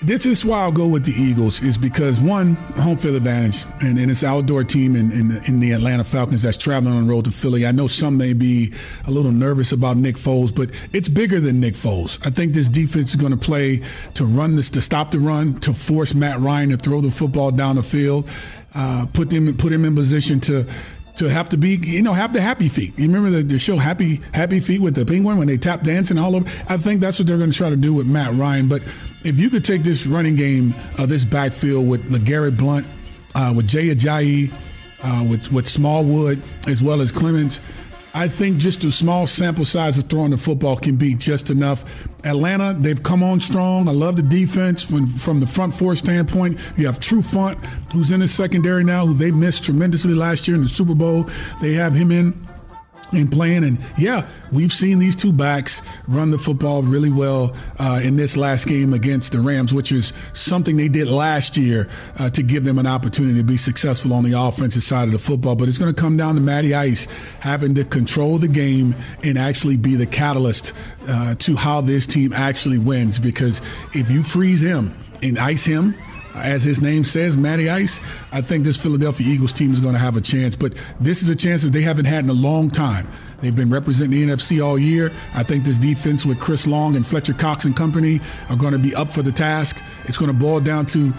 This 0.00 0.26
is 0.26 0.44
why 0.44 0.60
I'll 0.60 0.70
go 0.70 0.86
with 0.86 1.04
the 1.04 1.12
Eagles, 1.12 1.60
is 1.60 1.76
because 1.76 2.20
one, 2.20 2.54
home 2.76 2.96
field 2.96 3.16
advantage, 3.16 3.64
and, 3.80 3.98
and 3.98 4.12
it's 4.12 4.22
outdoor 4.22 4.62
team 4.62 4.94
in, 4.94 5.10
in, 5.10 5.42
in, 5.46 5.58
the 5.58 5.72
Atlanta 5.72 6.04
Falcons 6.04 6.42
that's 6.42 6.56
traveling 6.56 6.94
on 6.94 7.04
the 7.04 7.10
road 7.10 7.24
to 7.24 7.32
Philly. 7.32 7.66
I 7.66 7.72
know 7.72 7.88
some 7.88 8.16
may 8.16 8.32
be 8.32 8.72
a 9.08 9.10
little 9.10 9.32
nervous 9.32 9.72
about 9.72 9.96
Nick 9.96 10.14
Foles, 10.14 10.54
but 10.54 10.70
it's 10.92 11.08
bigger 11.08 11.40
than 11.40 11.58
Nick 11.58 11.74
Foles. 11.74 12.24
I 12.24 12.30
think 12.30 12.52
this 12.52 12.68
defense 12.68 13.10
is 13.10 13.16
going 13.16 13.32
to 13.32 13.38
play 13.38 13.82
to 14.14 14.24
run 14.24 14.54
this, 14.54 14.70
to 14.70 14.80
stop 14.80 15.10
the 15.10 15.18
run, 15.18 15.58
to 15.60 15.74
force 15.74 16.14
Matt 16.14 16.38
Ryan 16.38 16.70
to 16.70 16.76
throw 16.76 17.00
the 17.00 17.10
football 17.10 17.50
down 17.50 17.74
the 17.74 17.82
field, 17.82 18.28
uh, 18.76 19.04
put 19.12 19.30
them 19.30 19.56
put 19.56 19.72
him 19.72 19.84
in 19.84 19.96
position 19.96 20.38
to 20.40 20.64
to 21.16 21.28
have 21.28 21.48
to 21.48 21.56
be, 21.56 21.80
you 21.82 22.02
know, 22.02 22.12
have 22.12 22.32
the 22.32 22.40
happy 22.40 22.68
feet. 22.68 22.96
You 22.96 23.08
remember 23.08 23.30
the, 23.30 23.42
the 23.42 23.58
show 23.58 23.76
Happy 23.76 24.20
Happy 24.32 24.60
Feet 24.60 24.80
with 24.80 24.94
the 24.94 25.04
penguin 25.04 25.36
when 25.36 25.48
they 25.48 25.58
tap 25.58 25.82
dancing 25.82 26.16
all 26.16 26.36
over? 26.36 26.48
I 26.68 26.76
think 26.76 27.00
that's 27.00 27.18
what 27.18 27.26
they're 27.26 27.38
going 27.38 27.50
to 27.50 27.56
try 27.56 27.70
to 27.70 27.76
do 27.76 27.92
with 27.92 28.06
Matt 28.06 28.34
Ryan. 28.34 28.68
But 28.68 28.82
if 29.24 29.38
you 29.38 29.50
could 29.50 29.64
take 29.64 29.82
this 29.82 30.06
running 30.06 30.36
game, 30.36 30.74
uh, 30.98 31.06
this 31.06 31.24
backfield 31.24 31.88
with 31.88 32.10
LeGarrette 32.10 32.56
Blunt, 32.56 32.86
uh, 33.34 33.52
with 33.56 33.66
Jay 33.66 33.94
Ajayi, 33.94 34.52
uh, 35.02 35.26
with, 35.28 35.52
with 35.52 35.68
Smallwood, 35.68 36.42
as 36.66 36.82
well 36.82 37.00
as 37.00 37.12
Clemens, 37.12 37.60
I 38.14 38.26
think 38.26 38.58
just 38.58 38.82
a 38.84 38.90
small 38.90 39.26
sample 39.26 39.64
size 39.64 39.98
of 39.98 40.08
throwing 40.08 40.30
the 40.30 40.38
football 40.38 40.76
can 40.76 40.96
be 40.96 41.14
just 41.14 41.50
enough. 41.50 41.84
Atlanta, 42.24 42.74
they've 42.76 43.00
come 43.02 43.22
on 43.22 43.38
strong. 43.38 43.86
I 43.88 43.92
love 43.92 44.16
the 44.16 44.22
defense 44.22 44.82
from, 44.82 45.06
from 45.06 45.40
the 45.40 45.46
front 45.46 45.74
four 45.74 45.94
standpoint. 45.94 46.58
You 46.76 46.86
have 46.86 46.98
Trufant, 46.98 47.62
who's 47.92 48.10
in 48.10 48.20
the 48.20 48.28
secondary 48.28 48.82
now, 48.82 49.06
who 49.06 49.14
they 49.14 49.30
missed 49.30 49.64
tremendously 49.64 50.14
last 50.14 50.48
year 50.48 50.56
in 50.56 50.62
the 50.62 50.68
Super 50.68 50.94
Bowl. 50.94 51.28
They 51.60 51.74
have 51.74 51.94
him 51.94 52.10
in 52.10 52.32
and 53.12 53.30
playing. 53.30 53.64
And 53.64 53.78
yeah, 53.96 54.26
we've 54.52 54.72
seen 54.72 54.98
these 54.98 55.16
two 55.16 55.32
backs 55.32 55.82
run 56.06 56.30
the 56.30 56.38
football 56.38 56.82
really 56.82 57.10
well 57.10 57.54
uh, 57.78 58.00
in 58.02 58.16
this 58.16 58.36
last 58.36 58.66
game 58.66 58.92
against 58.92 59.32
the 59.32 59.40
Rams, 59.40 59.72
which 59.72 59.92
is 59.92 60.12
something 60.32 60.76
they 60.76 60.88
did 60.88 61.08
last 61.08 61.56
year 61.56 61.88
uh, 62.18 62.30
to 62.30 62.42
give 62.42 62.64
them 62.64 62.78
an 62.78 62.86
opportunity 62.86 63.36
to 63.36 63.44
be 63.44 63.56
successful 63.56 64.12
on 64.12 64.24
the 64.24 64.32
offensive 64.32 64.82
side 64.82 65.08
of 65.08 65.12
the 65.12 65.18
football. 65.18 65.56
But 65.56 65.68
it's 65.68 65.78
going 65.78 65.94
to 65.94 66.00
come 66.00 66.16
down 66.16 66.34
to 66.34 66.40
Matty 66.40 66.74
Ice 66.74 67.06
having 67.40 67.74
to 67.76 67.84
control 67.84 68.38
the 68.38 68.48
game 68.48 68.94
and 69.22 69.38
actually 69.38 69.76
be 69.76 69.94
the 69.94 70.06
catalyst 70.06 70.72
uh, 71.06 71.34
to 71.36 71.56
how 71.56 71.80
this 71.80 72.06
team 72.06 72.32
actually 72.32 72.78
wins. 72.78 73.18
Because 73.18 73.60
if 73.94 74.10
you 74.10 74.22
freeze 74.22 74.62
him 74.62 74.96
and 75.22 75.38
ice 75.38 75.64
him, 75.64 75.94
as 76.34 76.64
his 76.64 76.80
name 76.80 77.04
says, 77.04 77.36
Matty 77.36 77.68
Ice, 77.68 78.00
I 78.32 78.40
think 78.40 78.64
this 78.64 78.76
Philadelphia 78.76 79.26
Eagles 79.26 79.52
team 79.52 79.72
is 79.72 79.80
going 79.80 79.94
to 79.94 80.00
have 80.00 80.16
a 80.16 80.20
chance. 80.20 80.54
But 80.56 80.74
this 81.00 81.22
is 81.22 81.28
a 81.28 81.36
chance 81.36 81.62
that 81.62 81.70
they 81.70 81.82
haven't 81.82 82.04
had 82.04 82.24
in 82.24 82.30
a 82.30 82.34
long 82.34 82.70
time. 82.70 83.08
They've 83.40 83.54
been 83.54 83.70
representing 83.70 84.26
the 84.26 84.34
NFC 84.34 84.64
all 84.64 84.78
year. 84.78 85.12
I 85.34 85.42
think 85.42 85.64
this 85.64 85.78
defense 85.78 86.24
with 86.24 86.40
Chris 86.40 86.66
Long 86.66 86.96
and 86.96 87.06
Fletcher 87.06 87.34
Cox 87.34 87.64
and 87.64 87.76
company 87.76 88.20
are 88.50 88.56
going 88.56 88.72
to 88.72 88.78
be 88.78 88.94
up 88.94 89.08
for 89.08 89.22
the 89.22 89.32
task. 89.32 89.82
It's 90.04 90.18
going 90.18 90.32
to 90.32 90.38
boil 90.38 90.60
down 90.60 90.86
to, 90.86 91.12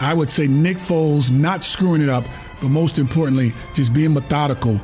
I 0.00 0.14
would 0.14 0.30
say, 0.30 0.46
Nick 0.48 0.76
Foles 0.76 1.30
not 1.30 1.64
screwing 1.64 2.02
it 2.02 2.08
up, 2.08 2.24
but 2.60 2.68
most 2.68 2.98
importantly, 2.98 3.52
just 3.74 3.92
being 3.92 4.14
methodical 4.14 4.80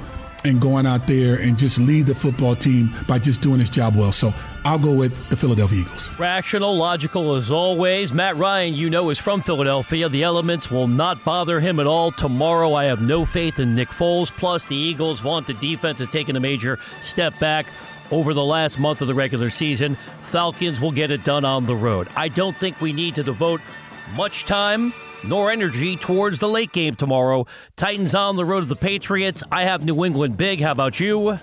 and 0.47 0.61
going 0.61 0.87
out 0.87 1.07
there 1.07 1.37
and 1.37 1.59
just 1.59 1.79
lead 1.79 2.07
the 2.07 2.15
football 2.15 2.57
team 2.57 2.91
by 3.07 3.19
just 3.19 3.41
doing 3.43 3.59
his 3.59 3.71
job 3.71 3.97
well. 3.97 4.13
So 4.13 4.33
I'll 4.65 4.79
go 4.79 4.95
with 4.95 5.29
the 5.29 5.37
Philadelphia 5.37 5.81
Eagles. 5.81 6.11
Rational, 6.19 6.77
logical 6.77 7.35
as 7.35 7.51
always. 7.51 8.13
Matt 8.13 8.37
Ryan, 8.37 8.75
you 8.75 8.91
know, 8.91 9.11
is 9.11 9.19
from 9.19 9.43
Philadelphia. 9.43 10.09
The 10.09 10.23
elements 10.23 10.71
will 10.71 10.89
not 10.89 11.23
bother 11.25 11.61
him 11.61 11.79
at 11.81 11.87
all 11.87 12.11
tomorrow. 12.13 12.75
I 12.75 12.85
have 12.85 13.03
no 13.03 13.25
faith 13.25 13.59
in 13.59 13.75
Nick 13.75 13.89
Foles. 13.89 14.31
Plus, 14.31 14.65
the 14.65 14.77
Eagles' 14.77 15.21
vaunted 15.21 15.61
defense 15.61 15.99
has 15.99 16.09
taken 16.09 16.37
a 16.37 16.41
major 16.41 16.79
step 17.03 17.39
back 17.39 17.67
over 18.11 18.35
the 18.35 18.45
last 18.45 18.79
month 18.79 19.01
of 19.03 19.09
the 19.09 19.15
regular 19.15 19.51
season. 19.51 19.97
Falcons 20.23 20.81
will 20.81 20.93
get 20.93 21.11
it 21.11 21.25
done 21.25 21.45
on 21.45 21.67
the 21.67 21.77
road. 21.77 22.09
I 22.17 22.29
don't 22.29 22.57
think 22.57 22.81
we 22.81 22.93
need 22.93 23.15
to 23.17 23.23
devote 23.23 23.61
much 24.15 24.45
time 24.45 24.93
nor 25.25 25.51
energy 25.51 25.97
towards 25.97 26.41
the 26.41 26.49
late 26.49 26.73
game 26.73 26.95
tomorrow. 26.95 27.47
Titans 27.77 28.15
on 28.15 28.37
the 28.37 28.45
road 28.45 28.61
to 28.61 28.67
the 28.67 28.77
Patriots. 28.77 29.43
I 29.51 29.63
have 29.65 29.85
New 29.85 30.05
England 30.05 30.37
big. 30.37 30.61
How 30.61 30.73
about 30.73 31.01
you? 31.01 31.39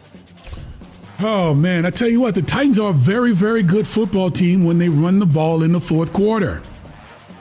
Oh, 1.19 1.53
man. 1.53 1.86
I 1.86 1.89
tell 1.89 2.09
you 2.09 2.19
what, 2.19 2.36
the 2.36 2.41
Titans 2.41 2.79
are 2.79 2.89
a 2.89 2.93
very, 2.93 3.31
very 3.31 3.63
good 3.63 3.88
football 3.88 4.29
team 4.29 4.65
when 4.65 4.77
they 4.77 4.89
run 4.89 5.19
the 5.19 5.25
ball 5.25 5.63
in 5.63 5.71
the 5.71 5.79
fourth 5.79 6.12
quarter. 6.12 6.62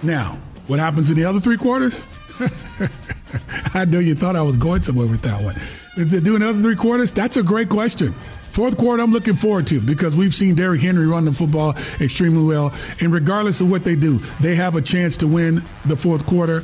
Now, 0.02 0.38
what 0.66 0.78
happens 0.78 1.10
in 1.10 1.16
the 1.16 1.24
other 1.24 1.40
three 1.40 1.56
quarters? 1.56 2.00
I 3.74 3.84
know 3.84 3.98
you 3.98 4.14
thought 4.14 4.36
I 4.36 4.42
was 4.42 4.56
going 4.56 4.82
somewhere 4.82 5.06
with 5.06 5.22
that 5.22 5.42
one. 5.42 5.56
If 5.96 6.10
they 6.10 6.20
do 6.20 6.36
another 6.36 6.60
three 6.60 6.76
quarters, 6.76 7.12
that's 7.12 7.36
a 7.36 7.42
great 7.42 7.68
question. 7.68 8.14
Fourth 8.52 8.76
quarter, 8.76 9.02
I'm 9.02 9.12
looking 9.12 9.32
forward 9.32 9.66
to 9.68 9.80
because 9.80 10.14
we've 10.14 10.34
seen 10.34 10.54
Derrick 10.54 10.82
Henry 10.82 11.06
run 11.06 11.24
the 11.24 11.32
football 11.32 11.74
extremely 12.02 12.44
well. 12.44 12.70
And 13.00 13.10
regardless 13.10 13.62
of 13.62 13.70
what 13.70 13.82
they 13.82 13.96
do, 13.96 14.18
they 14.40 14.54
have 14.56 14.76
a 14.76 14.82
chance 14.82 15.16
to 15.18 15.26
win 15.26 15.64
the 15.86 15.96
fourth 15.96 16.26
quarter. 16.26 16.62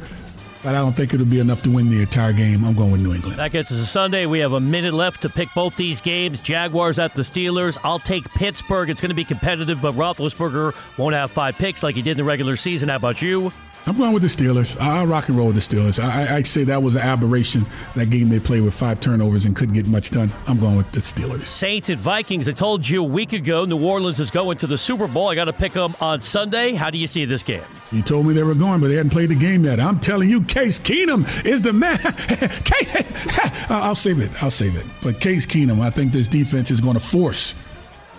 But 0.62 0.74
I 0.74 0.80
don't 0.80 0.92
think 0.92 1.14
it'll 1.14 1.24
be 1.24 1.40
enough 1.40 1.62
to 1.62 1.70
win 1.70 1.88
the 1.88 2.02
entire 2.02 2.34
game. 2.34 2.62
I'm 2.62 2.74
going 2.74 2.90
with 2.90 3.00
New 3.00 3.14
England. 3.14 3.38
That 3.38 3.52
gets 3.52 3.72
us 3.72 3.78
a 3.78 3.86
Sunday. 3.86 4.26
We 4.26 4.40
have 4.40 4.52
a 4.52 4.60
minute 4.60 4.92
left 4.92 5.22
to 5.22 5.30
pick 5.30 5.48
both 5.54 5.76
these 5.76 6.02
games. 6.02 6.40
Jaguars 6.40 6.98
at 6.98 7.14
the 7.14 7.22
Steelers. 7.22 7.78
I'll 7.82 8.00
take 8.00 8.24
Pittsburgh. 8.34 8.90
It's 8.90 9.00
going 9.00 9.08
to 9.08 9.14
be 9.14 9.24
competitive, 9.24 9.80
but 9.80 9.94
Roethlisberger 9.94 10.74
won't 10.98 11.14
have 11.14 11.30
five 11.30 11.56
picks 11.56 11.82
like 11.82 11.94
he 11.94 12.02
did 12.02 12.12
in 12.12 12.16
the 12.18 12.24
regular 12.24 12.56
season. 12.56 12.90
How 12.90 12.96
about 12.96 13.22
you? 13.22 13.50
I'm 13.88 13.96
going 13.96 14.12
with 14.12 14.22
the 14.22 14.28
Steelers. 14.28 14.78
I'll 14.78 15.06
rock 15.06 15.30
and 15.30 15.38
roll 15.38 15.46
with 15.46 15.56
the 15.56 15.62
Steelers. 15.62 15.98
I, 15.98 16.36
I 16.36 16.42
say 16.42 16.62
that 16.64 16.82
was 16.82 16.94
an 16.94 17.00
aberration. 17.00 17.64
That 17.96 18.10
game 18.10 18.28
they 18.28 18.38
played 18.38 18.60
with 18.60 18.74
five 18.74 19.00
turnovers 19.00 19.46
and 19.46 19.56
couldn't 19.56 19.72
get 19.72 19.86
much 19.86 20.10
done. 20.10 20.30
I'm 20.46 20.60
going 20.60 20.76
with 20.76 20.92
the 20.92 21.00
Steelers. 21.00 21.46
Saints 21.46 21.88
and 21.88 21.98
Vikings. 21.98 22.50
I 22.50 22.52
told 22.52 22.86
you 22.86 23.02
a 23.02 23.06
week 23.06 23.32
ago 23.32 23.64
New 23.64 23.82
Orleans 23.82 24.20
is 24.20 24.30
going 24.30 24.58
to 24.58 24.66
the 24.66 24.76
Super 24.76 25.08
Bowl. 25.08 25.28
I 25.28 25.34
got 25.34 25.46
to 25.46 25.54
pick 25.54 25.72
them 25.72 25.96
on 26.02 26.20
Sunday. 26.20 26.74
How 26.74 26.90
do 26.90 26.98
you 26.98 27.06
see 27.06 27.24
this 27.24 27.42
game? 27.42 27.62
You 27.90 28.02
told 28.02 28.26
me 28.26 28.34
they 28.34 28.42
were 28.42 28.54
going, 28.54 28.82
but 28.82 28.88
they 28.88 28.96
hadn't 28.96 29.08
played 29.10 29.30
the 29.30 29.34
game 29.34 29.64
yet. 29.64 29.80
I'm 29.80 29.98
telling 29.98 30.28
you, 30.28 30.42
Case 30.42 30.78
Keenum 30.78 31.26
is 31.46 31.62
the 31.62 31.72
man. 31.72 31.98
I'll 33.70 33.94
save 33.94 34.18
it. 34.18 34.42
I'll 34.42 34.50
save 34.50 34.76
it. 34.76 34.84
But 35.02 35.18
Case 35.18 35.46
Keenum, 35.46 35.80
I 35.80 35.88
think 35.88 36.12
this 36.12 36.28
defense 36.28 36.70
is 36.70 36.82
going 36.82 36.94
to 36.94 37.00
force 37.00 37.54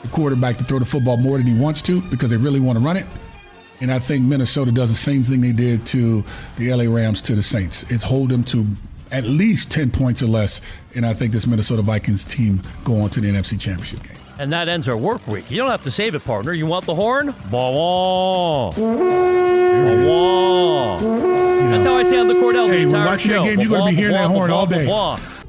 the 0.02 0.08
quarterback 0.08 0.58
to 0.58 0.64
throw 0.64 0.80
the 0.80 0.86
football 0.86 1.18
more 1.18 1.38
than 1.38 1.46
he 1.46 1.54
wants 1.54 1.84
to 1.84 2.02
because 2.02 2.32
they 2.32 2.38
really 2.38 2.60
want 2.60 2.80
to 2.80 2.84
run 2.84 2.98
it. 2.98 3.06
And 3.82 3.92
I 3.92 4.00
think 4.00 4.26
Minnesota 4.26 4.72
does 4.72 4.90
the 4.90 4.96
same 4.96 5.24
thing 5.24 5.42
they 5.42 5.54
did 5.54 5.86
to 5.88 6.24
the 6.58 6.74
LA 6.74 6.94
Rams 6.94 7.22
to 7.24 7.36
the 7.36 7.44
Saints. 7.44 7.84
It's 7.90 8.04
hold 8.04 8.30
them 8.30 8.44
to 8.46 8.66
at 9.12 9.24
least 9.24 9.72
10 9.72 9.92
points 9.92 10.22
or 10.22 10.28
less. 10.28 10.62
And 10.96 11.06
I 11.06 11.14
think 11.14 11.34
this 11.34 11.48
Minnesota 11.48 11.82
Vikings 11.82 12.26
team 12.26 12.62
go 12.84 13.02
on 13.02 13.10
to 13.12 13.22
the 13.22 13.30
NFC 13.30 13.60
Championship 13.60 14.04
game. 14.04 14.18
And 14.38 14.52
that 14.54 14.70
ends 14.70 14.88
our 14.88 14.98
work 14.98 15.26
week. 15.28 15.50
You 15.52 15.58
don't 15.58 15.70
have 15.70 15.84
to 15.84 15.92
save 15.92 16.16
it, 16.16 16.24
partner. 16.24 16.54
You 16.54 16.66
want 16.66 16.86
the 16.86 16.96
horn? 16.96 17.34
Ba-wah. 17.52 18.72
Ba-wah. 18.72 21.00
That's 21.70 21.86
how 21.86 21.98
I 21.98 22.04
say 22.04 22.18
on 22.18 22.28
the 22.28 22.34
Kordell 22.36 22.70
hey, 22.70 22.78
the 22.78 22.84
entire 22.84 23.06
watching 23.06 23.32
show. 23.32 23.44
that 23.44 23.50
game, 23.50 23.60
you're 23.60 23.70
going 23.70 23.84
to 23.84 23.90
be 23.90 23.96
hearing 23.96 24.14
that 24.14 24.28
horn 24.28 24.50
all 24.50 24.66
day. 24.66 24.88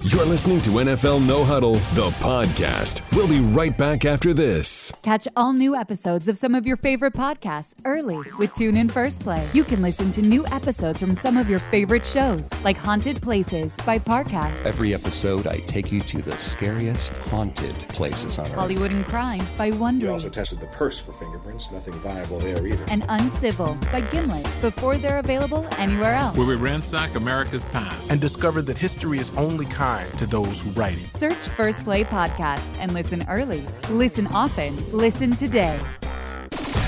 You're 0.05 0.25
listening 0.25 0.63
to 0.63 0.71
NFL 0.71 1.27
No 1.27 1.45
Huddle, 1.45 1.75
the 1.95 2.09
podcast. 2.21 3.03
We'll 3.15 3.29
be 3.29 3.41
right 3.41 3.77
back 3.77 4.07
after 4.07 4.33
this. 4.33 4.91
Catch 5.03 5.29
all 5.37 5.53
new 5.53 5.77
episodes 5.77 6.27
of 6.27 6.39
some 6.39 6.55
of 6.55 6.67
your 6.67 6.79
favorite 6.79 7.13
podcasts 7.13 7.75
early 7.85 8.17
with 8.39 8.51
TuneIn 8.55 8.91
First 8.91 9.21
Play. 9.21 9.47
You 9.53 9.63
can 9.63 9.83
listen 9.83 10.11
to 10.13 10.23
new 10.23 10.47
episodes 10.47 11.01
from 11.01 11.15
some 11.15 11.37
of 11.37 11.51
your 11.51 11.59
favorite 11.59 12.07
shows, 12.07 12.49
like 12.65 12.79
Haunted 12.79 13.21
Places 13.21 13.77
by 13.85 13.99
Parcast, 13.99 14.65
Every 14.65 14.95
episode, 14.95 15.47
I 15.47 15.59
take 15.59 15.93
you 15.93 16.01
to 16.01 16.23
the 16.23 16.37
scariest 16.39 17.19
haunted 17.29 17.75
places 17.91 18.39
on 18.39 18.47
earth. 18.47 18.53
Hollywood 18.55 18.93
and 18.93 19.05
Crime 19.07 19.47
by 19.59 19.71
Wonder. 19.71 20.07
We 20.07 20.11
Wondery, 20.11 20.15
also 20.15 20.29
tested 20.31 20.63
the 20.63 20.67
purse 20.69 20.99
for 20.99 21.13
fingerprints. 21.13 21.71
Nothing 21.71 21.95
viable 22.01 22.39
there 22.41 22.67
either. 22.67 22.85
and 22.89 23.05
Uncivil 23.11 23.75
by 23.93 24.01
Gimlet 24.01 24.47
before 24.63 24.97
they're 24.97 25.19
available 25.19 25.69
anywhere 25.77 26.15
else. 26.15 26.37
where 26.39 26.47
we 26.47 26.55
ransack 26.55 27.17
America's 27.17 27.67
past 27.67 28.11
and 28.11 28.19
discover 28.19 28.63
that 28.63 28.79
history 28.79 29.19
is 29.19 29.31
only 29.37 29.67
kind 29.67 29.90
to 30.17 30.27
those 30.27 30.61
who 30.61 30.71
write 30.71 30.99
it. 30.99 31.13
Search 31.15 31.49
First 31.57 31.85
Play 31.85 32.05
Podcast 32.05 32.71
and 32.79 32.93
listen 32.95 33.25
early. 33.29 33.67
Listen 33.89 34.27
often. 34.29 34.77
Listen 34.93 35.31
today. 35.33 35.79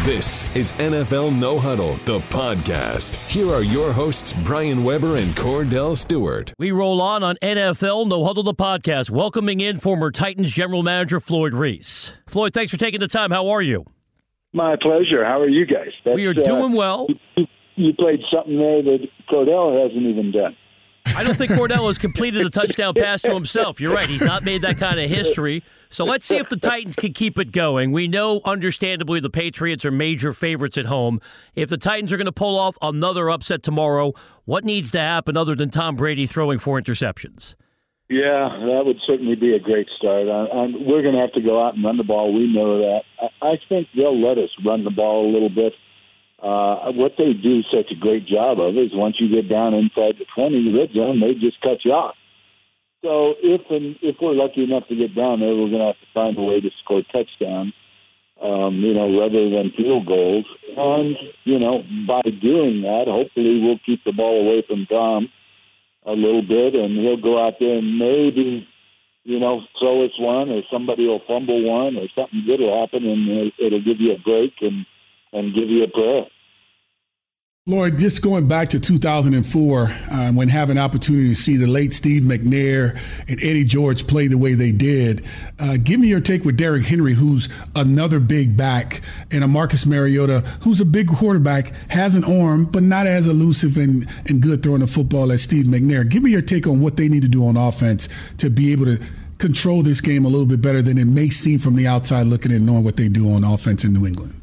This 0.04 0.54
is 0.56 0.72
NFL 0.72 1.38
No 1.38 1.58
Huddle, 1.60 1.94
the 2.06 2.18
podcast. 2.30 3.14
Here 3.30 3.48
are 3.52 3.62
your 3.62 3.92
hosts, 3.92 4.32
Brian 4.44 4.82
Weber 4.82 5.16
and 5.16 5.30
Kordell 5.36 5.96
Stewart. 5.96 6.52
We 6.58 6.72
roll 6.72 7.00
on 7.00 7.22
on 7.22 7.36
NFL 7.40 8.08
No 8.08 8.24
Huddle 8.24 8.42
the 8.42 8.52
podcast, 8.54 9.10
welcoming 9.10 9.60
in 9.60 9.78
former 9.78 10.10
Titans 10.10 10.50
general 10.50 10.82
manager 10.82 11.20
Floyd 11.20 11.54
Reese. 11.54 12.14
Floyd, 12.26 12.52
thanks 12.52 12.72
for 12.72 12.78
taking 12.78 12.98
the 12.98 13.06
time. 13.06 13.30
How 13.30 13.48
are 13.50 13.62
you? 13.62 13.84
My 14.52 14.74
pleasure. 14.82 15.24
How 15.24 15.40
are 15.40 15.48
you 15.48 15.64
guys? 15.66 15.90
we 16.12 16.26
are 16.26 16.34
That's, 16.34 16.48
uh, 16.48 16.52
doing 16.52 16.72
well. 16.72 17.06
you, 17.36 17.46
you 17.76 17.92
played 17.94 18.20
something 18.34 18.58
there 18.58 18.82
that 18.82 19.06
Kordell 19.32 19.80
hasn't 19.82 20.02
even 20.02 20.32
done. 20.32 20.56
I 21.06 21.24
don't 21.24 21.36
think 21.36 21.52
Kordell 21.52 21.88
has 21.88 21.98
completed 21.98 22.44
a 22.46 22.50
touchdown 22.50 22.94
pass 22.94 23.22
to 23.22 23.34
himself. 23.34 23.80
You're 23.80 23.94
right. 23.94 24.08
He's 24.08 24.22
not 24.22 24.44
made 24.44 24.62
that 24.62 24.78
kind 24.78 24.98
of 25.00 25.10
history. 25.10 25.62
So 25.90 26.04
let's 26.04 26.24
see 26.24 26.36
if 26.36 26.48
the 26.48 26.56
Titans 26.56 26.96
can 26.96 27.12
keep 27.12 27.38
it 27.38 27.52
going. 27.52 27.92
We 27.92 28.08
know, 28.08 28.40
understandably, 28.44 29.20
the 29.20 29.28
Patriots 29.30 29.84
are 29.84 29.90
major 29.90 30.32
favorites 30.32 30.78
at 30.78 30.86
home. 30.86 31.20
If 31.54 31.68
the 31.68 31.76
Titans 31.76 32.12
are 32.12 32.16
going 32.16 32.26
to 32.26 32.32
pull 32.32 32.58
off 32.58 32.78
another 32.80 33.28
upset 33.30 33.62
tomorrow, 33.62 34.14
what 34.44 34.64
needs 34.64 34.90
to 34.92 35.00
happen 35.00 35.36
other 35.36 35.54
than 35.54 35.70
Tom 35.70 35.96
Brady 35.96 36.26
throwing 36.26 36.58
four 36.58 36.80
interceptions? 36.80 37.56
Yeah, 38.08 38.48
that 38.66 38.82
would 38.84 38.98
certainly 39.08 39.36
be 39.36 39.54
a 39.54 39.58
great 39.58 39.88
start. 39.96 40.28
I, 40.28 40.44
I, 40.44 40.66
we're 40.86 41.02
going 41.02 41.14
to 41.14 41.20
have 41.20 41.32
to 41.32 41.40
go 41.40 41.62
out 41.62 41.74
and 41.74 41.84
run 41.84 41.96
the 41.96 42.04
ball. 42.04 42.32
We 42.32 42.52
know 42.52 42.78
that. 42.78 43.02
I, 43.20 43.48
I 43.52 43.52
think 43.68 43.88
they'll 43.96 44.20
let 44.20 44.38
us 44.38 44.50
run 44.64 44.84
the 44.84 44.90
ball 44.90 45.30
a 45.30 45.32
little 45.32 45.48
bit. 45.48 45.72
Uh, 46.42 46.90
what 46.92 47.12
they 47.16 47.32
do 47.32 47.62
such 47.72 47.92
a 47.92 47.94
great 47.94 48.26
job 48.26 48.58
of 48.58 48.74
is 48.76 48.90
once 48.92 49.14
you 49.20 49.32
get 49.32 49.48
down 49.48 49.74
inside 49.74 50.16
the 50.18 50.26
20 50.36 50.74
red 50.76 50.90
zone, 50.92 51.20
they 51.20 51.34
just 51.34 51.60
cut 51.60 51.78
you 51.84 51.92
off. 51.92 52.16
So 53.04 53.34
if 53.40 53.60
and 53.70 53.96
if 54.02 54.16
we're 54.20 54.34
lucky 54.34 54.64
enough 54.64 54.88
to 54.88 54.96
get 54.96 55.14
down 55.14 55.40
there, 55.40 55.54
we're 55.54 55.70
going 55.70 55.78
to 55.78 55.86
have 55.86 56.00
to 56.00 56.12
find 56.14 56.36
a 56.36 56.42
way 56.42 56.60
to 56.60 56.70
score 56.82 57.02
touchdowns, 57.14 57.74
um, 58.42 58.74
you 58.80 58.94
know, 58.94 59.20
rather 59.20 59.50
than 59.50 59.72
field 59.76 60.06
goals. 60.06 60.46
And 60.76 61.16
you 61.44 61.60
know, 61.60 61.82
by 62.08 62.22
doing 62.22 62.82
that, 62.82 63.04
hopefully 63.06 63.60
we'll 63.62 63.80
keep 63.86 64.02
the 64.04 64.12
ball 64.12 64.42
away 64.42 64.64
from 64.66 64.86
Tom 64.86 65.28
a 66.04 66.12
little 66.12 66.42
bit, 66.42 66.74
and 66.74 66.98
he'll 66.98 67.22
go 67.22 67.44
out 67.44 67.54
there 67.60 67.78
and 67.78 67.98
maybe, 67.98 68.66
you 69.22 69.38
know, 69.38 69.62
throw 69.78 70.04
us 70.04 70.18
one, 70.18 70.50
or 70.50 70.62
somebody 70.72 71.06
will 71.06 71.22
fumble 71.28 71.62
one, 71.62 71.96
or 71.96 72.08
something 72.18 72.44
good 72.46 72.58
will 72.58 72.80
happen, 72.80 73.06
and 73.06 73.28
it- 73.28 73.54
it'll 73.58 73.80
give 73.80 74.00
you 74.00 74.12
a 74.14 74.18
break 74.18 74.54
and 74.60 74.86
and 75.32 75.54
give 75.54 75.68
you 75.68 75.84
a 75.84 75.88
prayer. 75.88 76.24
Lloyd, 77.64 77.96
just 77.96 78.22
going 78.22 78.48
back 78.48 78.70
to 78.70 78.80
2004, 78.80 79.82
uh, 79.82 80.32
when 80.32 80.48
having 80.48 80.76
opportunity 80.76 81.28
to 81.28 81.34
see 81.36 81.56
the 81.56 81.68
late 81.68 81.94
Steve 81.94 82.24
McNair 82.24 83.00
and 83.28 83.38
Eddie 83.40 83.62
George 83.62 84.08
play 84.08 84.26
the 84.26 84.36
way 84.36 84.54
they 84.54 84.72
did, 84.72 85.24
uh, 85.60 85.76
give 85.76 86.00
me 86.00 86.08
your 86.08 86.20
take 86.20 86.44
with 86.44 86.56
Derrick 86.56 86.84
Henry, 86.84 87.14
who's 87.14 87.48
another 87.76 88.18
big 88.18 88.56
back, 88.56 89.00
and 89.30 89.44
a 89.44 89.46
Marcus 89.46 89.86
Mariota, 89.86 90.40
who's 90.62 90.80
a 90.80 90.84
big 90.84 91.06
quarterback, 91.06 91.72
has 91.88 92.16
an 92.16 92.24
arm, 92.24 92.64
but 92.64 92.82
not 92.82 93.06
as 93.06 93.28
elusive 93.28 93.76
and, 93.76 94.08
and 94.26 94.42
good 94.42 94.64
throwing 94.64 94.80
the 94.80 94.88
football 94.88 95.30
as 95.30 95.40
Steve 95.40 95.66
McNair. 95.66 96.08
Give 96.08 96.24
me 96.24 96.32
your 96.32 96.42
take 96.42 96.66
on 96.66 96.80
what 96.80 96.96
they 96.96 97.08
need 97.08 97.22
to 97.22 97.28
do 97.28 97.46
on 97.46 97.56
offense 97.56 98.08
to 98.38 98.50
be 98.50 98.72
able 98.72 98.86
to 98.86 99.00
control 99.38 99.84
this 99.84 100.00
game 100.00 100.24
a 100.24 100.28
little 100.28 100.46
bit 100.46 100.60
better 100.60 100.82
than 100.82 100.98
it 100.98 101.04
may 101.04 101.30
seem 101.30 101.60
from 101.60 101.76
the 101.76 101.86
outside 101.86 102.26
looking 102.26 102.50
in, 102.50 102.66
knowing 102.66 102.82
what 102.82 102.96
they 102.96 103.08
do 103.08 103.32
on 103.32 103.44
offense 103.44 103.84
in 103.84 103.92
New 103.92 104.04
England. 104.04 104.41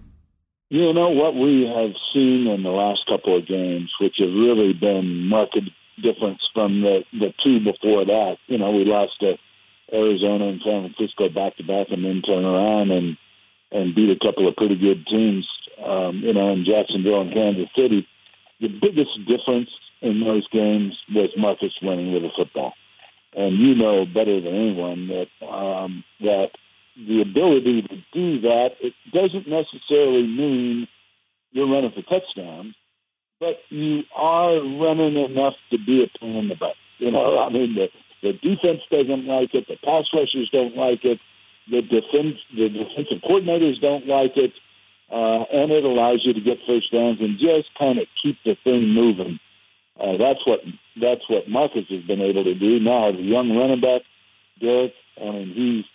You 0.70 0.94
know 0.94 1.10
what 1.10 1.34
we 1.34 1.66
have 1.66 1.96
seen 2.14 2.46
in 2.48 2.62
the 2.62 2.70
last 2.70 3.02
couple 3.08 3.36
of 3.36 3.48
games, 3.48 3.92
which 4.00 4.18
have 4.20 4.30
really 4.30 4.74
been 4.74 5.28
marked 5.28 5.58
difference 6.02 6.42
from 6.54 6.82
the 6.82 7.04
the 7.12 7.34
two 7.44 7.60
before 7.60 8.06
that. 8.06 8.38
You 8.48 8.60
know, 8.60 8.72
we 8.72 8.86
lost 8.86 9.20
to 9.22 9.38
Arizona 9.92 10.48
and 10.48 10.62
San 10.64 10.94
Francisco 10.94 11.30
back 11.30 11.58
to 11.58 11.64
back, 11.64 11.88
and 11.90 12.06
then 12.06 12.22
turn 12.22 12.46
around 12.46 12.92
and 12.92 13.18
and 13.72 13.96
beat 13.96 14.12
a 14.12 14.26
couple 14.26 14.48
of 14.48 14.56
pretty 14.56 14.76
good 14.76 15.06
teams. 15.08 15.48
Um, 15.84 16.20
you 16.20 16.34
know, 16.34 16.52
in 16.54 16.66
Jacksonville 16.66 17.22
and 17.22 17.34
Kansas 17.34 17.70
City. 17.76 18.08
The 18.60 18.68
biggest 18.68 19.12
difference 19.26 19.70
in 20.02 20.20
those 20.20 20.46
games 20.50 20.94
was 21.16 21.30
Marcus 21.38 21.72
winning 21.82 22.14
with 22.14 22.26
a 22.26 22.30
football, 22.36 22.74
and 23.34 23.58
you 23.58 23.76
know 23.76 24.06
better 24.06 24.42
than 24.42 24.54
anyone 24.54 25.08
that 25.08 25.48
um, 25.48 26.04
that 26.20 26.52
the 26.96 27.22
ability 27.22 27.82
to 27.84 27.96
do 28.14 28.42
that, 28.42 28.72
it 28.82 28.94
doesn't 29.14 29.48
necessarily 29.48 30.24
mean 30.24 30.88
you're 31.52 31.70
running 31.70 31.92
for 31.92 32.02
touchdowns, 32.02 32.76
but 33.40 33.60
you 33.70 34.04
are 34.16 34.56
running 34.56 35.18
enough 35.18 35.56
to 35.72 35.78
be 35.78 36.04
a 36.04 36.20
pain 36.20 36.36
in 36.36 36.48
the 36.50 36.56
butt. 36.56 36.76
You 36.98 37.12
know, 37.12 37.40
I 37.40 37.50
mean, 37.50 37.76
the, 37.76 37.88
the 38.22 38.34
defense 38.34 38.82
doesn't 38.92 39.26
like 39.26 39.54
it, 39.54 39.68
the 39.68 39.78
pass 39.84 40.06
rushers 40.14 40.50
don't 40.52 40.76
like 40.76 41.06
it, 41.06 41.20
the 41.72 41.82
defense, 41.82 42.38
the 42.56 42.70
defensive 42.70 43.22
coordinators 43.24 43.80
don't 43.82 44.08
like 44.08 44.36
it, 44.36 44.52
uh, 45.12 45.44
and 45.52 45.72
it 45.72 45.84
allows 45.84 46.22
you 46.24 46.34
to 46.34 46.42
get 46.42 46.58
first 46.68 46.92
downs 46.92 47.20
and 47.20 47.40
just 47.40 47.70
kind 47.78 47.98
of 48.00 48.06
keep 48.22 48.38
the 48.44 48.56
thing 48.64 48.90
moving. 48.90 49.40
Uh, 50.00 50.18
that's 50.18 50.40
what 50.46 50.60
that's 51.02 51.28
what 51.28 51.50
Marcus 51.50 51.86
has 51.90 52.04
been 52.04 52.22
able 52.22 52.44
to 52.44 52.54
do. 52.54 52.80
Now 52.80 53.12
the 53.12 53.22
young 53.22 53.56
running 53.58 53.82
back, 53.82 54.02
Derrick, 54.62 54.94
I 55.20 55.26
mean, 55.26 55.54
he's 55.54 55.86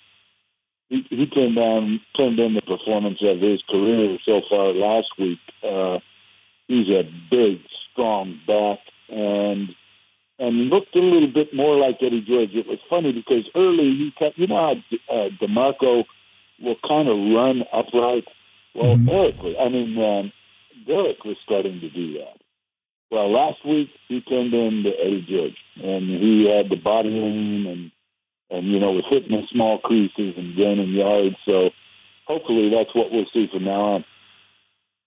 he, 1.16 1.26
turned 1.26 1.56
down 1.56 2.00
turned 2.18 2.38
in 2.38 2.54
the 2.54 2.62
performance 2.62 3.18
of 3.22 3.40
his 3.40 3.62
career 3.68 4.18
so 4.28 4.40
far 4.48 4.72
last 4.72 5.08
week. 5.18 5.38
Uh, 5.62 5.98
he's 6.68 6.88
a 6.94 7.02
big, 7.30 7.60
strong 7.92 8.40
back 8.46 8.78
and 9.08 9.74
and 10.38 10.68
looked 10.68 10.96
a 10.96 11.00
little 11.00 11.32
bit 11.32 11.54
more 11.54 11.76
like 11.76 11.98
Eddie 12.02 12.24
George. 12.26 12.50
It 12.54 12.66
was 12.66 12.80
funny 12.90 13.12
because 13.12 13.48
early 13.54 13.84
he 13.84 14.12
kept, 14.18 14.36
you 14.36 14.48
know 14.48 14.56
how 15.08 15.14
uh, 15.14 15.28
Demarco 15.40 16.04
will 16.60 16.76
kind 16.88 17.08
of 17.08 17.16
run 17.16 17.62
upright. 17.72 18.24
Well, 18.74 18.98
Eric, 19.08 19.40
was, 19.42 19.54
I 19.60 19.68
mean, 19.68 19.96
um, 19.96 20.32
Derrick 20.86 21.24
was 21.24 21.36
starting 21.44 21.80
to 21.80 21.88
do 21.88 22.14
that. 22.14 22.40
Well, 23.10 23.30
last 23.30 23.64
week 23.64 23.90
he 24.08 24.20
turned 24.22 24.52
in 24.52 24.78
into 24.78 24.90
Eddie 24.90 25.26
George, 25.28 25.56
and 25.76 26.08
he 26.08 26.50
had 26.52 26.68
the 26.68 26.76
body 26.76 27.10
lean 27.10 27.66
and 27.66 27.90
and 28.58 28.66
you 28.66 28.78
know 28.78 28.92
was 28.92 29.04
hitting 29.10 29.30
the 29.30 29.42
small 29.52 29.78
creases 29.78 30.34
and 30.36 30.56
gaining 30.56 30.94
yards. 30.94 31.36
So 31.48 31.70
hopefully 32.26 32.70
that's 32.70 32.94
what 32.94 33.10
we'll 33.10 33.26
see 33.32 33.46
from 33.52 33.64
now 33.64 33.80
on. 33.80 34.04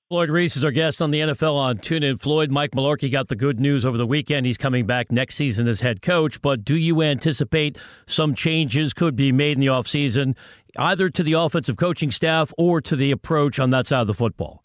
Floyd 0.10 0.30
Reese 0.30 0.56
is 0.56 0.64
our 0.64 0.72
guest 0.72 1.02
on 1.02 1.12
the 1.12 1.20
NFL 1.20 1.56
on 1.56 1.80
TuneIn. 1.80 2.18
Floyd, 2.18 2.50
Mike 2.50 2.72
Mularkey 2.72 3.12
got 3.12 3.28
the 3.28 3.36
good 3.36 3.60
news 3.60 3.84
over 3.84 3.98
the 3.98 4.08
weekend. 4.08 4.46
He's 4.46 4.58
coming 4.58 4.86
back 4.86 5.12
next 5.12 5.36
season 5.36 5.68
as 5.68 5.82
head 5.82 6.02
coach. 6.02 6.42
But 6.42 6.64
do 6.64 6.78
you 6.78 7.02
anticipate 7.02 7.78
some 8.06 8.34
changes 8.34 8.94
could 8.94 9.18
be 9.18 9.34
made 9.34 9.58
in 9.58 9.60
the 9.60 9.68
offseason, 9.68 10.38
either 10.78 11.10
to 11.10 11.24
the 11.24 11.34
offensive 11.34 11.76
coaching 11.76 12.10
staff 12.10 12.54
or 12.58 12.80
to 12.80 12.96
the 12.96 13.12
approach 13.12 13.60
on 13.60 13.72
that 13.72 13.86
side 13.86 14.00
of 14.00 14.08
the 14.08 14.14
football? 14.14 14.64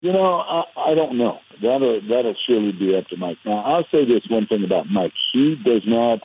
You 0.00 0.12
know, 0.14 0.40
I, 0.40 0.64
I 0.76 0.94
don't 0.94 1.16
know. 1.16 1.38
That'll 1.62 2.00
that'll 2.08 2.34
surely 2.48 2.72
be 2.72 2.96
up 2.96 3.06
to 3.08 3.16
Mike. 3.18 3.36
Now, 3.46 3.62
I'll 3.64 3.86
say 3.94 4.04
this 4.04 4.22
one 4.28 4.48
thing 4.48 4.64
about 4.64 4.86
Mike: 4.90 5.12
he 5.32 5.54
does 5.64 5.82
not 5.86 6.18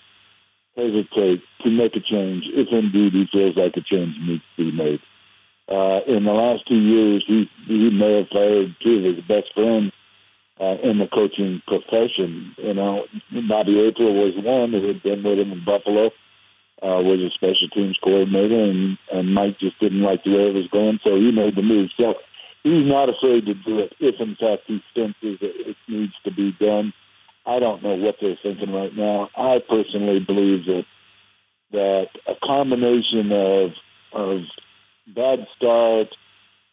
hesitate 0.76 1.42
to 1.64 1.70
make 1.70 1.96
a 1.96 2.02
change 2.02 2.44
if 2.54 2.68
indeed 2.72 3.14
he 3.14 3.26
feels 3.32 3.56
like 3.56 3.76
a 3.78 3.82
change 3.82 4.16
needs 4.22 4.44
to 4.58 4.72
be 4.72 4.72
made. 4.72 5.00
Uh, 5.68 6.02
in 6.08 6.24
the 6.26 6.32
last 6.32 6.68
two 6.68 6.80
years, 6.80 7.24
he 7.26 7.50
he 7.66 7.90
may 7.90 8.18
have 8.18 8.28
fired 8.32 8.76
two 8.84 8.98
of 8.98 9.04
his 9.04 9.26
best 9.26 9.52
friends 9.56 9.92
uh, 10.60 10.78
in 10.84 11.00
the 11.00 11.08
coaching 11.08 11.62
profession. 11.68 12.54
You 12.58 12.74
know, 12.74 13.06
Bobby 13.50 13.80
April 13.80 14.14
was 14.14 14.34
one 14.38 14.74
who 14.74 14.88
had 14.88 15.02
been 15.02 15.24
with 15.24 15.40
him 15.40 15.52
in 15.52 15.66
Buffalo, 15.66 16.12
uh, 16.84 17.02
was 17.02 17.20
a 17.20 17.34
special 17.34 17.68
teams 17.74 17.98
coordinator, 18.04 18.64
and 18.64 18.98
and 19.12 19.34
Mike 19.34 19.60
just 19.60 19.80
didn't 19.80 20.04
like 20.04 20.24
the 20.24 20.38
way 20.38 20.44
it 20.44 20.54
was 20.54 20.68
going, 20.72 21.00
so 21.06 21.16
he 21.16 21.32
made 21.32 21.56
the 21.56 21.64
move. 21.64 21.90
So 22.00 22.14
he's 22.64 22.86
not 22.86 23.10
afraid 23.10 23.46
to 23.48 23.54
do 23.56 23.80
it 23.80 23.94
if, 24.00 24.16
in 24.20 24.36
fact, 24.36 24.64
he 24.68 24.82
senses 24.94 25.40
that 25.40 25.54
it 25.70 25.78
needs 25.88 26.14
to 26.26 26.32
be 26.32 26.52
done. 26.60 26.94
I 27.46 27.60
don't 27.60 27.84
know 27.84 27.96
what 27.96 28.16
they're 28.20 28.38
thinking 28.42 28.74
right 28.74 28.96
now. 28.96 29.30
I 29.36 29.60
personally 29.68 30.20
believe 30.20 30.66
that 30.66 30.86
that 31.72 32.08
a 32.28 32.34
combination 32.44 33.32
of 33.32 33.72
of 34.14 34.42
bad 35.14 35.46
start, 35.56 36.08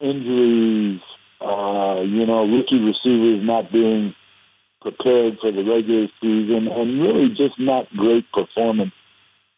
injuries, 0.01 1.01
uh, 1.41 2.01
you 2.03 2.25
know, 2.27 2.47
rookie 2.47 2.81
receivers 2.81 3.45
not 3.45 3.73
being 3.73 4.15
prepared 4.81 5.39
for 5.41 5.53
the 5.53 5.65
regular 5.65 6.09
season, 6.21 6.69
and 6.69 7.03
really 7.03 7.29
just 7.29 7.59
not 7.59 7.89
great 7.91 8.25
performance 8.33 8.93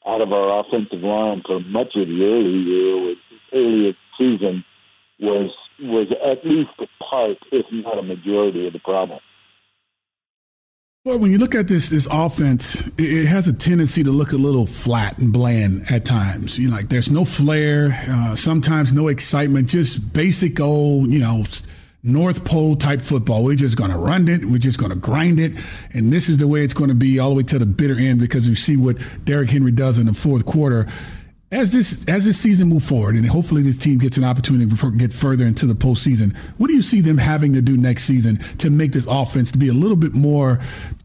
out 0.07 0.21
of 0.21 0.33
our 0.33 0.61
offensive 0.61 1.01
line 1.01 1.43
for 1.47 1.61
much 1.61 1.95
of 1.97 2.09
the 2.09 2.25
early 2.25 2.59
year, 2.59 3.15
early 3.55 3.97
season, 4.19 4.65
was 5.21 5.51
was 5.81 6.07
at 6.25 6.45
least 6.47 6.71
a 6.79 6.87
part, 7.03 7.37
if 7.51 7.67
not 7.73 7.99
a 7.99 8.03
majority, 8.03 8.67
of 8.67 8.73
the 8.73 8.79
problem. 8.79 9.19
Well, 11.07 11.19
when 11.19 11.31
you 11.31 11.37
look 11.37 11.55
at 11.55 11.69
this 11.69 11.91
this 11.91 12.09
offense, 12.11 12.83
it, 12.97 13.27
has 13.27 13.47
a 13.47 13.53
tendency 13.53 14.03
to 14.03 14.11
look 14.11 14.33
a 14.33 14.37
little 14.37 14.65
flat 14.65 15.19
and 15.19 15.35
bland 15.35 15.85
at 15.91 16.07
times. 16.07 16.59
You 16.59 16.71
know, 16.71 16.77
like 16.77 16.89
there's 16.89 17.11
no 17.11 17.27
flair, 17.27 17.91
uh, 18.09 18.35
sometimes 18.35 18.95
no 18.95 19.09
excitement, 19.09 19.69
just 19.69 20.15
basic 20.15 20.59
old, 20.61 21.11
you 21.11 21.19
know, 21.19 21.45
North 22.03 22.47
Pole 22.47 22.77
type 22.77 23.03
football. 23.03 23.45
We're 23.45 23.55
just 23.55 23.77
going 23.77 23.91
to 23.91 23.99
run 23.99 24.29
it. 24.29 24.47
We're 24.47 24.57
just 24.57 24.79
going 24.79 24.93
to 24.93 24.97
grind 24.97 25.41
it, 25.41 25.53
and 25.93 26.11
this 26.11 26.31
is 26.31 26.39
the 26.39 26.49
way 26.49 26.65
it's 26.65 26.73
going 26.73 26.89
to 26.89 26.97
be 26.97 27.19
all 27.19 27.29
the 27.29 27.37
way 27.37 27.43
to 27.43 27.59
the 27.59 27.67
bitter 27.67 27.99
end 27.99 28.19
because 28.19 28.49
we 28.49 28.55
see 28.55 28.79
what 28.79 28.97
Derrick 29.27 29.51
Henry 29.51 29.73
does 29.73 29.99
in 29.99 30.07
the 30.07 30.15
fourth 30.15 30.47
quarter 30.47 30.87
as 31.55 31.73
this 31.73 32.05
as 32.09 32.25
this 32.25 32.39
season 32.39 32.69
move 32.69 32.83
forward, 32.83 33.15
and 33.15 33.25
hopefully 33.27 33.63
this 33.63 33.79
team 33.79 33.99
gets 33.99 34.19
an 34.19 34.25
opportunity 34.25 34.75
to 34.75 34.91
get 34.93 35.13
further 35.13 35.45
into 35.45 35.67
the 35.67 35.75
postseason, 35.75 36.37
what 36.59 36.67
do 36.67 36.75
you 36.75 36.83
see 36.83 37.01
them 37.01 37.17
having 37.17 37.53
to 37.55 37.63
do 37.63 37.77
next 37.77 38.05
season 38.05 38.39
to 38.59 38.71
make 38.71 38.93
this 38.93 39.07
offense 39.09 39.53
to 39.53 39.59
be 39.59 39.69
a 39.69 39.73
little 39.73 39.97
bit 39.97 40.15
more, 40.15 40.59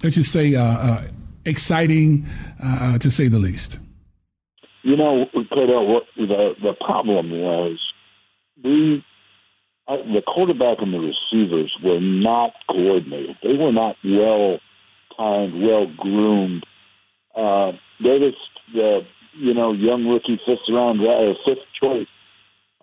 let's 0.03 0.15
just 0.15 0.31
say, 0.31 0.55
uh, 0.55 0.63
uh, 0.63 1.03
exciting, 1.45 2.25
uh, 2.63 2.97
to 2.97 3.11
say 3.11 3.27
the 3.27 3.37
least? 3.39 3.77
You 4.81 4.97
know, 4.97 5.25
what 5.33 6.03
the 6.17 6.55
the 6.61 6.73
problem 6.81 7.31
was 7.31 7.79
we 8.63 9.05
uh, 9.87 9.97
the 9.97 10.23
quarterback 10.25 10.79
and 10.81 10.93
the 10.93 10.99
receivers 10.99 11.75
were 11.83 11.99
not 11.99 12.53
coordinated. 12.69 13.37
They 13.43 13.53
were 13.53 13.71
not 13.71 13.97
well 14.03 14.59
timed, 15.15 15.61
well 15.61 15.85
groomed. 15.97 16.65
Uh, 17.35 17.73
Davis, 18.01 18.35
the 18.73 19.01
you 19.39 19.53
know, 19.53 19.73
young 19.73 20.05
rookie 20.07 20.39
fifth 20.45 20.67
round 20.69 21.01
uh, 21.05 21.33
fifth 21.45 21.65
choice 21.81 22.07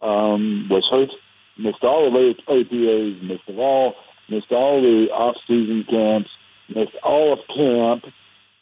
um, 0.02 0.68
was 0.70 0.86
hurt, 0.90 1.10
missed 1.58 1.84
all 1.84 2.08
of 2.08 2.14
APAs, 2.14 3.22
missed 3.22 3.48
all, 3.48 3.94
missed 4.28 4.50
all 4.50 4.82
the 4.82 5.10
off 5.12 5.36
season 5.46 5.84
camps, 5.88 6.30
missed 6.68 6.96
all 7.02 7.34
of 7.34 7.38
camp. 7.54 8.04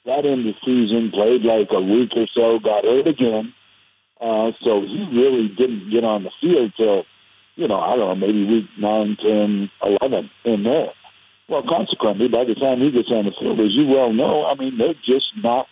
Got 0.04 0.26
into 0.26 0.52
season, 0.66 1.12
played 1.12 1.44
like 1.44 1.68
a 1.70 1.80
week 1.80 2.10
or 2.14 2.26
so, 2.36 2.58
got 2.58 2.84
hurt 2.84 3.06
again. 3.06 3.54
Uh, 4.20 4.52
so 4.62 4.82
he 4.82 5.08
really 5.10 5.48
didn't 5.48 5.90
get 5.90 6.04
on 6.04 6.24
the 6.24 6.30
field 6.42 6.72
till, 6.76 7.04
you 7.56 7.66
know, 7.68 7.80
I 7.80 7.92
don't 7.96 8.20
know, 8.20 8.26
maybe 8.26 8.44
week 8.44 8.66
nine, 8.78 9.16
ten, 9.16 9.70
eleven 9.82 10.30
in 10.44 10.62
there. 10.62 10.92
Well, 11.48 11.62
consequently, 11.66 12.28
by 12.28 12.44
the 12.44 12.54
time 12.54 12.80
he 12.80 12.90
gets 12.90 13.10
on 13.10 13.24
the 13.24 13.32
field, 13.38 13.60
as 13.60 13.72
you 13.72 13.86
well 13.86 14.12
know, 14.12 14.44
I 14.44 14.54
mean, 14.56 14.76
they're 14.76 14.94
just 15.04 15.32
not 15.42 15.68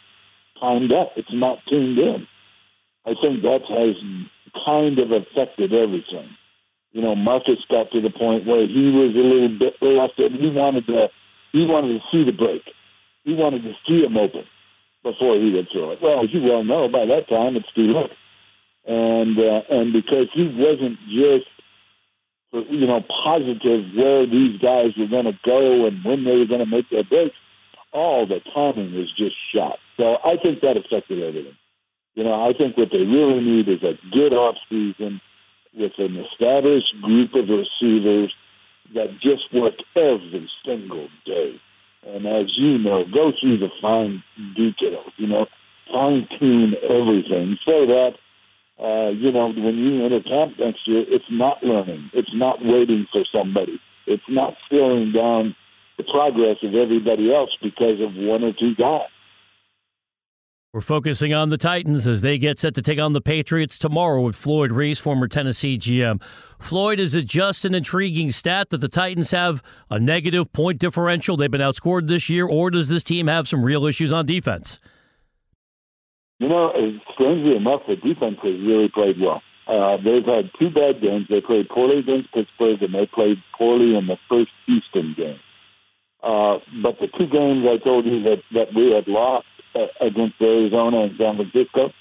timed 0.63 0.93
up. 0.95 1.13
It's 1.17 1.33
not 1.33 1.59
tuned 1.69 1.99
in. 1.99 2.27
I 3.05 3.15
think 3.21 3.43
that 3.43 3.63
has 3.69 3.97
kind 4.65 4.99
of 4.99 5.11
affected 5.11 5.75
everything. 5.75 6.31
You 6.93 7.03
know, 7.03 7.15
Marcus 7.15 7.59
got 7.71 7.91
to 7.91 8.01
the 8.01 8.11
point 8.11 8.47
where 8.47 8.67
he 8.67 8.91
was 8.91 9.15
a 9.17 9.27
little 9.27 9.59
bit 9.59 9.75
reluctant. 9.83 10.41
He 10.41 10.51
wanted 10.51 10.87
to, 10.87 11.09
he 11.53 11.67
wanted 11.67 11.99
to 11.99 12.05
see 12.13 12.25
the 12.25 12.33
break. 12.33 12.63
He 13.25 13.35
wanted 13.35 13.63
to 13.63 13.73
see 13.89 14.05
him 14.05 14.17
open 14.17 14.45
before 15.03 15.37
he 15.37 15.51
would 15.51 15.69
throw 15.73 15.93
it. 15.93 15.99
Well, 16.03 16.23
as 16.23 16.33
you 16.33 16.43
well 16.43 16.65
know, 16.65 16.89
by 16.89 17.07
that 17.07 17.29
time 17.29 17.57
it's 17.57 17.73
too 17.75 17.93
late. 17.93 18.11
And 18.85 19.39
uh, 19.39 19.63
and 19.71 19.93
because 19.93 20.27
he 20.35 20.43
wasn't 20.55 20.99
just 21.09 21.49
you 22.71 22.87
know 22.87 23.01
positive 23.25 23.85
where 23.97 24.27
these 24.27 24.61
guys 24.61 24.91
were 24.99 25.07
going 25.07 25.27
to 25.27 25.39
go 25.47 25.87
and 25.87 26.05
when 26.05 26.25
they 26.25 26.37
were 26.37 26.47
going 26.47 26.61
to 26.61 26.67
make 26.67 26.91
their 26.91 27.05
breaks, 27.05 27.37
all 27.93 28.27
the 28.27 28.41
timing 28.53 28.95
was 28.95 29.11
just 29.17 29.37
shot. 29.55 29.79
So 29.97 30.19
I 30.25 30.37
think 30.43 30.61
that 30.63 30.77
affected 30.77 31.23
everything. 31.23 31.57
You 32.15 32.25
know, 32.25 32.35
I 32.35 32.53
think 32.53 32.77
what 32.77 32.91
they 32.93 32.99
really 32.99 33.41
need 33.41 33.69
is 33.69 33.83
a 33.83 33.99
good 34.15 34.35
off 34.35 34.57
season 34.69 35.21
with 35.75 35.93
an 35.99 36.17
established 36.17 36.95
group 37.01 37.35
of 37.35 37.49
receivers 37.49 38.33
that 38.95 39.19
just 39.23 39.53
work 39.55 39.75
every 39.97 40.49
single 40.65 41.09
day. 41.25 41.61
And 42.07 42.27
as 42.27 42.47
you 42.57 42.79
know, 42.79 43.05
go 43.05 43.33
through 43.41 43.59
the 43.59 43.71
fine 43.81 44.23
details, 44.57 45.13
you 45.17 45.29
know, 45.29 45.47
fine 45.91 46.29
tune 46.39 46.75
everything 46.85 47.57
so 47.67 47.87
that, 47.87 48.15
uh, 48.83 49.11
you 49.11 49.31
know, 49.33 49.49
when 49.49 49.79
you 49.79 50.05
enter 50.05 50.21
camp 50.21 50.59
next 50.59 50.87
year, 50.87 51.05
it's 51.07 51.25
not 51.31 51.63
learning. 51.63 52.11
It's 52.13 52.35
not 52.35 52.59
waiting 52.63 53.07
for 53.13 53.25
somebody. 53.35 53.81
It's 54.07 54.23
not 54.29 54.55
slowing 54.69 55.13
down 55.13 55.55
the 55.97 56.05
progress 56.05 56.57
of 56.63 56.75
everybody 56.75 57.33
else 57.33 57.51
because 57.63 58.01
of 58.01 58.15
one 58.17 58.43
or 58.43 58.53
two 58.53 58.75
guys. 58.75 59.09
We're 60.75 60.81
focusing 60.81 61.35
on 61.35 61.51
the 61.51 61.59
Titans 61.59 62.09
as 62.09 62.23
they 62.23 62.39
get 62.39 62.59
set 62.59 62.75
to 62.77 62.81
take 62.81 62.99
on 62.99 63.13
the 63.13 63.21
Patriots 63.21 63.77
tomorrow 63.77 64.23
with 64.23 64.35
Floyd 64.35 64.73
Reese, 64.73 64.99
former 64.99 65.29
Tennessee 65.29 65.77
GM. 65.77 66.23
Floyd, 66.59 66.99
is 66.99 67.15
it 67.15 67.27
just 67.27 67.67
an 67.67 67.75
intriguing 67.75 68.31
stat 68.31 68.71
that 68.71 68.79
the 68.79 68.89
Titans 68.89 69.33
have 69.33 69.63
a 69.91 70.01
negative 70.01 70.51
point 70.55 70.79
differential? 70.79 71.37
They've 71.37 71.51
been 71.51 71.61
outscored 71.61 72.09
this 72.09 72.31
year, 72.31 72.47
or 72.47 72.71
does 72.71 72.89
this 72.89 73.05
team 73.05 73.27
have 73.27 73.47
some 73.47 73.63
real 73.63 73.85
issues 73.85 74.13
on 74.13 74.25
defense? 74.25 74.79
You 76.39 76.49
know, 76.49 76.73
strangely 77.13 77.55
enough, 77.55 77.83
the 77.87 77.97
defense 77.97 78.39
has 78.43 78.61
really 78.67 78.89
played 78.89 79.21
well. 79.21 79.43
Uh, 79.69 79.99
they've 80.03 80.25
had 80.25 80.51
two 80.59 80.71
bad 80.71 81.03
games. 81.03 81.27
They 81.29 81.43
played 81.43 81.69
poorly 81.69 81.99
against 81.99 82.33
Pittsburgh, 82.33 82.83
and 82.83 82.95
they 82.95 83.05
played 83.13 83.37
poorly 83.59 83.95
in 83.95 84.07
the 84.07 84.17
first 84.31 84.51
Houston 84.65 85.13
game. 85.19 85.39
Uh, 86.23 86.61
but 86.83 86.97
the 86.99 87.09
two 87.09 87.27
games 87.27 87.69
I 87.69 87.77
told 87.77 88.07
you 88.07 88.23
that, 88.23 88.39
that 88.55 88.69
we 88.75 88.93
had 88.95 89.07
lost 89.07 89.45
uh, 89.75 89.87
against 90.01 90.41
Arizona 90.41 91.03
and 91.03 91.13
San 91.19 91.37
Francisco, 91.37 91.93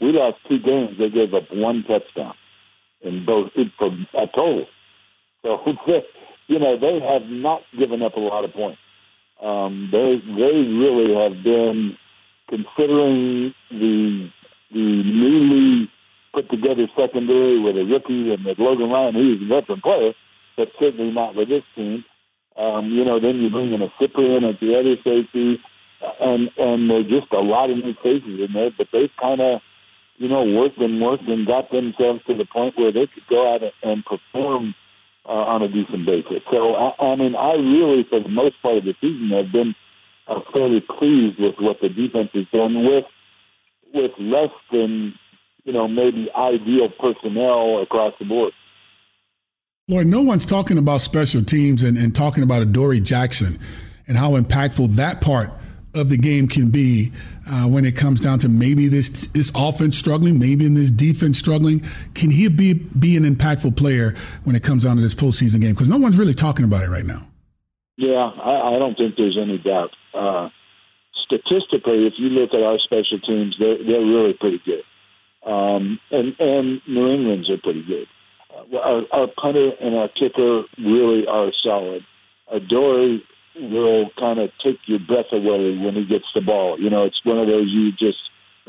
we 0.00 0.12
lost 0.12 0.38
two 0.48 0.58
games. 0.58 0.98
They 0.98 1.10
gave 1.10 1.34
up 1.34 1.44
one 1.52 1.84
touchdown 1.84 2.34
in 3.00 3.24
both 3.24 3.50
for 3.78 3.88
a 4.14 4.26
total. 4.26 4.66
So 5.42 5.60
you 6.46 6.58
know 6.58 6.78
they 6.78 7.00
have 7.00 7.22
not 7.24 7.62
given 7.78 8.02
up 8.02 8.14
a 8.16 8.20
lot 8.20 8.44
of 8.44 8.52
points. 8.52 8.80
Um, 9.42 9.88
they 9.92 10.16
they 10.16 10.52
really 10.52 11.14
have 11.14 11.42
been 11.42 11.96
considering 12.48 13.54
the 13.70 14.30
the 14.72 15.02
newly 15.04 15.90
put 16.34 16.50
together 16.50 16.86
secondary 16.98 17.58
with 17.58 17.76
a 17.76 17.84
rookie 17.84 18.32
and 18.32 18.44
with 18.44 18.58
Logan 18.58 18.90
Ryan, 18.90 19.14
who's 19.14 19.42
a 19.42 19.46
veteran 19.46 19.80
player, 19.80 20.12
but 20.56 20.68
certainly 20.78 21.10
not 21.12 21.34
with 21.34 21.48
this 21.48 21.64
team. 21.74 22.04
Um, 22.56 22.90
you 22.90 23.04
know, 23.04 23.20
then 23.20 23.36
you 23.36 23.50
bring 23.50 23.72
in 23.72 23.82
a 23.82 23.88
Cyprien 24.00 24.48
at 24.48 24.60
the 24.60 24.78
other 24.78 24.96
safety 25.04 25.60
and 26.20 26.50
and 26.56 26.90
there's 26.90 27.08
just 27.08 27.32
a 27.32 27.40
lot 27.40 27.70
of 27.70 27.76
new 27.78 27.94
faces 28.02 28.40
in 28.40 28.52
there, 28.52 28.70
but 28.76 28.88
they've 28.92 29.10
kind 29.20 29.40
of 29.40 29.60
you 30.16 30.28
know 30.28 30.44
worked 30.44 30.78
and 30.78 31.00
worked 31.00 31.28
and 31.28 31.46
got 31.46 31.70
themselves 31.70 32.20
to 32.26 32.34
the 32.34 32.44
point 32.44 32.78
where 32.78 32.92
they 32.92 33.06
could 33.06 33.26
go 33.28 33.54
out 33.54 33.62
and 33.82 34.04
perform 34.04 34.74
uh, 35.26 35.32
on 35.32 35.62
a 35.62 35.68
decent 35.68 36.06
basis. 36.06 36.42
So 36.52 36.74
I, 36.74 37.12
I 37.12 37.16
mean, 37.16 37.34
I 37.34 37.52
really, 37.52 38.06
for 38.08 38.20
the 38.20 38.28
most 38.28 38.60
part 38.62 38.78
of 38.78 38.84
the 38.84 38.94
season, 39.00 39.30
have 39.30 39.52
been 39.52 39.74
uh, 40.26 40.40
fairly 40.54 40.80
pleased 40.80 41.38
with 41.38 41.54
what 41.58 41.80
the 41.80 41.88
defense 41.88 42.30
has 42.34 42.46
done 42.52 42.84
with 42.84 43.04
with 43.94 44.12
less 44.18 44.50
than 44.70 45.14
you 45.64 45.72
know 45.72 45.88
maybe 45.88 46.28
ideal 46.34 46.88
personnel 47.00 47.82
across 47.82 48.14
the 48.18 48.24
board. 48.24 48.52
Lloyd, 49.90 50.06
no 50.06 50.20
one's 50.20 50.44
talking 50.44 50.76
about 50.76 51.00
special 51.00 51.42
teams 51.42 51.82
and, 51.82 51.96
and 51.96 52.14
talking 52.14 52.42
about 52.42 52.60
Adoree 52.60 53.00
Jackson 53.00 53.58
and 54.06 54.18
how 54.18 54.32
impactful 54.32 54.88
that 54.96 55.22
part 55.22 55.50
of 55.98 56.08
the 56.08 56.16
game 56.16 56.48
can 56.48 56.70
be 56.70 57.12
uh, 57.46 57.64
when 57.64 57.84
it 57.84 57.96
comes 57.96 58.20
down 58.20 58.38
to 58.40 58.48
maybe 58.48 58.88
this 58.88 59.26
this 59.28 59.50
offense 59.54 59.98
struggling, 59.98 60.38
maybe 60.38 60.64
in 60.64 60.74
this 60.74 60.90
defense 60.90 61.38
struggling. 61.38 61.82
Can 62.14 62.30
he 62.30 62.48
be 62.48 62.74
be 62.74 63.16
an 63.16 63.24
impactful 63.24 63.76
player 63.76 64.14
when 64.44 64.56
it 64.56 64.62
comes 64.62 64.84
down 64.84 64.96
to 64.96 65.02
this 65.02 65.14
postseason 65.14 65.60
game? 65.60 65.74
Because 65.74 65.88
no 65.88 65.98
one's 65.98 66.16
really 66.16 66.34
talking 66.34 66.64
about 66.64 66.82
it 66.82 66.88
right 66.88 67.04
now. 67.04 67.26
Yeah, 67.96 68.22
I, 68.22 68.76
I 68.76 68.78
don't 68.78 68.96
think 68.96 69.16
there's 69.16 69.36
any 69.36 69.58
doubt. 69.58 69.90
Uh, 70.14 70.48
statistically, 71.24 72.06
if 72.06 72.14
you 72.16 72.28
look 72.28 72.54
at 72.54 72.64
our 72.64 72.78
special 72.78 73.18
teams, 73.20 73.56
they're 73.58 73.84
they're 73.84 74.04
really 74.04 74.34
pretty 74.34 74.60
good, 74.64 74.84
um, 75.44 75.98
and 76.10 76.34
and 76.38 76.80
New 76.86 77.08
England's 77.08 77.50
are 77.50 77.58
pretty 77.58 77.82
good. 77.82 78.06
Uh, 78.50 78.78
our, 78.78 79.02
our 79.12 79.26
punter 79.26 79.72
and 79.80 79.94
our 79.96 80.08
kicker 80.08 80.62
really 80.78 81.26
are 81.26 81.52
solid. 81.62 82.04
Adoree 82.52 83.22
will 83.60 84.10
kind 84.18 84.38
of 84.38 84.50
take 84.62 84.78
your 84.86 84.98
breath 84.98 85.32
away 85.32 85.76
when 85.76 85.94
he 85.94 86.04
gets 86.04 86.26
the 86.34 86.40
ball. 86.40 86.78
You 86.78 86.90
know, 86.90 87.04
it's 87.04 87.20
one 87.24 87.38
of 87.38 87.48
those 87.48 87.68
you 87.68 87.92
just 87.92 88.18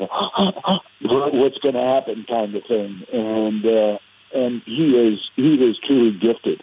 what's 0.00 1.58
going 1.58 1.74
to 1.74 1.92
happen 1.94 2.24
kind 2.28 2.54
of 2.54 2.62
thing. 2.66 3.02
And 3.12 3.66
uh, 3.66 3.98
and 4.32 4.62
he 4.64 4.96
is 4.96 5.20
he 5.36 5.54
is 5.54 5.78
truly 5.86 6.18
gifted. 6.18 6.62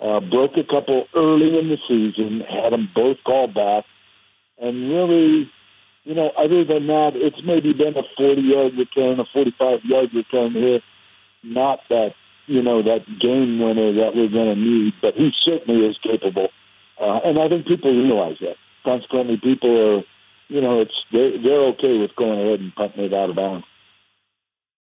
Uh, 0.00 0.20
broke 0.20 0.56
a 0.56 0.64
couple 0.64 1.06
early 1.14 1.58
in 1.58 1.68
the 1.68 1.76
season, 1.86 2.40
had 2.40 2.72
them 2.72 2.88
both 2.94 3.18
called 3.22 3.52
back, 3.52 3.84
and 4.58 4.90
really, 4.90 5.50
you 6.04 6.14
know, 6.14 6.30
other 6.38 6.64
than 6.64 6.86
that, 6.86 7.10
it's 7.14 7.36
maybe 7.44 7.74
been 7.74 7.94
a 7.98 8.02
40 8.16 8.40
yard 8.40 8.72
return, 8.78 9.20
a 9.20 9.26
45 9.30 9.80
yard 9.84 10.14
return 10.14 10.52
here, 10.52 10.80
not 11.42 11.80
that 11.90 12.14
you 12.46 12.62
know 12.62 12.82
that 12.82 13.04
game 13.20 13.60
winner 13.60 13.92
that 13.92 14.16
we're 14.16 14.28
going 14.28 14.54
to 14.54 14.56
need, 14.56 14.94
but 15.02 15.14
he 15.14 15.32
certainly 15.38 15.84
is 15.84 15.98
capable. 16.02 16.48
Uh, 17.00 17.20
and 17.24 17.38
I 17.38 17.48
think 17.48 17.66
people 17.66 17.90
realize 17.90 18.36
that. 18.40 18.56
Consequently, 18.84 19.38
people 19.42 19.98
are 19.98 20.02
you 20.50 20.60
know, 20.60 20.80
it's 20.80 20.92
they're, 21.12 21.42
they're 21.42 21.64
okay 21.68 21.96
with 21.96 22.14
going 22.16 22.40
ahead 22.40 22.60
and 22.60 22.74
punting 22.74 23.04
it 23.04 23.14
out 23.14 23.30
of 23.30 23.36
bounds. 23.36 23.64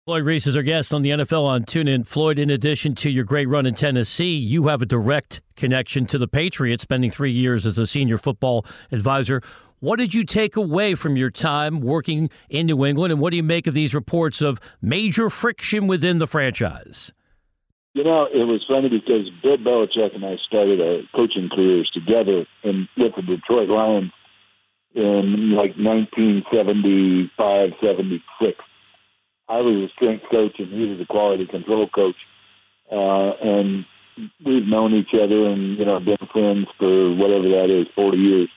Floyd 0.07 0.23
Reese 0.23 0.47
is 0.47 0.55
our 0.55 0.63
guest 0.63 0.95
on 0.95 1.03
the 1.03 1.11
NFL 1.11 1.43
on 1.43 1.65
TuneIn. 1.65 2.07
Floyd, 2.07 2.39
in 2.39 2.49
addition 2.49 2.95
to 2.95 3.11
your 3.11 3.25
great 3.25 3.49
run 3.49 3.67
in 3.67 3.75
Tennessee, 3.75 4.37
you 4.37 4.69
have 4.69 4.81
a 4.81 4.87
direct 4.87 5.41
connection 5.57 6.07
to 6.07 6.19
the 6.19 6.29
Patriots, 6.29 6.85
spending 6.85 7.11
three 7.11 7.33
years 7.33 7.67
as 7.67 7.77
a 7.77 7.89
senior 7.89 8.17
football 8.17 8.65
advisor. 8.93 9.43
What 9.81 9.99
did 9.99 10.15
you 10.15 10.25
take 10.25 10.55
away 10.55 10.95
from 10.95 11.17
your 11.17 11.31
time 11.31 11.81
working 11.81 12.31
in 12.49 12.67
New 12.67 12.87
England, 12.87 13.13
and 13.13 13.21
what 13.21 13.31
do 13.31 13.37
you 13.37 13.43
make 13.43 13.67
of 13.67 13.75
these 13.75 13.95
reports 13.95 14.41
of 14.41 14.61
major 14.81 15.29
friction 15.29 15.89
within 15.89 16.19
the 16.19 16.29
franchise? 16.29 17.13
You 17.97 18.05
know, 18.05 18.29
it 18.31 18.45
was 18.47 18.63
funny 18.71 18.91
because 18.91 19.31
Bill 19.43 19.57
Belichick 19.57 20.15
and 20.15 20.23
I 20.23 20.37
started 20.47 20.83
our 20.83 21.01
coaching 21.17 21.49
careers 21.49 21.91
together 21.95 22.45
in 22.63 22.87
with 22.95 23.17
the 23.17 23.23
Detroit 23.23 23.71
Lions 23.71 24.13
in 24.95 25.53
like 25.53 25.79
1975, 25.79 27.71
76. 27.83 28.61
I 29.49 29.61
was 29.63 29.89
a 29.89 29.95
strength 29.95 30.25
coach 30.31 30.57
and 30.59 30.71
he 30.71 30.91
was 30.91 31.01
a 31.01 31.07
quality 31.07 31.47
control 31.47 31.89
coach. 31.89 32.17
Uh, 32.93 33.33
and 33.41 33.87
we've 34.45 34.67
known 34.67 34.93
each 34.93 35.15
other 35.15 35.49
and, 35.49 35.79
you 35.79 35.87
know, 35.87 35.99
been 35.99 36.19
friends 36.35 36.67
for 36.79 37.15
whatever 37.15 37.49
that 37.49 37.71
is, 37.71 37.87
40 37.99 38.19
years. 38.19 38.51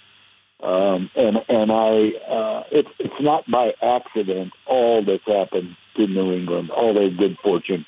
Um, 0.61 1.09
and, 1.15 1.37
and 1.47 1.71
I, 1.71 2.11
uh, 2.29 2.63
it, 2.73 2.87
it's 2.99 3.21
not 3.21 3.49
by 3.49 3.71
accident 3.81 4.51
all 4.67 5.01
that's 5.05 5.23
happened 5.25 5.77
to 5.95 6.07
New 6.07 6.33
England, 6.33 6.71
all 6.71 6.93
their 6.93 7.09
good 7.09 7.37
fortune. 7.41 7.85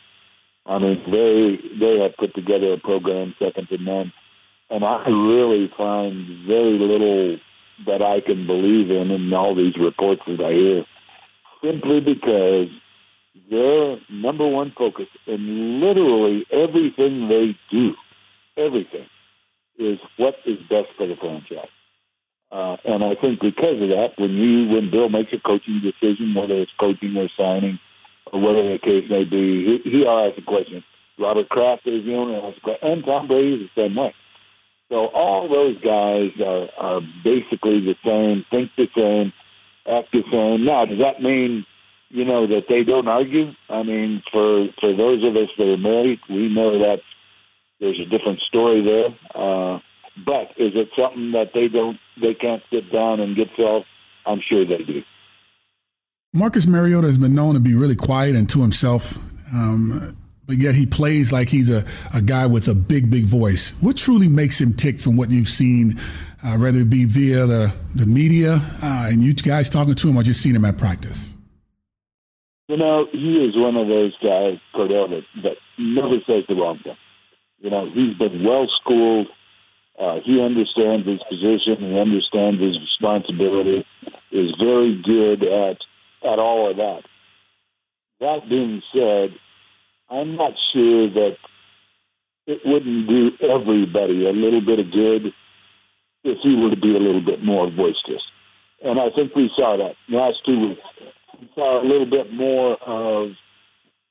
I 0.65 0.77
mean, 0.79 1.03
they, 1.11 1.59
they 1.79 1.99
have 1.99 2.15
put 2.17 2.35
together 2.35 2.73
a 2.73 2.77
program 2.77 3.35
second 3.39 3.67
to 3.69 3.77
none. 3.77 4.13
And 4.69 4.85
I 4.85 5.07
really 5.09 5.71
find 5.77 6.47
very 6.47 6.77
little 6.77 7.37
that 7.87 8.01
I 8.01 8.21
can 8.21 8.47
believe 8.47 8.89
in 8.91 9.11
in 9.11 9.33
all 9.33 9.55
these 9.55 9.75
reports 9.77 10.21
that 10.27 10.41
I 10.41 10.53
hear 10.53 10.85
simply 11.63 11.99
because 11.99 12.67
their 13.49 13.97
number 14.09 14.47
one 14.47 14.73
focus 14.77 15.07
in 15.27 15.81
literally 15.81 16.45
everything 16.51 17.27
they 17.27 17.57
do, 17.71 17.93
everything, 18.57 19.07
is 19.77 19.99
what 20.17 20.35
is 20.45 20.57
best 20.69 20.89
for 20.97 21.07
the 21.07 21.15
franchise. 21.15 21.69
Uh, 22.51 22.75
and 22.83 23.03
I 23.03 23.15
think 23.15 23.39
because 23.39 23.81
of 23.81 23.89
that, 23.89 24.11
when 24.17 24.31
you 24.31 24.75
when 24.75 24.91
Bill 24.91 25.09
makes 25.09 25.31
a 25.31 25.39
coaching 25.39 25.81
decision, 25.81 26.33
whether 26.35 26.55
it's 26.55 26.71
coaching 26.79 27.15
or 27.15 27.29
signing 27.39 27.79
or 28.31 28.39
whatever 28.39 28.69
the 28.69 28.79
case 28.79 29.05
may 29.09 29.23
be, 29.23 29.81
he, 29.83 29.89
he 29.89 30.07
asks 30.07 30.37
a 30.37 30.41
question. 30.41 30.83
Robert 31.19 31.49
Kraft 31.49 31.85
is 31.85 32.05
the 32.05 32.15
owner, 32.15 32.53
and 32.81 33.05
Tom 33.05 33.27
Brady 33.27 33.63
is 33.63 33.69
the 33.75 33.83
same 33.83 33.95
way. 33.95 34.13
So 34.89 35.07
all 35.07 35.47
those 35.47 35.79
guys 35.81 36.31
are, 36.45 36.67
are 36.77 37.01
basically 37.23 37.79
the 37.81 37.95
same, 38.05 38.45
think 38.51 38.71
the 38.77 38.87
same, 38.97 39.31
act 39.87 40.11
the 40.11 40.23
same. 40.31 40.65
Now, 40.65 40.85
does 40.85 40.99
that 40.99 41.21
mean 41.21 41.65
you 42.11 42.25
know 42.25 42.45
that 42.45 42.65
they 42.69 42.83
don't 42.83 43.07
argue. 43.07 43.51
I 43.69 43.83
mean, 43.83 44.21
for 44.31 44.67
for 44.79 44.95
those 44.95 45.25
of 45.25 45.35
us 45.35 45.49
that 45.57 45.67
are 45.67 45.77
married, 45.77 46.19
we 46.29 46.53
know 46.53 46.79
that 46.79 46.99
there's 47.79 47.99
a 47.99 48.05
different 48.05 48.39
story 48.41 48.85
there. 48.85 49.07
Uh, 49.33 49.79
but 50.25 50.51
is 50.57 50.73
it 50.75 50.89
something 50.99 51.31
that 51.31 51.51
they 51.53 51.69
don't 51.69 51.97
they 52.21 52.33
can't 52.33 52.61
sit 52.71 52.91
down 52.91 53.21
and 53.21 53.35
get 53.35 53.47
solved? 53.57 53.85
I'm 54.25 54.41
sure 54.41 54.65
they 54.65 54.83
do. 54.83 55.01
Marcus 56.33 56.65
Mariota 56.65 57.07
has 57.07 57.17
been 57.17 57.35
known 57.35 57.55
to 57.55 57.59
be 57.59 57.73
really 57.73 57.95
quiet 57.95 58.37
and 58.37 58.49
to 58.49 58.61
himself, 58.61 59.17
um, 59.53 60.15
but 60.47 60.59
yet 60.59 60.75
he 60.75 60.85
plays 60.85 61.33
like 61.33 61.49
he's 61.49 61.69
a, 61.69 61.83
a 62.13 62.21
guy 62.21 62.45
with 62.45 62.69
a 62.69 62.73
big, 62.73 63.09
big 63.09 63.25
voice. 63.25 63.71
What 63.81 63.97
truly 63.97 64.29
makes 64.29 64.61
him 64.61 64.73
tick 64.73 65.01
from 65.01 65.17
what 65.17 65.29
you've 65.29 65.49
seen, 65.49 65.99
uh, 66.41 66.55
whether 66.55 66.79
it 66.79 66.89
be 66.89 67.03
via 67.03 67.45
the, 67.45 67.73
the 67.95 68.05
media 68.05 68.61
uh, 68.81 69.09
and 69.11 69.21
you 69.21 69.33
guys 69.33 69.69
talking 69.69 69.93
to 69.93 70.07
him 70.07 70.15
or 70.15 70.23
just 70.23 70.41
seeing 70.41 70.55
him 70.55 70.63
at 70.63 70.77
practice? 70.77 71.33
You 72.69 72.77
know, 72.77 73.07
he 73.11 73.35
is 73.43 73.57
one 73.57 73.75
of 73.75 73.89
those 73.89 74.15
guys, 74.23 74.57
Kordell, 74.73 75.09
that, 75.09 75.23
that 75.43 75.57
never 75.77 76.13
says 76.25 76.45
the 76.47 76.55
wrong 76.55 76.79
thing. 76.81 76.95
You 77.59 77.71
know, 77.71 77.91
he's 77.91 78.17
been 78.17 78.45
well 78.45 78.69
schooled. 78.69 79.27
Uh, 79.99 80.21
he 80.23 80.41
understands 80.41 81.05
his 81.05 81.19
position. 81.29 81.91
He 81.91 81.99
understands 81.99 82.61
his 82.61 82.79
responsibility. 82.79 83.85
Is 84.31 84.55
very 84.61 85.01
good 85.03 85.43
at 85.43 85.77
at 86.23 86.39
all 86.39 86.69
of 86.71 86.77
that. 86.77 87.01
That 88.19 88.49
being 88.49 88.81
said, 88.93 89.35
I'm 90.09 90.35
not 90.35 90.53
sure 90.73 91.09
that 91.09 91.37
it 92.47 92.61
wouldn't 92.65 93.07
do 93.07 93.31
everybody 93.41 94.25
a 94.27 94.31
little 94.31 94.61
bit 94.61 94.79
of 94.79 94.91
good 94.91 95.33
if 96.23 96.37
he 96.43 96.55
were 96.55 96.69
to 96.69 96.79
be 96.79 96.95
a 96.95 96.99
little 96.99 97.21
bit 97.21 97.43
more 97.43 97.69
boisterous. 97.69 98.21
And 98.83 98.99
I 98.99 99.09
think 99.15 99.35
we 99.35 99.49
saw 99.57 99.77
that 99.77 99.95
last 100.09 100.37
two 100.45 100.59
weeks 100.59 100.81
We 101.39 101.49
saw 101.55 101.81
a 101.81 101.85
little 101.85 102.09
bit 102.09 102.33
more 102.33 102.77
of 102.81 103.31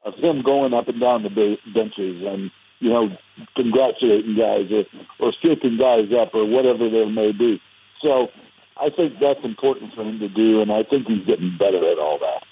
of 0.02 0.14
him 0.14 0.42
going 0.42 0.72
up 0.72 0.88
and 0.88 0.98
down 1.00 1.22
the 1.22 1.56
benches 1.74 2.22
and 2.26 2.50
you 2.78 2.90
know 2.90 3.08
congratulating 3.56 4.34
guys 4.36 4.70
or, 4.72 4.84
or 5.18 5.32
scooping 5.40 5.76
guys 5.76 6.08
up 6.18 6.34
or 6.34 6.46
whatever 6.46 6.88
there 6.88 7.06
may 7.06 7.32
be. 7.32 7.60
So 8.02 8.28
I 8.76 8.90
think 8.90 9.14
that's 9.20 9.40
important 9.44 9.94
for 9.94 10.02
him 10.02 10.18
to 10.20 10.28
do, 10.28 10.60
and 10.60 10.72
I 10.72 10.82
think 10.82 11.06
he's 11.06 11.26
getting 11.26 11.56
better 11.58 11.78
at 11.78 11.98
all 11.98 12.18
that. 12.18 12.44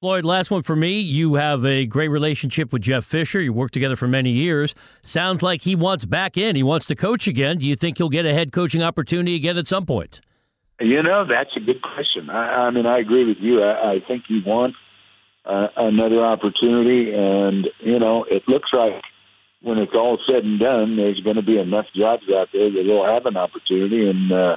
Floyd, 0.00 0.26
last 0.26 0.50
one 0.50 0.62
for 0.62 0.76
me. 0.76 1.00
You 1.00 1.34
have 1.34 1.64
a 1.64 1.86
great 1.86 2.08
relationship 2.08 2.72
with 2.72 2.82
Jeff 2.82 3.04
Fisher. 3.04 3.40
You 3.40 3.52
worked 3.52 3.72
together 3.72 3.96
for 3.96 4.06
many 4.06 4.30
years. 4.30 4.74
Sounds 5.02 5.42
like 5.42 5.62
he 5.62 5.74
wants 5.74 6.04
back 6.04 6.36
in. 6.36 6.54
He 6.54 6.62
wants 6.62 6.86
to 6.86 6.94
coach 6.94 7.26
again. 7.26 7.58
Do 7.58 7.66
you 7.66 7.76
think 7.76 7.96
he'll 7.96 8.10
get 8.10 8.26
a 8.26 8.34
head 8.34 8.52
coaching 8.52 8.82
opportunity 8.82 9.34
again 9.34 9.56
at 9.56 9.66
some 9.66 9.86
point? 9.86 10.20
You 10.80 11.02
know, 11.02 11.24
that's 11.26 11.50
a 11.56 11.60
good 11.60 11.80
question. 11.80 12.28
I, 12.28 12.66
I 12.66 12.70
mean, 12.70 12.84
I 12.84 12.98
agree 12.98 13.24
with 13.24 13.38
you. 13.40 13.62
I, 13.62 13.92
I 13.92 14.00
think 14.06 14.24
he 14.28 14.42
wants 14.44 14.76
uh, 15.46 15.68
another 15.76 16.22
opportunity, 16.22 17.14
and 17.14 17.66
you 17.80 17.98
know, 17.98 18.24
it 18.24 18.42
looks 18.46 18.68
like 18.74 19.02
when 19.62 19.80
it's 19.80 19.94
all 19.94 20.18
said 20.28 20.44
and 20.44 20.60
done, 20.60 20.96
there's 20.96 21.20
going 21.20 21.36
to 21.36 21.42
be 21.42 21.58
enough 21.58 21.86
jobs 21.96 22.24
out 22.34 22.48
there 22.52 22.70
that 22.70 22.84
he'll 22.84 23.06
have 23.06 23.24
an 23.24 23.38
opportunity, 23.38 24.10
and 24.10 24.30
uh, 24.30 24.56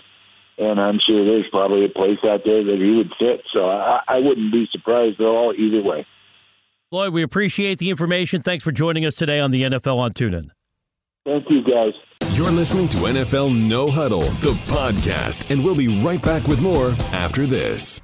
and 0.60 0.80
I'm 0.80 1.00
sure 1.00 1.26
there's 1.26 1.48
probably 1.50 1.86
a 1.86 1.90
place 1.90 2.20
out 2.26 2.42
there 2.46 2.64
that 2.64 2.78
he 2.80 2.92
would 2.92 3.12
fit. 3.18 3.42
So 3.54 3.70
I, 3.70 4.02
I 4.08 4.20
wouldn't 4.20 4.52
be 4.52 4.68
surprised 4.72 5.20
at 5.20 5.28
all 5.28 5.54
either 5.58 5.82
way. 5.82 6.06
Floyd, 6.92 7.14
we 7.14 7.22
appreciate 7.24 7.78
the 7.78 7.90
information. 7.90 8.42
Thanks 8.42 8.64
for 8.64 8.72
joining 8.72 9.06
us 9.06 9.16
today 9.16 9.40
on 9.40 9.52
the 9.52 9.64
NFL 9.64 9.98
on 9.98 10.12
TuneIn. 10.12 10.50
Thank 11.26 11.50
you, 11.50 11.64
guys. 11.64 11.94
You're 12.34 12.52
listening 12.52 12.88
to 12.90 12.98
NFL 12.98 13.56
No 13.56 13.88
Huddle, 13.88 14.24
the 14.24 14.54
podcast, 14.68 15.50
and 15.52 15.64
we'll 15.64 15.76
be 15.76 16.02
right 16.04 16.22
back 16.22 16.48
with 16.48 16.62
more 16.62 16.96
after 17.12 17.46
this. 17.46 18.02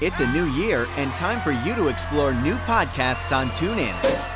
It's 0.00 0.20
a 0.20 0.32
new 0.32 0.46
year 0.52 0.88
and 0.96 1.14
time 1.14 1.40
for 1.42 1.52
you 1.52 1.76
to 1.76 1.88
explore 1.88 2.34
new 2.34 2.56
podcasts 2.56 3.36
on 3.36 3.48
TuneIn. 3.50 4.31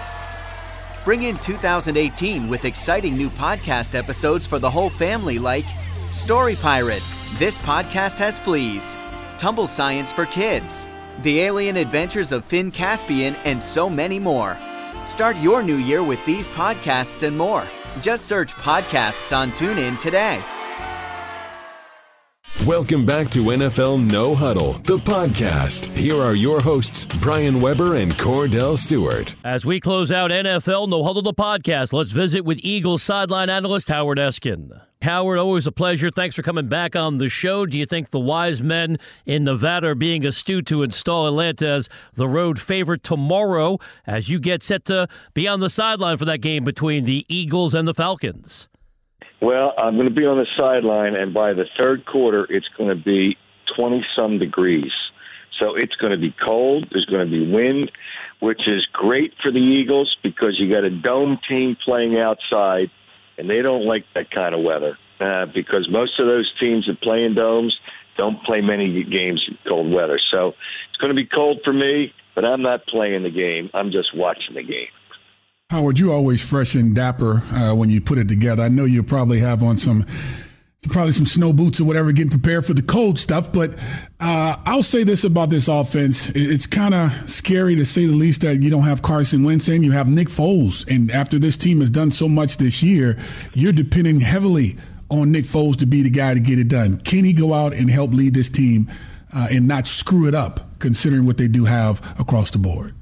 Bring 1.07 1.23
in 1.23 1.39
2018 1.39 2.49
with 2.49 2.65
exciting 2.65 3.17
new 3.17 3.31
podcast 3.31 3.95
episodes 3.95 4.45
for 4.45 4.59
the 4.59 4.69
whole 4.69 4.91
family 4.91 5.39
like 5.39 5.65
Story 6.11 6.57
Pirates, 6.57 7.39
This 7.39 7.57
Podcast 7.59 8.15
Has 8.15 8.41
Fleas, 8.41 8.97
Tumble 9.39 9.69
Science 9.69 10.11
for 10.11 10.27
Kids, 10.27 10.85
The 11.23 11.43
Alien 11.43 11.77
Adventures 11.77 12.33
of 12.33 12.45
Finn 12.45 12.73
Caspian, 12.73 13.37
and 13.45 13.63
so 13.63 13.89
many 13.89 14.19
more. 14.19 14.57
Start 15.05 15.37
your 15.37 15.63
new 15.63 15.77
year 15.77 16.03
with 16.03 16.19
these 16.27 16.49
podcasts 16.49 17.23
and 17.23 17.39
more. 17.39 17.65
Just 18.01 18.27
search 18.27 18.53
podcasts 18.55 19.33
on 19.33 19.53
TuneIn 19.53 20.01
today. 20.01 20.43
Welcome 22.65 23.05
back 23.05 23.29
to 23.31 23.41
NFL 23.45 24.11
No 24.11 24.35
Huddle, 24.35 24.73
the 24.85 24.97
podcast. 24.97 25.95
Here 25.95 26.21
are 26.21 26.35
your 26.35 26.61
hosts, 26.61 27.05
Brian 27.21 27.61
Weber 27.61 27.97
and 27.97 28.13
Kordell 28.15 28.79
Stewart. 28.79 29.37
As 29.45 29.67
we 29.67 29.79
close 29.79 30.11
out 30.11 30.31
NFL 30.31 30.89
No 30.89 31.05
Huddle, 31.05 31.23
the 31.23 31.35
podcast, 31.35 31.93
let's 31.93 32.13
visit 32.13 32.45
with 32.47 32.59
Eagles 32.63 33.03
sideline 33.03 33.51
analyst 33.51 33.89
Howard 33.89 34.19
Eskin. 34.19 34.81
Howard, 35.03 35.39
always 35.39 35.67
a 35.67 35.71
pleasure. 35.71 36.11
Thanks 36.11 36.35
for 36.35 36.43
coming 36.43 36.67
back 36.67 36.97
on 36.97 37.19
the 37.19 37.29
show. 37.29 37.67
Do 37.67 37.77
you 37.77 37.85
think 37.87 38.11
the 38.11 38.19
wise 38.19 38.63
men 38.63 38.99
in 39.27 39.45
Nevada 39.45 39.89
are 39.89 39.95
being 39.95 40.25
astute 40.25 40.67
to 40.67 40.83
install 40.83 41.29
Atlanta 41.29 41.69
as 41.69 41.89
the 42.15 42.27
road 42.27 42.59
favorite 42.59 43.03
tomorrow 43.03 43.79
as 44.07 44.31
you 44.31 44.41
get 44.41 44.63
set 44.63 44.87
to 44.87 45.09
be 45.35 45.47
on 45.47 45.61
the 45.61 45.71
sideline 45.71 46.17
for 46.17 46.25
that 46.25 46.39
game 46.39 46.65
between 46.65 47.05
the 47.05 47.27
Eagles 47.29 47.75
and 47.75 47.87
the 47.87 47.95
Falcons? 47.95 48.67
Well, 49.41 49.75
I'm 49.77 49.95
going 49.97 50.09
to 50.09 50.15
be 50.15 50.27
on 50.27 50.39
the 50.39 50.47
sideline, 50.59 51.15
and 51.15 51.35
by 51.35 51.53
the 51.53 51.67
third 51.79 52.07
quarter, 52.07 52.47
it's 52.49 52.69
going 52.79 52.89
to 52.89 52.97
be 52.97 53.37
20 53.79 54.05
some 54.17 54.39
degrees. 54.39 54.93
So 55.61 55.75
it's 55.75 55.95
going 55.97 56.13
to 56.13 56.19
be 56.19 56.35
cold. 56.45 56.89
There's 56.91 57.07
going 57.07 57.25
to 57.25 57.31
be 57.31 57.51
wind, 57.51 57.91
which 58.41 58.67
is 58.67 58.87
great 58.93 59.35
for 59.43 59.51
the 59.51 59.59
Eagles 59.59 60.17
because 60.23 60.59
you 60.59 60.71
got 60.71 60.85
a 60.85 60.91
dome 60.91 61.39
team 61.49 61.77
playing 61.85 62.19
outside 62.19 62.91
and 63.39 63.49
they 63.49 63.63
don't 63.63 63.85
like 63.87 64.05
that 64.15 64.31
kind 64.31 64.55
of 64.55 64.63
weather 64.63 64.99
uh, 65.21 65.47
because 65.47 65.89
most 65.91 66.19
of 66.21 66.27
those 66.27 66.51
teams 66.61 66.87
that 66.87 67.01
play 67.01 67.25
in 67.25 67.35
domes 67.35 67.79
don't 68.17 68.43
play 68.45 68.61
many 68.61 69.03
games 69.05 69.45
in 69.49 69.59
cold 69.69 69.95
weather. 69.95 70.19
So 70.31 70.55
it's 70.89 70.97
going 70.99 71.15
to 71.15 71.23
be 71.23 71.27
cold 71.27 71.61
for 71.65 71.73
me, 71.73 72.13
but 72.35 72.47
I'm 72.47 72.63
not 72.63 72.87
playing 72.87 73.23
the 73.23 73.31
game. 73.31 73.71
I'm 73.75 73.91
just 73.93 74.15
watching 74.15 74.55
the 74.55 74.63
game. 74.63 74.89
Howard, 75.69 75.99
you're 75.99 76.15
always 76.15 76.41
fresh 76.41 76.77
and 76.77 76.95
dapper 76.95 77.43
uh, 77.51 77.75
when 77.75 77.91
you 77.91 78.01
put 78.01 78.19
it 78.19 78.29
together. 78.29 78.63
I 78.63 78.69
know 78.69 78.85
you 78.85 79.03
probably 79.03 79.41
have 79.41 79.65
on 79.65 79.79
some 79.79 80.07
probably 80.91 81.11
some 81.11 81.27
snow 81.27 81.53
boots 81.53 81.81
or 81.81 81.85
whatever, 81.85 82.13
getting 82.13 82.31
prepared 82.31 82.65
for 82.65 82.73
the 82.73 82.83
cold 82.83 83.19
stuff. 83.19 83.53
But 83.53 83.73
uh, 84.21 84.57
I'll 84.65 84.85
say 84.85 85.03
this 85.03 85.25
about 85.25 85.51
this 85.51 85.67
offense: 85.67 86.31
it's 86.37 86.69
kind 86.69 86.95
of 86.95 87.29
scary 87.29 87.75
to 87.75 87.85
say 87.85 88.07
the 88.07 88.15
least 88.15 88.43
that 88.43 88.63
you 88.63 88.71
don't 88.71 88.85
have 88.85 89.03
Carson 89.03 89.43
Wentz 89.43 89.67
and 89.67 89.85
you 89.85 89.91
have 89.91 90.07
Nick 90.07 90.29
Foles. 90.29 90.87
And 90.89 91.11
after 91.11 91.37
this 91.37 91.57
team 91.57 91.81
has 91.81 91.91
done 91.91 92.13
so 92.13 92.29
much 92.29 92.59
this 92.59 92.81
year, 92.81 93.19
you're 93.53 93.73
depending 93.73 94.21
heavily 94.21 94.77
on 95.11 95.33
Nick 95.33 95.47
Foles 95.47 95.75
to 95.79 95.87
be 95.87 96.01
the 96.01 96.11
guy 96.11 96.33
to 96.33 96.39
get 96.39 96.61
it 96.61 96.69
done. 96.69 96.99
Can 96.99 97.25
he 97.25 97.33
go 97.33 97.53
out 97.53 97.75
and 97.75 97.91
help 97.91 98.13
lead 98.13 98.35
this 98.35 98.49
team 98.49 98.89
uh, 99.35 99.49
and 99.51 99.67
not 99.67 99.89
screw 99.89 100.29
it 100.29 100.35
up, 100.35 100.79
considering 100.79 101.27
what 101.27 101.39
they 101.39 101.49
do 101.49 101.65
have 101.65 102.01
across 102.21 102.53
the 102.53 102.59
board? 102.59 102.95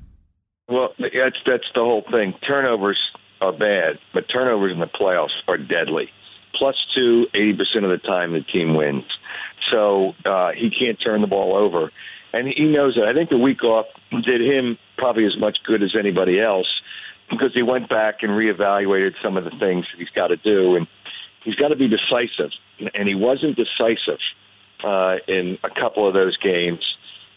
Well, 0.68 0.94
that's 0.98 1.36
that's 1.46 1.68
the 1.74 1.82
whole 1.82 2.04
thing. 2.10 2.34
Turnovers 2.46 2.98
are 3.40 3.52
bad, 3.52 3.98
but 4.12 4.28
turnovers 4.28 4.72
in 4.72 4.80
the 4.80 4.86
playoffs 4.86 5.34
are 5.46 5.58
deadly 5.58 6.10
plus 6.54 6.76
two 6.96 7.26
80% 7.34 7.84
of 7.84 7.90
the 7.90 7.98
time 7.98 8.32
the 8.32 8.40
team 8.40 8.74
wins. 8.74 9.04
So 9.70 10.14
uh, 10.24 10.52
he 10.52 10.70
can't 10.70 11.00
turn 11.00 11.20
the 11.20 11.26
ball 11.26 11.56
over. 11.56 11.90
And 12.32 12.48
he 12.48 12.64
knows 12.64 12.96
that. 12.96 13.08
I 13.08 13.14
think 13.14 13.30
the 13.30 13.38
week 13.38 13.62
off 13.64 13.86
did 14.24 14.40
him 14.40 14.78
probably 14.96 15.26
as 15.26 15.36
much 15.38 15.58
good 15.64 15.82
as 15.82 15.94
anybody 15.96 16.40
else 16.40 16.66
because 17.30 17.52
he 17.54 17.62
went 17.62 17.88
back 17.88 18.22
and 18.22 18.32
reevaluated 18.32 19.12
some 19.22 19.36
of 19.36 19.44
the 19.44 19.50
things 19.50 19.86
that 19.90 19.98
he's 19.98 20.10
got 20.10 20.28
to 20.28 20.36
do. 20.36 20.76
And 20.76 20.86
he's 21.44 21.54
got 21.54 21.68
to 21.68 21.76
be 21.76 21.88
decisive. 21.88 22.50
And 22.94 23.08
he 23.08 23.14
wasn't 23.14 23.56
decisive 23.56 24.18
uh, 24.82 25.16
in 25.28 25.58
a 25.62 25.70
couple 25.70 26.08
of 26.08 26.14
those 26.14 26.36
games. 26.38 26.80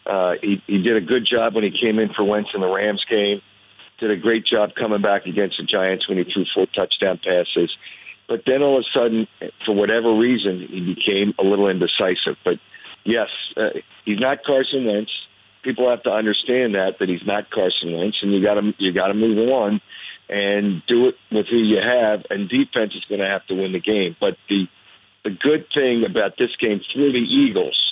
Uh, 0.07 0.35
he, 0.41 0.61
he 0.67 0.81
did 0.81 0.95
a 0.95 1.01
good 1.01 1.25
job 1.25 1.55
when 1.55 1.63
he 1.63 1.71
came 1.71 1.99
in 1.99 2.13
for 2.13 2.23
Wentz 2.23 2.49
in 2.53 2.61
the 2.61 2.69
Rams 2.69 3.03
game. 3.09 3.41
Did 3.99 4.11
a 4.11 4.15
great 4.15 4.45
job 4.45 4.73
coming 4.75 5.01
back 5.01 5.25
against 5.25 5.57
the 5.57 5.63
Giants 5.63 6.07
when 6.07 6.17
he 6.17 6.23
threw 6.23 6.45
four 6.53 6.67
touchdown 6.67 7.19
passes. 7.23 7.75
But 8.27 8.43
then 8.45 8.61
all 8.61 8.77
of 8.77 8.85
a 8.85 8.97
sudden, 8.97 9.27
for 9.65 9.73
whatever 9.73 10.13
reason, 10.13 10.67
he 10.69 10.93
became 10.93 11.33
a 11.39 11.43
little 11.43 11.69
indecisive. 11.69 12.37
But 12.43 12.59
yes, 13.03 13.29
uh, 13.55 13.69
he's 14.05 14.19
not 14.19 14.43
Carson 14.43 14.85
Wentz. 14.85 15.11
People 15.63 15.89
have 15.89 16.03
to 16.03 16.11
understand 16.11 16.75
that 16.75 16.99
that 16.99 17.09
he's 17.09 17.25
not 17.25 17.49
Carson 17.49 17.97
Wentz, 17.97 18.17
and 18.21 18.33
you 18.33 18.43
got 18.43 18.55
to 18.55 18.73
you 18.77 18.93
got 18.93 19.07
to 19.07 19.13
move 19.13 19.49
on 19.49 19.81
and 20.29 20.83
do 20.87 21.07
it 21.07 21.15
with 21.31 21.47
who 21.47 21.57
you 21.57 21.79
have. 21.81 22.25
And 22.29 22.47
defense 22.49 22.93
is 22.95 23.03
going 23.05 23.21
to 23.21 23.27
have 23.27 23.45
to 23.47 23.55
win 23.55 23.71
the 23.71 23.79
game. 23.79 24.15
But 24.19 24.37
the 24.49 24.67
the 25.23 25.31
good 25.31 25.65
thing 25.73 26.05
about 26.05 26.37
this 26.37 26.55
game 26.57 26.81
through 26.93 27.13
the 27.13 27.19
Eagles, 27.19 27.86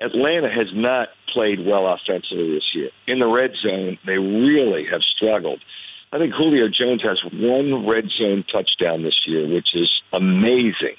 Atlanta 0.00 0.48
has 0.50 0.68
not 0.72 1.08
played 1.32 1.64
well 1.64 1.86
offensively 1.86 2.54
this 2.54 2.74
year. 2.74 2.90
In 3.06 3.18
the 3.18 3.28
red 3.28 3.52
zone, 3.62 3.98
they 4.06 4.18
really 4.18 4.86
have 4.90 5.02
struggled. 5.02 5.60
I 6.12 6.18
think 6.18 6.34
Julio 6.34 6.68
Jones 6.68 7.02
has 7.02 7.20
one 7.32 7.86
red 7.86 8.10
zone 8.10 8.44
touchdown 8.52 9.02
this 9.02 9.20
year, 9.26 9.46
which 9.46 9.74
is 9.74 9.90
amazing. 10.12 10.96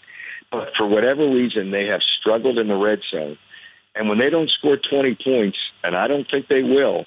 But 0.52 0.70
for 0.78 0.88
whatever 0.88 1.28
reason, 1.30 1.72
they 1.72 1.88
have 1.88 2.02
struggled 2.20 2.60
in 2.60 2.68
the 2.68 2.76
red 2.76 2.99
zone. 3.10 3.38
And 3.95 4.08
when 4.08 4.20
they 4.20 4.30
don't 4.30 4.49
score 4.49 4.78
20 4.78 5.18
points, 5.24 5.58
and 5.84 5.95
I 5.95 6.08
don't 6.08 6.30
think 6.32 6.47
they 6.47 6.64
will, 6.64 7.06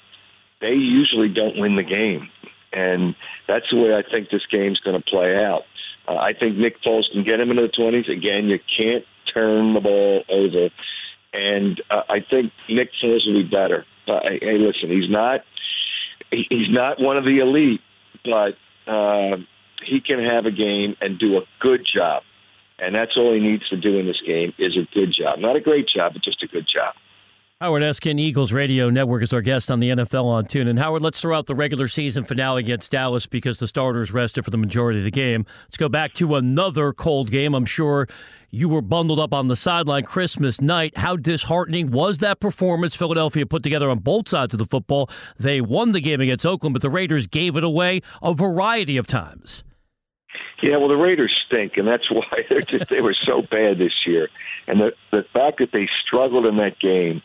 they 0.61 0.73
usually 0.73 1.29
don't 1.29 1.57
win 1.57 1.75
the 1.75 1.83
game. 1.83 2.29
And 2.73 3.15
that's 3.47 3.65
the 3.71 3.77
way 3.77 3.95
I 3.95 4.03
think 4.03 4.29
this 4.29 4.45
game's 4.51 4.79
going 4.79 5.01
to 5.01 5.03
play 5.03 5.35
out. 5.43 5.63
Uh, 6.07 6.17
I 6.17 6.33
think 6.33 6.57
Nick 6.57 6.81
Foles 6.83 7.11
can 7.11 7.23
get 7.23 7.39
him 7.39 7.49
into 7.49 7.63
the 7.63 7.69
20s. 7.69 8.09
Again, 8.09 8.47
you 8.47 8.59
can't 8.79 9.05
turn 9.33 9.73
the 9.73 9.81
ball 9.81 10.23
over. 10.29 10.69
And 11.35 11.81
uh, 11.89 12.03
I 12.09 12.21
think 12.21 12.53
Nick 12.69 12.91
Foles 13.03 13.25
will 13.27 13.41
be 13.41 13.43
better. 13.43 13.85
Uh, 14.07 14.19
hey, 14.23 14.57
listen, 14.57 14.89
he's 14.89 15.09
not 15.09 15.41
he's 16.31 16.69
not 16.69 16.99
one 16.99 17.17
of 17.17 17.25
the 17.25 17.39
elite, 17.39 17.81
but 18.23 18.55
uh, 18.87 19.37
he 19.83 19.99
can 19.99 20.23
have 20.23 20.45
a 20.45 20.51
game 20.51 20.95
and 21.01 21.19
do 21.19 21.37
a 21.37 21.41
good 21.59 21.85
job. 21.85 22.23
And 22.79 22.93
that's 22.93 23.15
all 23.17 23.33
he 23.33 23.39
needs 23.39 23.67
to 23.69 23.77
do 23.77 23.97
in 23.99 24.05
this 24.05 24.21
game 24.25 24.53
is 24.57 24.77
a 24.77 24.87
good 24.93 25.13
job. 25.13 25.39
Not 25.39 25.55
a 25.55 25.61
great 25.61 25.87
job, 25.87 26.13
but 26.13 26.23
just 26.23 26.43
a 26.43 26.47
good 26.47 26.67
job. 26.67 26.93
Howard 27.61 27.83
Eskin, 27.83 28.19
Eagles 28.19 28.51
Radio 28.51 28.89
Network, 28.89 29.23
is 29.23 29.31
our 29.31 29.39
guest 29.39 29.71
on 29.71 29.79
the 29.79 29.89
NFL 29.89 30.25
on 30.25 30.45
Tune. 30.45 30.67
And 30.67 30.77
Howard, 30.77 31.01
let's 31.01 31.21
throw 31.21 31.37
out 31.37 31.45
the 31.45 31.55
regular 31.55 31.87
season 31.87 32.25
finale 32.25 32.59
against 32.59 32.91
Dallas 32.91 33.27
because 33.27 33.59
the 33.59 33.67
starters 33.69 34.11
rested 34.11 34.43
for 34.43 34.51
the 34.51 34.57
majority 34.57 34.99
of 34.99 35.05
the 35.05 35.11
game. 35.11 35.45
Let's 35.63 35.77
go 35.77 35.87
back 35.87 36.13
to 36.15 36.35
another 36.35 36.91
cold 36.91 37.31
game. 37.31 37.55
I'm 37.55 37.65
sure 37.65 38.09
you 38.51 38.67
were 38.67 38.81
bundled 38.81 39.21
up 39.21 39.33
on 39.33 39.47
the 39.47 39.55
sideline 39.55 40.03
Christmas 40.03 40.59
night. 40.59 40.97
How 40.97 41.15
disheartening 41.15 41.91
was 41.91 42.17
that 42.17 42.41
performance 42.41 42.93
Philadelphia 42.93 43.45
put 43.45 43.63
together 43.63 43.89
on 43.89 43.99
both 43.99 44.27
sides 44.27 44.53
of 44.53 44.57
the 44.57 44.65
football? 44.65 45.09
They 45.39 45.61
won 45.61 45.93
the 45.93 46.01
game 46.01 46.19
against 46.19 46.45
Oakland, 46.45 46.73
but 46.73 46.81
the 46.81 46.89
Raiders 46.89 47.25
gave 47.25 47.55
it 47.55 47.63
away 47.63 48.01
a 48.21 48.33
variety 48.33 48.97
of 48.97 49.07
times. 49.07 49.63
Yeah, 50.61 50.75
well, 50.75 50.89
the 50.89 50.97
Raiders 50.97 51.33
stink, 51.45 51.77
and 51.77 51.87
that's 51.87 52.11
why 52.11 52.43
they're 52.49 52.63
just 52.63 52.89
they 52.89 52.99
were 52.99 53.15
so 53.25 53.43
bad 53.49 53.77
this 53.77 54.05
year. 54.05 54.27
And 54.67 54.81
the 54.81 54.91
the 55.11 55.23
fact 55.33 55.59
that 55.59 55.71
they 55.71 55.87
struggled 56.05 56.47
in 56.47 56.57
that 56.57 56.79
game 56.81 57.21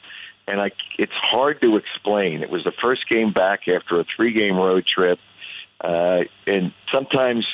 and 0.50 0.60
I, 0.60 0.70
it's 0.98 1.12
hard 1.14 1.60
to 1.62 1.76
explain. 1.76 2.42
It 2.42 2.50
was 2.50 2.64
the 2.64 2.72
first 2.82 3.08
game 3.08 3.32
back 3.32 3.68
after 3.68 4.00
a 4.00 4.04
three-game 4.16 4.56
road 4.56 4.84
trip, 4.86 5.18
uh, 5.80 6.20
and 6.46 6.72
sometimes 6.92 7.46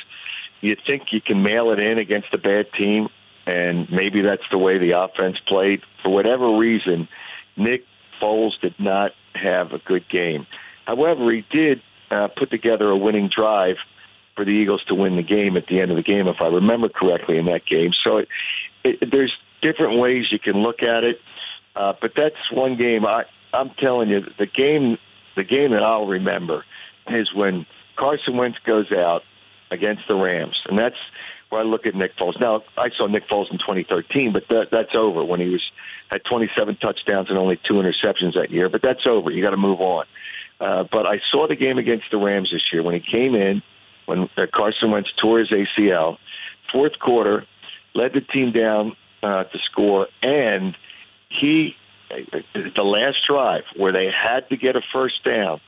you 0.61 0.75
think 0.87 1.03
you 1.11 1.21
can 1.21 1.43
mail 1.43 1.71
it 1.71 1.79
in 1.79 1.99
against 1.99 2.27
a 2.33 2.37
bad 2.37 2.65
team, 2.73 3.07
and 3.45 3.89
maybe 3.91 4.21
that's 4.21 4.43
the 4.51 4.57
way 4.57 4.77
the 4.79 4.99
offense 4.99 5.37
played. 5.47 5.81
For 6.03 6.11
whatever 6.11 6.57
reason, 6.57 7.07
Nick 7.55 7.83
Foles 8.21 8.59
did 8.61 8.75
not 8.79 9.11
have 9.35 9.71
a 9.73 9.79
good 9.79 10.09
game. 10.09 10.47
However, 10.85 11.31
he 11.31 11.45
did 11.51 11.81
uh, 12.09 12.29
put 12.29 12.49
together 12.49 12.89
a 12.89 12.97
winning 12.97 13.29
drive 13.35 13.75
for 14.35 14.45
the 14.45 14.51
Eagles 14.51 14.83
to 14.87 14.95
win 14.95 15.15
the 15.15 15.23
game 15.23 15.57
at 15.57 15.67
the 15.67 15.81
end 15.81 15.91
of 15.91 15.97
the 15.97 16.03
game, 16.03 16.27
if 16.27 16.37
I 16.41 16.47
remember 16.47 16.89
correctly, 16.89 17.37
in 17.37 17.45
that 17.45 17.65
game. 17.65 17.91
So 18.05 18.17
it, 18.17 18.27
it, 18.83 19.11
there's 19.11 19.33
different 19.61 19.99
ways 19.99 20.25
you 20.31 20.39
can 20.39 20.55
look 20.61 20.81
at 20.83 21.03
it. 21.03 21.19
Uh, 21.77 21.93
but 22.01 22.13
that's 22.15 22.35
one 22.51 22.75
game. 22.75 23.05
I 23.05 23.23
I'm 23.53 23.69
telling 23.79 24.09
you, 24.09 24.21
the 24.39 24.47
game 24.47 24.97
the 25.35 25.43
game 25.43 25.71
that 25.71 25.83
I'll 25.83 26.07
remember 26.07 26.65
is 27.09 27.31
when 27.33 27.65
Carson 27.95 28.35
Wentz 28.35 28.57
goes 28.65 28.91
out 28.91 29.21
against 29.69 30.03
the 30.07 30.15
Rams, 30.15 30.57
and 30.67 30.77
that's 30.77 30.95
where 31.49 31.61
I 31.61 31.63
look 31.63 31.85
at 31.85 31.95
Nick 31.95 32.17
Foles. 32.17 32.39
Now 32.39 32.63
I 32.77 32.89
saw 32.97 33.05
Nick 33.05 33.29
Foles 33.29 33.51
in 33.51 33.59
2013, 33.59 34.33
but 34.33 34.43
that, 34.49 34.67
that's 34.71 34.95
over 34.95 35.23
when 35.23 35.39
he 35.39 35.49
was 35.49 35.61
had 36.09 36.21
27 36.29 36.77
touchdowns 36.77 37.29
and 37.29 37.37
only 37.37 37.59
two 37.67 37.75
interceptions 37.75 38.35
that 38.35 38.49
year. 38.49 38.69
But 38.69 38.81
that's 38.81 39.05
over. 39.07 39.29
You 39.29 39.43
got 39.43 39.51
to 39.51 39.57
move 39.57 39.79
on. 39.79 40.05
Uh, 40.59 40.83
but 40.91 41.05
I 41.05 41.21
saw 41.31 41.47
the 41.47 41.55
game 41.55 41.77
against 41.77 42.05
the 42.11 42.17
Rams 42.17 42.49
this 42.51 42.63
year 42.73 42.81
when 42.81 42.95
he 42.95 43.01
came 43.01 43.35
in 43.35 43.61
when 44.07 44.29
uh, 44.37 44.47
Carson 44.51 44.89
Wentz 44.89 45.09
tore 45.21 45.39
his 45.39 45.49
ACL. 45.49 46.17
Fourth 46.73 46.97
quarter, 46.99 47.45
led 47.93 48.13
the 48.13 48.21
team 48.21 48.51
down 48.51 48.95
uh, 49.21 49.43
to 49.43 49.59
score, 49.71 50.07
and 50.23 50.75
he 51.29 51.75
the 52.09 52.83
last 52.83 53.23
drive 53.23 53.63
where 53.75 53.91
they 53.91 54.07
had 54.11 54.47
to 54.49 54.57
get 54.57 54.75
a 54.75 54.81
first 54.93 55.23
down 55.25 55.59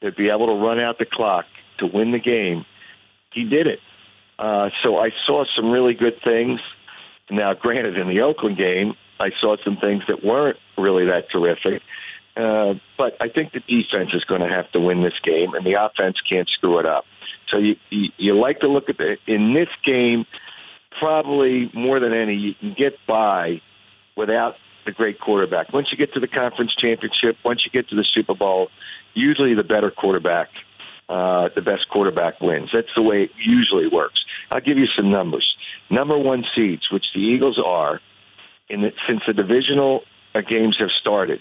to 0.00 0.12
be 0.12 0.28
able 0.30 0.48
to 0.48 0.54
run 0.54 0.80
out 0.80 0.98
the 0.98 1.06
clock 1.06 1.44
to 1.78 1.86
win 1.86 2.12
the 2.12 2.18
game, 2.18 2.64
he 3.32 3.44
did 3.44 3.66
it. 3.66 3.80
Uh, 4.38 4.70
so 4.82 4.98
I 4.98 5.10
saw 5.26 5.44
some 5.56 5.70
really 5.70 5.94
good 5.94 6.20
things. 6.24 6.60
Now, 7.30 7.54
granted, 7.54 7.98
in 7.98 8.08
the 8.08 8.20
Oakland 8.22 8.58
game, 8.58 8.94
I 9.20 9.30
saw 9.40 9.56
some 9.64 9.76
things 9.76 10.02
that 10.08 10.24
weren't 10.24 10.58
really 10.76 11.06
that 11.06 11.30
terrific. 11.30 11.82
Uh, 12.36 12.74
but 12.96 13.16
I 13.20 13.28
think 13.28 13.52
the 13.52 13.60
defense 13.60 14.10
is 14.14 14.24
going 14.24 14.40
to 14.40 14.48
have 14.48 14.70
to 14.72 14.80
win 14.80 15.02
this 15.02 15.18
game, 15.22 15.54
and 15.54 15.66
the 15.66 15.82
offense 15.84 16.16
can't 16.30 16.48
screw 16.48 16.78
it 16.78 16.86
up. 16.86 17.04
So 17.50 17.58
you 17.58 17.76
you, 17.90 18.08
you 18.16 18.38
like 18.38 18.60
to 18.60 18.68
look 18.68 18.88
at 18.88 18.96
the 18.96 19.16
in 19.26 19.52
this 19.52 19.68
game, 19.84 20.24
probably 20.98 21.70
more 21.74 22.00
than 22.00 22.16
any, 22.16 22.34
you 22.34 22.54
can 22.54 22.74
get 22.76 22.94
by 23.06 23.60
without 24.16 24.54
a 24.86 24.92
great 24.92 25.20
quarterback. 25.20 25.72
Once 25.72 25.88
you 25.90 25.98
get 25.98 26.12
to 26.14 26.20
the 26.20 26.28
conference 26.28 26.74
championship, 26.74 27.36
once 27.44 27.64
you 27.64 27.70
get 27.70 27.88
to 27.88 27.96
the 27.96 28.04
Super 28.04 28.34
Bowl, 28.34 28.68
usually 29.14 29.54
the 29.54 29.64
better 29.64 29.90
quarterback, 29.90 30.48
uh, 31.08 31.48
the 31.54 31.62
best 31.62 31.88
quarterback 31.88 32.40
wins. 32.40 32.70
That's 32.72 32.88
the 32.96 33.02
way 33.02 33.24
it 33.24 33.30
usually 33.36 33.88
works. 33.88 34.24
I'll 34.50 34.60
give 34.60 34.78
you 34.78 34.86
some 34.96 35.10
numbers. 35.10 35.56
Number 35.90 36.18
one 36.18 36.44
seeds, 36.54 36.90
which 36.90 37.06
the 37.14 37.20
Eagles 37.20 37.60
are, 37.64 38.00
in 38.68 38.82
the, 38.82 38.92
since 39.08 39.20
the 39.26 39.34
divisional 39.34 40.02
uh, 40.34 40.40
games 40.40 40.76
have 40.78 40.90
started, 40.92 41.40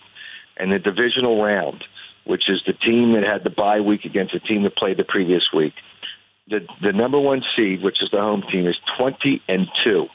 and 0.57 0.71
the 0.71 0.79
divisional 0.79 1.41
round, 1.41 1.83
which 2.25 2.49
is 2.49 2.61
the 2.67 2.73
team 2.73 3.13
that 3.13 3.23
had 3.23 3.43
the 3.43 3.51
bye 3.51 3.79
week 3.79 4.05
against 4.05 4.33
the 4.33 4.39
team 4.39 4.63
that 4.63 4.75
played 4.75 4.97
the 4.97 5.05
previous 5.05 5.49
week. 5.53 5.73
The 6.47 6.67
the 6.81 6.91
number 6.91 7.19
one 7.19 7.43
seed, 7.55 7.81
which 7.81 8.01
is 8.01 8.09
the 8.11 8.21
home 8.21 8.43
team, 8.51 8.67
is 8.67 8.75
twenty 8.97 9.41
and 9.47 9.67
two 9.85 10.07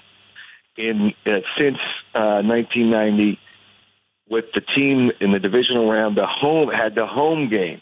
in 0.76 1.12
uh, 1.26 1.40
since 1.58 1.78
uh, 2.14 2.42
1990 2.42 3.38
with 4.28 4.46
the 4.54 4.60
team 4.60 5.10
in 5.20 5.32
the 5.32 5.38
divisional 5.38 5.88
round. 5.88 6.16
The 6.16 6.26
home 6.26 6.70
had 6.70 6.94
the 6.94 7.06
home 7.06 7.48
game, 7.48 7.80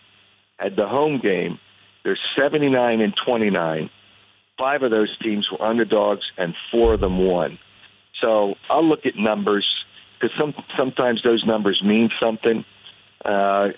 had 0.59 0.77
the 0.77 0.87
home 0.87 1.21
game. 1.23 1.59
They're 2.05 2.19
79 2.39 3.01
and 3.01 3.15
29. 3.27 3.91
Five 4.59 4.83
of 4.83 4.93
those 4.93 5.17
teams 5.23 5.49
were 5.51 5.67
underdogs, 5.67 6.23
and 6.37 6.55
four 6.71 6.95
of 6.95 7.01
them 7.01 7.19
won. 7.19 7.59
So 8.23 8.55
I'll 8.71 8.87
look 8.87 9.07
at 9.07 9.17
numbers 9.17 9.67
because 10.21 10.37
some 10.39 10.55
sometimes 10.79 11.23
those 11.25 11.45
numbers 11.45 11.83
mean 11.83 12.11
something. 12.23 12.65
Uh, 13.25 13.71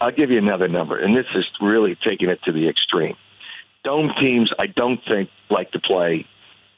I'll 0.00 0.12
give 0.12 0.30
you 0.30 0.38
another 0.38 0.68
number, 0.68 0.98
and 0.98 1.14
this 1.14 1.26
is 1.34 1.44
really 1.60 1.96
taking 2.02 2.30
it 2.30 2.40
to 2.44 2.52
the 2.52 2.68
extreme. 2.68 3.16
Dome 3.84 4.12
teams, 4.18 4.50
I 4.58 4.66
don't 4.66 5.00
think 5.08 5.30
like 5.50 5.72
to 5.72 5.80
play 5.80 6.26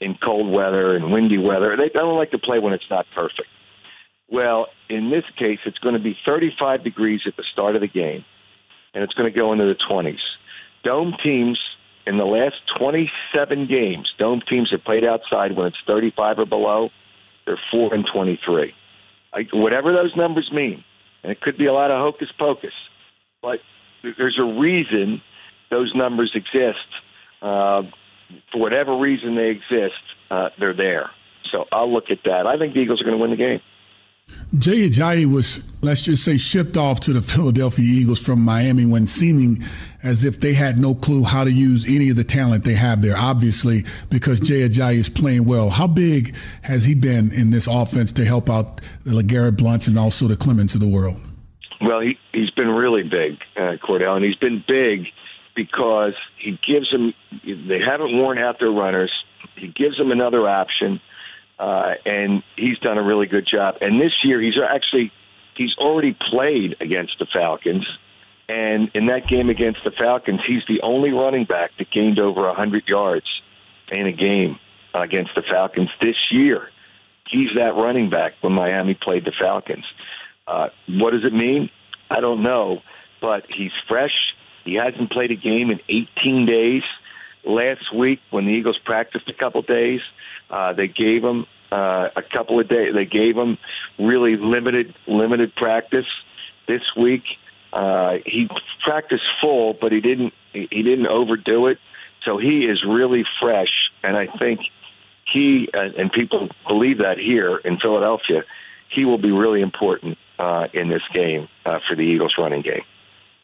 in 0.00 0.16
cold 0.22 0.54
weather 0.54 0.96
and 0.96 1.12
windy 1.12 1.38
weather. 1.38 1.76
They 1.76 1.88
don't 1.88 2.16
like 2.16 2.30
to 2.30 2.38
play 2.38 2.58
when 2.58 2.72
it's 2.72 2.88
not 2.90 3.06
perfect. 3.14 3.48
Well, 4.28 4.68
in 4.88 5.10
this 5.10 5.24
case, 5.36 5.58
it's 5.66 5.78
going 5.78 5.94
to 5.94 6.00
be 6.00 6.16
35 6.26 6.84
degrees 6.84 7.22
at 7.26 7.36
the 7.36 7.44
start 7.52 7.74
of 7.74 7.80
the 7.80 7.88
game, 7.88 8.24
and 8.94 9.04
it's 9.04 9.12
going 9.14 9.30
to 9.30 9.36
go 9.36 9.52
into 9.52 9.66
the 9.66 9.76
20s. 9.90 10.20
Dome 10.84 11.14
teams 11.22 11.58
in 12.06 12.16
the 12.16 12.24
last 12.24 12.56
27 12.78 13.66
games, 13.66 14.12
dome 14.18 14.40
teams 14.48 14.70
have 14.70 14.84
played 14.84 15.04
outside 15.04 15.56
when 15.56 15.66
it's 15.66 15.76
35 15.86 16.38
or 16.38 16.46
below. 16.46 16.90
They're 17.44 17.60
four 17.72 17.92
and 17.92 18.06
23. 18.06 18.72
I, 19.32 19.46
whatever 19.52 19.92
those 19.92 20.14
numbers 20.16 20.50
mean, 20.52 20.84
and 21.22 21.32
it 21.32 21.40
could 21.40 21.58
be 21.58 21.66
a 21.66 21.72
lot 21.72 21.90
of 21.90 22.00
hocus 22.00 22.28
pocus, 22.38 22.72
but 23.42 23.60
there's 24.02 24.38
a 24.40 24.44
reason 24.44 25.20
those 25.70 25.92
numbers 25.94 26.32
exist. 26.34 26.78
Uh, 27.42 27.82
for 28.52 28.60
whatever 28.60 28.96
reason 28.96 29.34
they 29.34 29.50
exist, 29.50 30.00
uh, 30.30 30.50
they're 30.58 30.74
there. 30.74 31.10
So 31.52 31.66
I'll 31.72 31.92
look 31.92 32.10
at 32.10 32.18
that. 32.24 32.46
I 32.46 32.58
think 32.58 32.74
the 32.74 32.80
Eagles 32.80 33.00
are 33.00 33.04
going 33.04 33.16
to 33.16 33.20
win 33.20 33.30
the 33.30 33.36
game. 33.36 33.60
Jay 34.58 34.88
Ajayi 34.88 35.32
was, 35.32 35.62
let's 35.80 36.04
just 36.04 36.24
say, 36.24 36.36
shipped 36.36 36.76
off 36.76 37.00
to 37.00 37.12
the 37.12 37.20
Philadelphia 37.34 37.84
Eagles 37.84 38.18
from 38.18 38.40
Miami 38.40 38.86
when 38.86 39.06
seeming 39.06 39.62
as 40.02 40.24
if 40.24 40.40
they 40.40 40.54
had 40.54 40.78
no 40.78 40.94
clue 40.94 41.24
how 41.24 41.44
to 41.44 41.52
use 41.52 41.84
any 41.88 42.10
of 42.10 42.16
the 42.16 42.24
talent 42.24 42.64
they 42.64 42.74
have 42.74 43.02
there, 43.02 43.16
obviously, 43.16 43.84
because 44.08 44.40
Jay 44.40 44.68
Ajayi 44.68 44.96
is 44.96 45.08
playing 45.08 45.44
well. 45.44 45.70
How 45.70 45.86
big 45.86 46.34
has 46.62 46.84
he 46.84 46.94
been 46.94 47.32
in 47.32 47.50
this 47.50 47.66
offense 47.66 48.12
to 48.12 48.24
help 48.24 48.50
out 48.50 48.80
the 49.04 49.12
LeGarrette 49.12 49.56
Blunts 49.56 49.86
and 49.86 49.98
also 49.98 50.26
the 50.26 50.36
Clements 50.36 50.74
of 50.74 50.80
the 50.80 50.88
world? 50.88 51.20
Well, 51.80 52.00
he, 52.00 52.18
he's 52.32 52.50
been 52.50 52.68
really 52.68 53.02
big, 53.02 53.38
uh, 53.56 53.76
Kordell, 53.82 54.16
and 54.16 54.24
he's 54.24 54.36
been 54.36 54.64
big 54.66 55.06
because 55.54 56.14
he 56.40 56.58
gives 56.66 56.90
them, 56.90 57.14
they 57.44 57.80
haven't 57.84 58.16
worn 58.16 58.38
out 58.38 58.58
their 58.58 58.70
runners. 58.70 59.12
He 59.56 59.68
gives 59.68 59.96
them 59.98 60.10
another 60.10 60.48
option, 60.48 61.00
uh, 61.58 61.94
and 62.06 62.42
he's 62.56 62.78
done 62.78 62.98
a 62.98 63.02
really 63.02 63.26
good 63.26 63.46
job. 63.46 63.76
And 63.80 64.00
this 64.00 64.12
year, 64.24 64.40
he's 64.40 64.60
actually, 64.60 65.12
he's 65.54 65.76
already 65.76 66.16
played 66.30 66.76
against 66.80 67.18
the 67.18 67.26
Falcons. 67.26 67.86
And 68.48 68.90
in 68.94 69.06
that 69.06 69.28
game 69.28 69.48
against 69.48 69.84
the 69.84 69.92
Falcons, 69.92 70.40
he's 70.46 70.62
the 70.66 70.80
only 70.82 71.12
running 71.12 71.44
back 71.44 71.72
that 71.78 71.90
gained 71.90 72.18
over 72.18 72.42
100 72.46 72.88
yards 72.88 73.26
in 73.92 74.06
a 74.06 74.12
game 74.12 74.58
against 74.94 75.34
the 75.36 75.42
Falcons 75.42 75.90
this 76.00 76.16
year. 76.30 76.70
He's 77.28 77.50
that 77.56 77.76
running 77.76 78.10
back 78.10 78.34
when 78.40 78.54
Miami 78.54 78.94
played 78.94 79.24
the 79.24 79.32
Falcons. 79.40 79.84
Uh, 80.46 80.70
what 80.88 81.12
does 81.12 81.24
it 81.24 81.32
mean? 81.32 81.70
I 82.10 82.20
don't 82.20 82.42
know, 82.42 82.82
but 83.20 83.44
he's 83.48 83.70
fresh. 83.86 84.34
He 84.64 84.74
hasn't 84.74 85.10
played 85.10 85.30
a 85.30 85.36
game 85.36 85.70
in 85.70 85.80
18 85.88 86.46
days. 86.46 86.82
Last 87.44 87.94
week, 87.94 88.20
when 88.30 88.44
the 88.44 88.52
Eagles 88.52 88.78
practiced 88.84 89.28
a 89.28 89.34
couple 89.34 89.62
days, 89.62 90.00
uh, 90.50 90.74
they 90.74 90.88
gave 90.88 91.24
him 91.24 91.46
uh, 91.72 92.08
a 92.14 92.22
couple 92.22 92.60
of 92.60 92.68
days. 92.68 92.94
They 92.94 93.06
gave 93.06 93.36
him 93.36 93.56
really 93.98 94.36
limited 94.36 94.94
limited 95.06 95.54
practice. 95.54 96.06
This 96.68 96.82
week, 96.96 97.22
uh, 97.72 98.18
he 98.26 98.48
practiced 98.82 99.24
full, 99.40 99.74
but 99.74 99.92
he 99.92 100.00
didn't 100.00 100.34
he 100.52 100.82
didn't 100.82 101.06
overdo 101.06 101.66
it. 101.68 101.78
So 102.26 102.36
he 102.36 102.64
is 102.68 102.84
really 102.84 103.24
fresh, 103.40 103.90
and 104.04 104.16
I 104.16 104.26
think 104.38 104.60
he 105.32 105.68
and 105.72 106.12
people 106.12 106.48
believe 106.68 106.98
that 106.98 107.18
here 107.18 107.56
in 107.56 107.78
Philadelphia, 107.78 108.44
he 108.90 109.04
will 109.04 109.18
be 109.18 109.30
really 109.30 109.60
important 109.60 110.18
uh, 110.38 110.66
in 110.72 110.88
this 110.88 111.02
game 111.14 111.48
uh, 111.64 111.78
for 111.88 111.94
the 111.94 112.02
Eagles 112.02 112.34
running 112.38 112.62
game. 112.62 112.82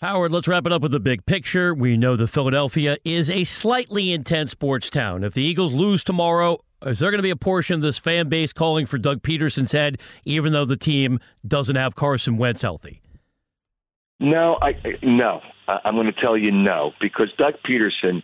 Howard, 0.03 0.31
let's 0.31 0.47
wrap 0.47 0.67
it 0.67 0.73
up 0.73 0.83
with 0.83 0.93
the 0.93 1.01
big 1.01 1.25
picture. 1.25 1.73
We 1.75 1.97
know 1.97 2.17
that 2.17 2.27
Philadelphia 2.27 2.99
is 3.03 3.31
a 3.31 3.45
slightly 3.45 4.13
intense 4.13 4.51
sports 4.51 4.91
town. 4.91 5.25
If 5.25 5.33
the 5.33 5.43
Eagles 5.43 5.73
lose 5.73 6.05
tomorrow, 6.05 6.59
is 6.85 6.99
there 6.99 7.11
going 7.11 7.19
to 7.19 7.23
be 7.23 7.31
a 7.31 7.37
portion 7.37 7.77
of 7.77 7.81
this 7.81 7.97
fan 7.97 8.29
base 8.29 8.53
calling 8.53 8.85
for 8.85 8.99
Doug 8.99 9.23
Pederson's 9.23 9.73
head, 9.73 9.99
even 10.27 10.53
though 10.53 10.67
the 10.67 10.77
team 10.77 11.19
doesn't 11.49 11.77
have 11.77 11.95
Carson 11.95 12.37
Wentz 12.37 12.61
healthy? 12.61 13.01
No, 14.21 14.59
I 14.61 14.75
no. 15.03 15.41
I'm 15.67 15.95
going 15.95 16.13
to 16.13 16.21
tell 16.21 16.37
you 16.37 16.53
no 16.53 16.93
because 17.01 17.33
Doug 17.39 17.55
Pederson. 17.67 18.23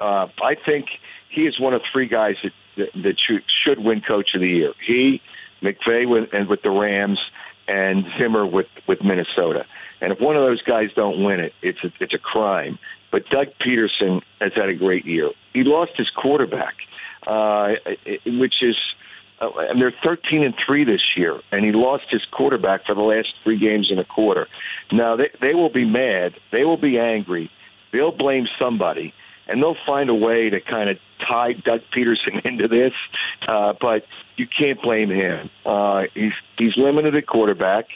Uh, 0.00 0.26
I 0.42 0.56
think 0.66 0.86
he 1.30 1.42
is 1.42 1.60
one 1.60 1.72
of 1.72 1.82
three 1.92 2.08
guys 2.08 2.34
that 2.42 2.52
that, 2.76 2.88
that 3.02 3.20
should, 3.20 3.44
should 3.46 3.78
win 3.78 4.00
Coach 4.00 4.34
of 4.34 4.40
the 4.40 4.48
Year. 4.48 4.72
He, 4.84 5.20
McVay, 5.62 6.08
with, 6.08 6.30
and 6.32 6.48
with 6.48 6.62
the 6.62 6.72
Rams, 6.72 7.20
and 7.68 8.04
Zimmer 8.18 8.46
with 8.46 8.66
with 8.86 9.02
Minnesota. 9.02 9.66
And 10.00 10.12
if 10.12 10.20
one 10.20 10.36
of 10.36 10.42
those 10.42 10.62
guys 10.62 10.90
don't 10.96 11.22
win 11.22 11.40
it, 11.40 11.52
it's 11.62 11.82
a, 11.84 11.92
it's 12.00 12.14
a 12.14 12.18
crime. 12.18 12.78
But 13.10 13.28
Doug 13.28 13.48
Pederson 13.60 14.22
has 14.40 14.52
had 14.54 14.68
a 14.68 14.74
great 14.74 15.04
year. 15.04 15.30
He 15.52 15.62
lost 15.64 15.92
his 15.96 16.10
quarterback, 16.10 16.74
uh, 17.26 17.74
which 18.26 18.62
is 18.62 18.76
uh, 19.42 19.50
and 19.58 19.80
they're 19.82 19.94
13 20.04 20.44
and 20.44 20.54
3 20.64 20.84
this 20.84 21.16
year, 21.16 21.40
and 21.50 21.64
he 21.64 21.72
lost 21.72 22.04
his 22.10 22.24
quarterback 22.30 22.86
for 22.86 22.94
the 22.94 23.02
last 23.02 23.34
three 23.42 23.58
games 23.58 23.90
and 23.90 23.98
a 23.98 24.04
quarter. 24.04 24.46
Now, 24.92 25.16
they, 25.16 25.30
they 25.40 25.54
will 25.54 25.70
be 25.70 25.84
mad. 25.84 26.34
They 26.52 26.64
will 26.64 26.76
be 26.76 26.98
angry. 26.98 27.50
They'll 27.92 28.12
blame 28.12 28.46
somebody, 28.60 29.12
and 29.48 29.62
they'll 29.62 29.76
find 29.86 30.10
a 30.10 30.14
way 30.14 30.50
to 30.50 30.60
kind 30.60 30.90
of 30.90 30.98
tie 31.28 31.52
Doug 31.52 31.80
Pederson 31.94 32.40
into 32.44 32.68
this, 32.68 32.92
uh, 33.48 33.74
but 33.80 34.04
you 34.36 34.46
can't 34.46 34.80
blame 34.82 35.10
him. 35.10 35.50
Uh, 35.64 36.04
he's, 36.14 36.32
he's 36.58 36.76
limited 36.76 37.16
at 37.16 37.26
quarterback, 37.26 37.86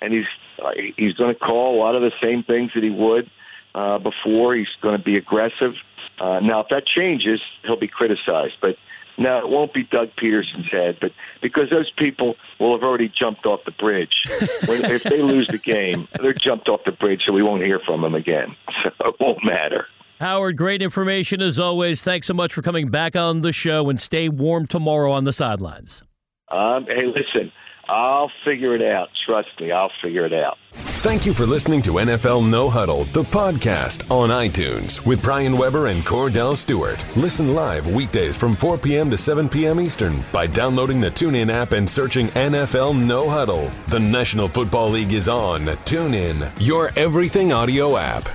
and 0.00 0.12
he's, 0.12 0.26
uh, 0.62 0.70
he's 0.96 1.14
going 1.14 1.34
to 1.34 1.38
call 1.38 1.76
a 1.76 1.78
lot 1.78 1.94
of 1.94 2.02
the 2.02 2.12
same 2.22 2.42
things 2.42 2.70
that 2.74 2.82
he 2.82 2.90
would 2.90 3.30
uh, 3.74 3.98
before. 3.98 4.54
He's 4.54 4.68
going 4.80 4.96
to 4.96 5.02
be 5.02 5.16
aggressive. 5.16 5.74
Uh, 6.18 6.40
now, 6.40 6.60
if 6.60 6.68
that 6.70 6.86
changes, 6.86 7.40
he'll 7.64 7.76
be 7.76 7.88
criticized, 7.88 8.54
but 8.60 8.76
no, 9.18 9.38
it 9.38 9.48
won't 9.48 9.72
be 9.72 9.82
Doug 9.82 10.10
Pederson's 10.20 10.70
head, 10.70 10.98
but 11.00 11.12
because 11.40 11.70
those 11.70 11.90
people 11.96 12.36
will 12.58 12.72
have 12.72 12.82
already 12.82 13.08
jumped 13.08 13.46
off 13.46 13.60
the 13.64 13.70
bridge. 13.70 14.22
when, 14.66 14.84
if 14.84 15.02
they 15.04 15.22
lose 15.22 15.48
the 15.50 15.58
game, 15.58 16.06
they're 16.20 16.34
jumped 16.34 16.68
off 16.68 16.80
the 16.84 16.92
bridge, 16.92 17.22
so 17.26 17.32
we 17.32 17.42
won't 17.42 17.62
hear 17.62 17.80
from 17.80 18.02
them 18.02 18.14
again. 18.14 18.54
So 18.84 19.08
it 19.08 19.16
won't 19.18 19.44
matter. 19.44 19.86
Howard, 20.18 20.56
great 20.56 20.80
information 20.80 21.42
as 21.42 21.58
always. 21.58 22.02
Thanks 22.02 22.26
so 22.26 22.34
much 22.34 22.54
for 22.54 22.62
coming 22.62 22.88
back 22.88 23.14
on 23.14 23.42
the 23.42 23.52
show 23.52 23.90
and 23.90 24.00
stay 24.00 24.28
warm 24.30 24.66
tomorrow 24.66 25.12
on 25.12 25.24
the 25.24 25.32
sidelines. 25.32 26.02
Um, 26.50 26.86
hey, 26.88 27.04
listen, 27.04 27.52
I'll 27.88 28.30
figure 28.44 28.74
it 28.74 28.82
out. 28.82 29.08
Trust 29.28 29.48
me, 29.60 29.72
I'll 29.72 29.92
figure 30.02 30.24
it 30.24 30.32
out. 30.32 30.56
Thank 30.72 31.26
you 31.26 31.34
for 31.34 31.44
listening 31.44 31.82
to 31.82 31.92
NFL 31.92 32.48
No 32.48 32.70
Huddle, 32.70 33.04
the 33.04 33.24
podcast 33.24 34.10
on 34.10 34.30
iTunes 34.30 35.04
with 35.04 35.22
Brian 35.22 35.56
Weber 35.58 35.88
and 35.88 36.02
Kordell 36.02 36.56
Stewart. 36.56 37.02
Listen 37.14 37.54
live 37.54 37.86
weekdays 37.86 38.36
from 38.36 38.54
4 38.54 38.78
p.m. 38.78 39.10
to 39.10 39.18
7 39.18 39.48
p.m. 39.48 39.80
Eastern 39.80 40.24
by 40.32 40.46
downloading 40.46 41.00
the 41.00 41.10
TuneIn 41.10 41.50
app 41.50 41.72
and 41.72 41.88
searching 41.88 42.28
NFL 42.28 42.98
No 42.98 43.28
Huddle. 43.28 43.70
The 43.88 44.00
National 44.00 44.48
Football 44.48 44.90
League 44.90 45.12
is 45.12 45.28
on 45.28 45.66
TuneIn, 45.66 46.50
your 46.58 46.90
everything 46.96 47.52
audio 47.52 47.98
app. 47.98 48.28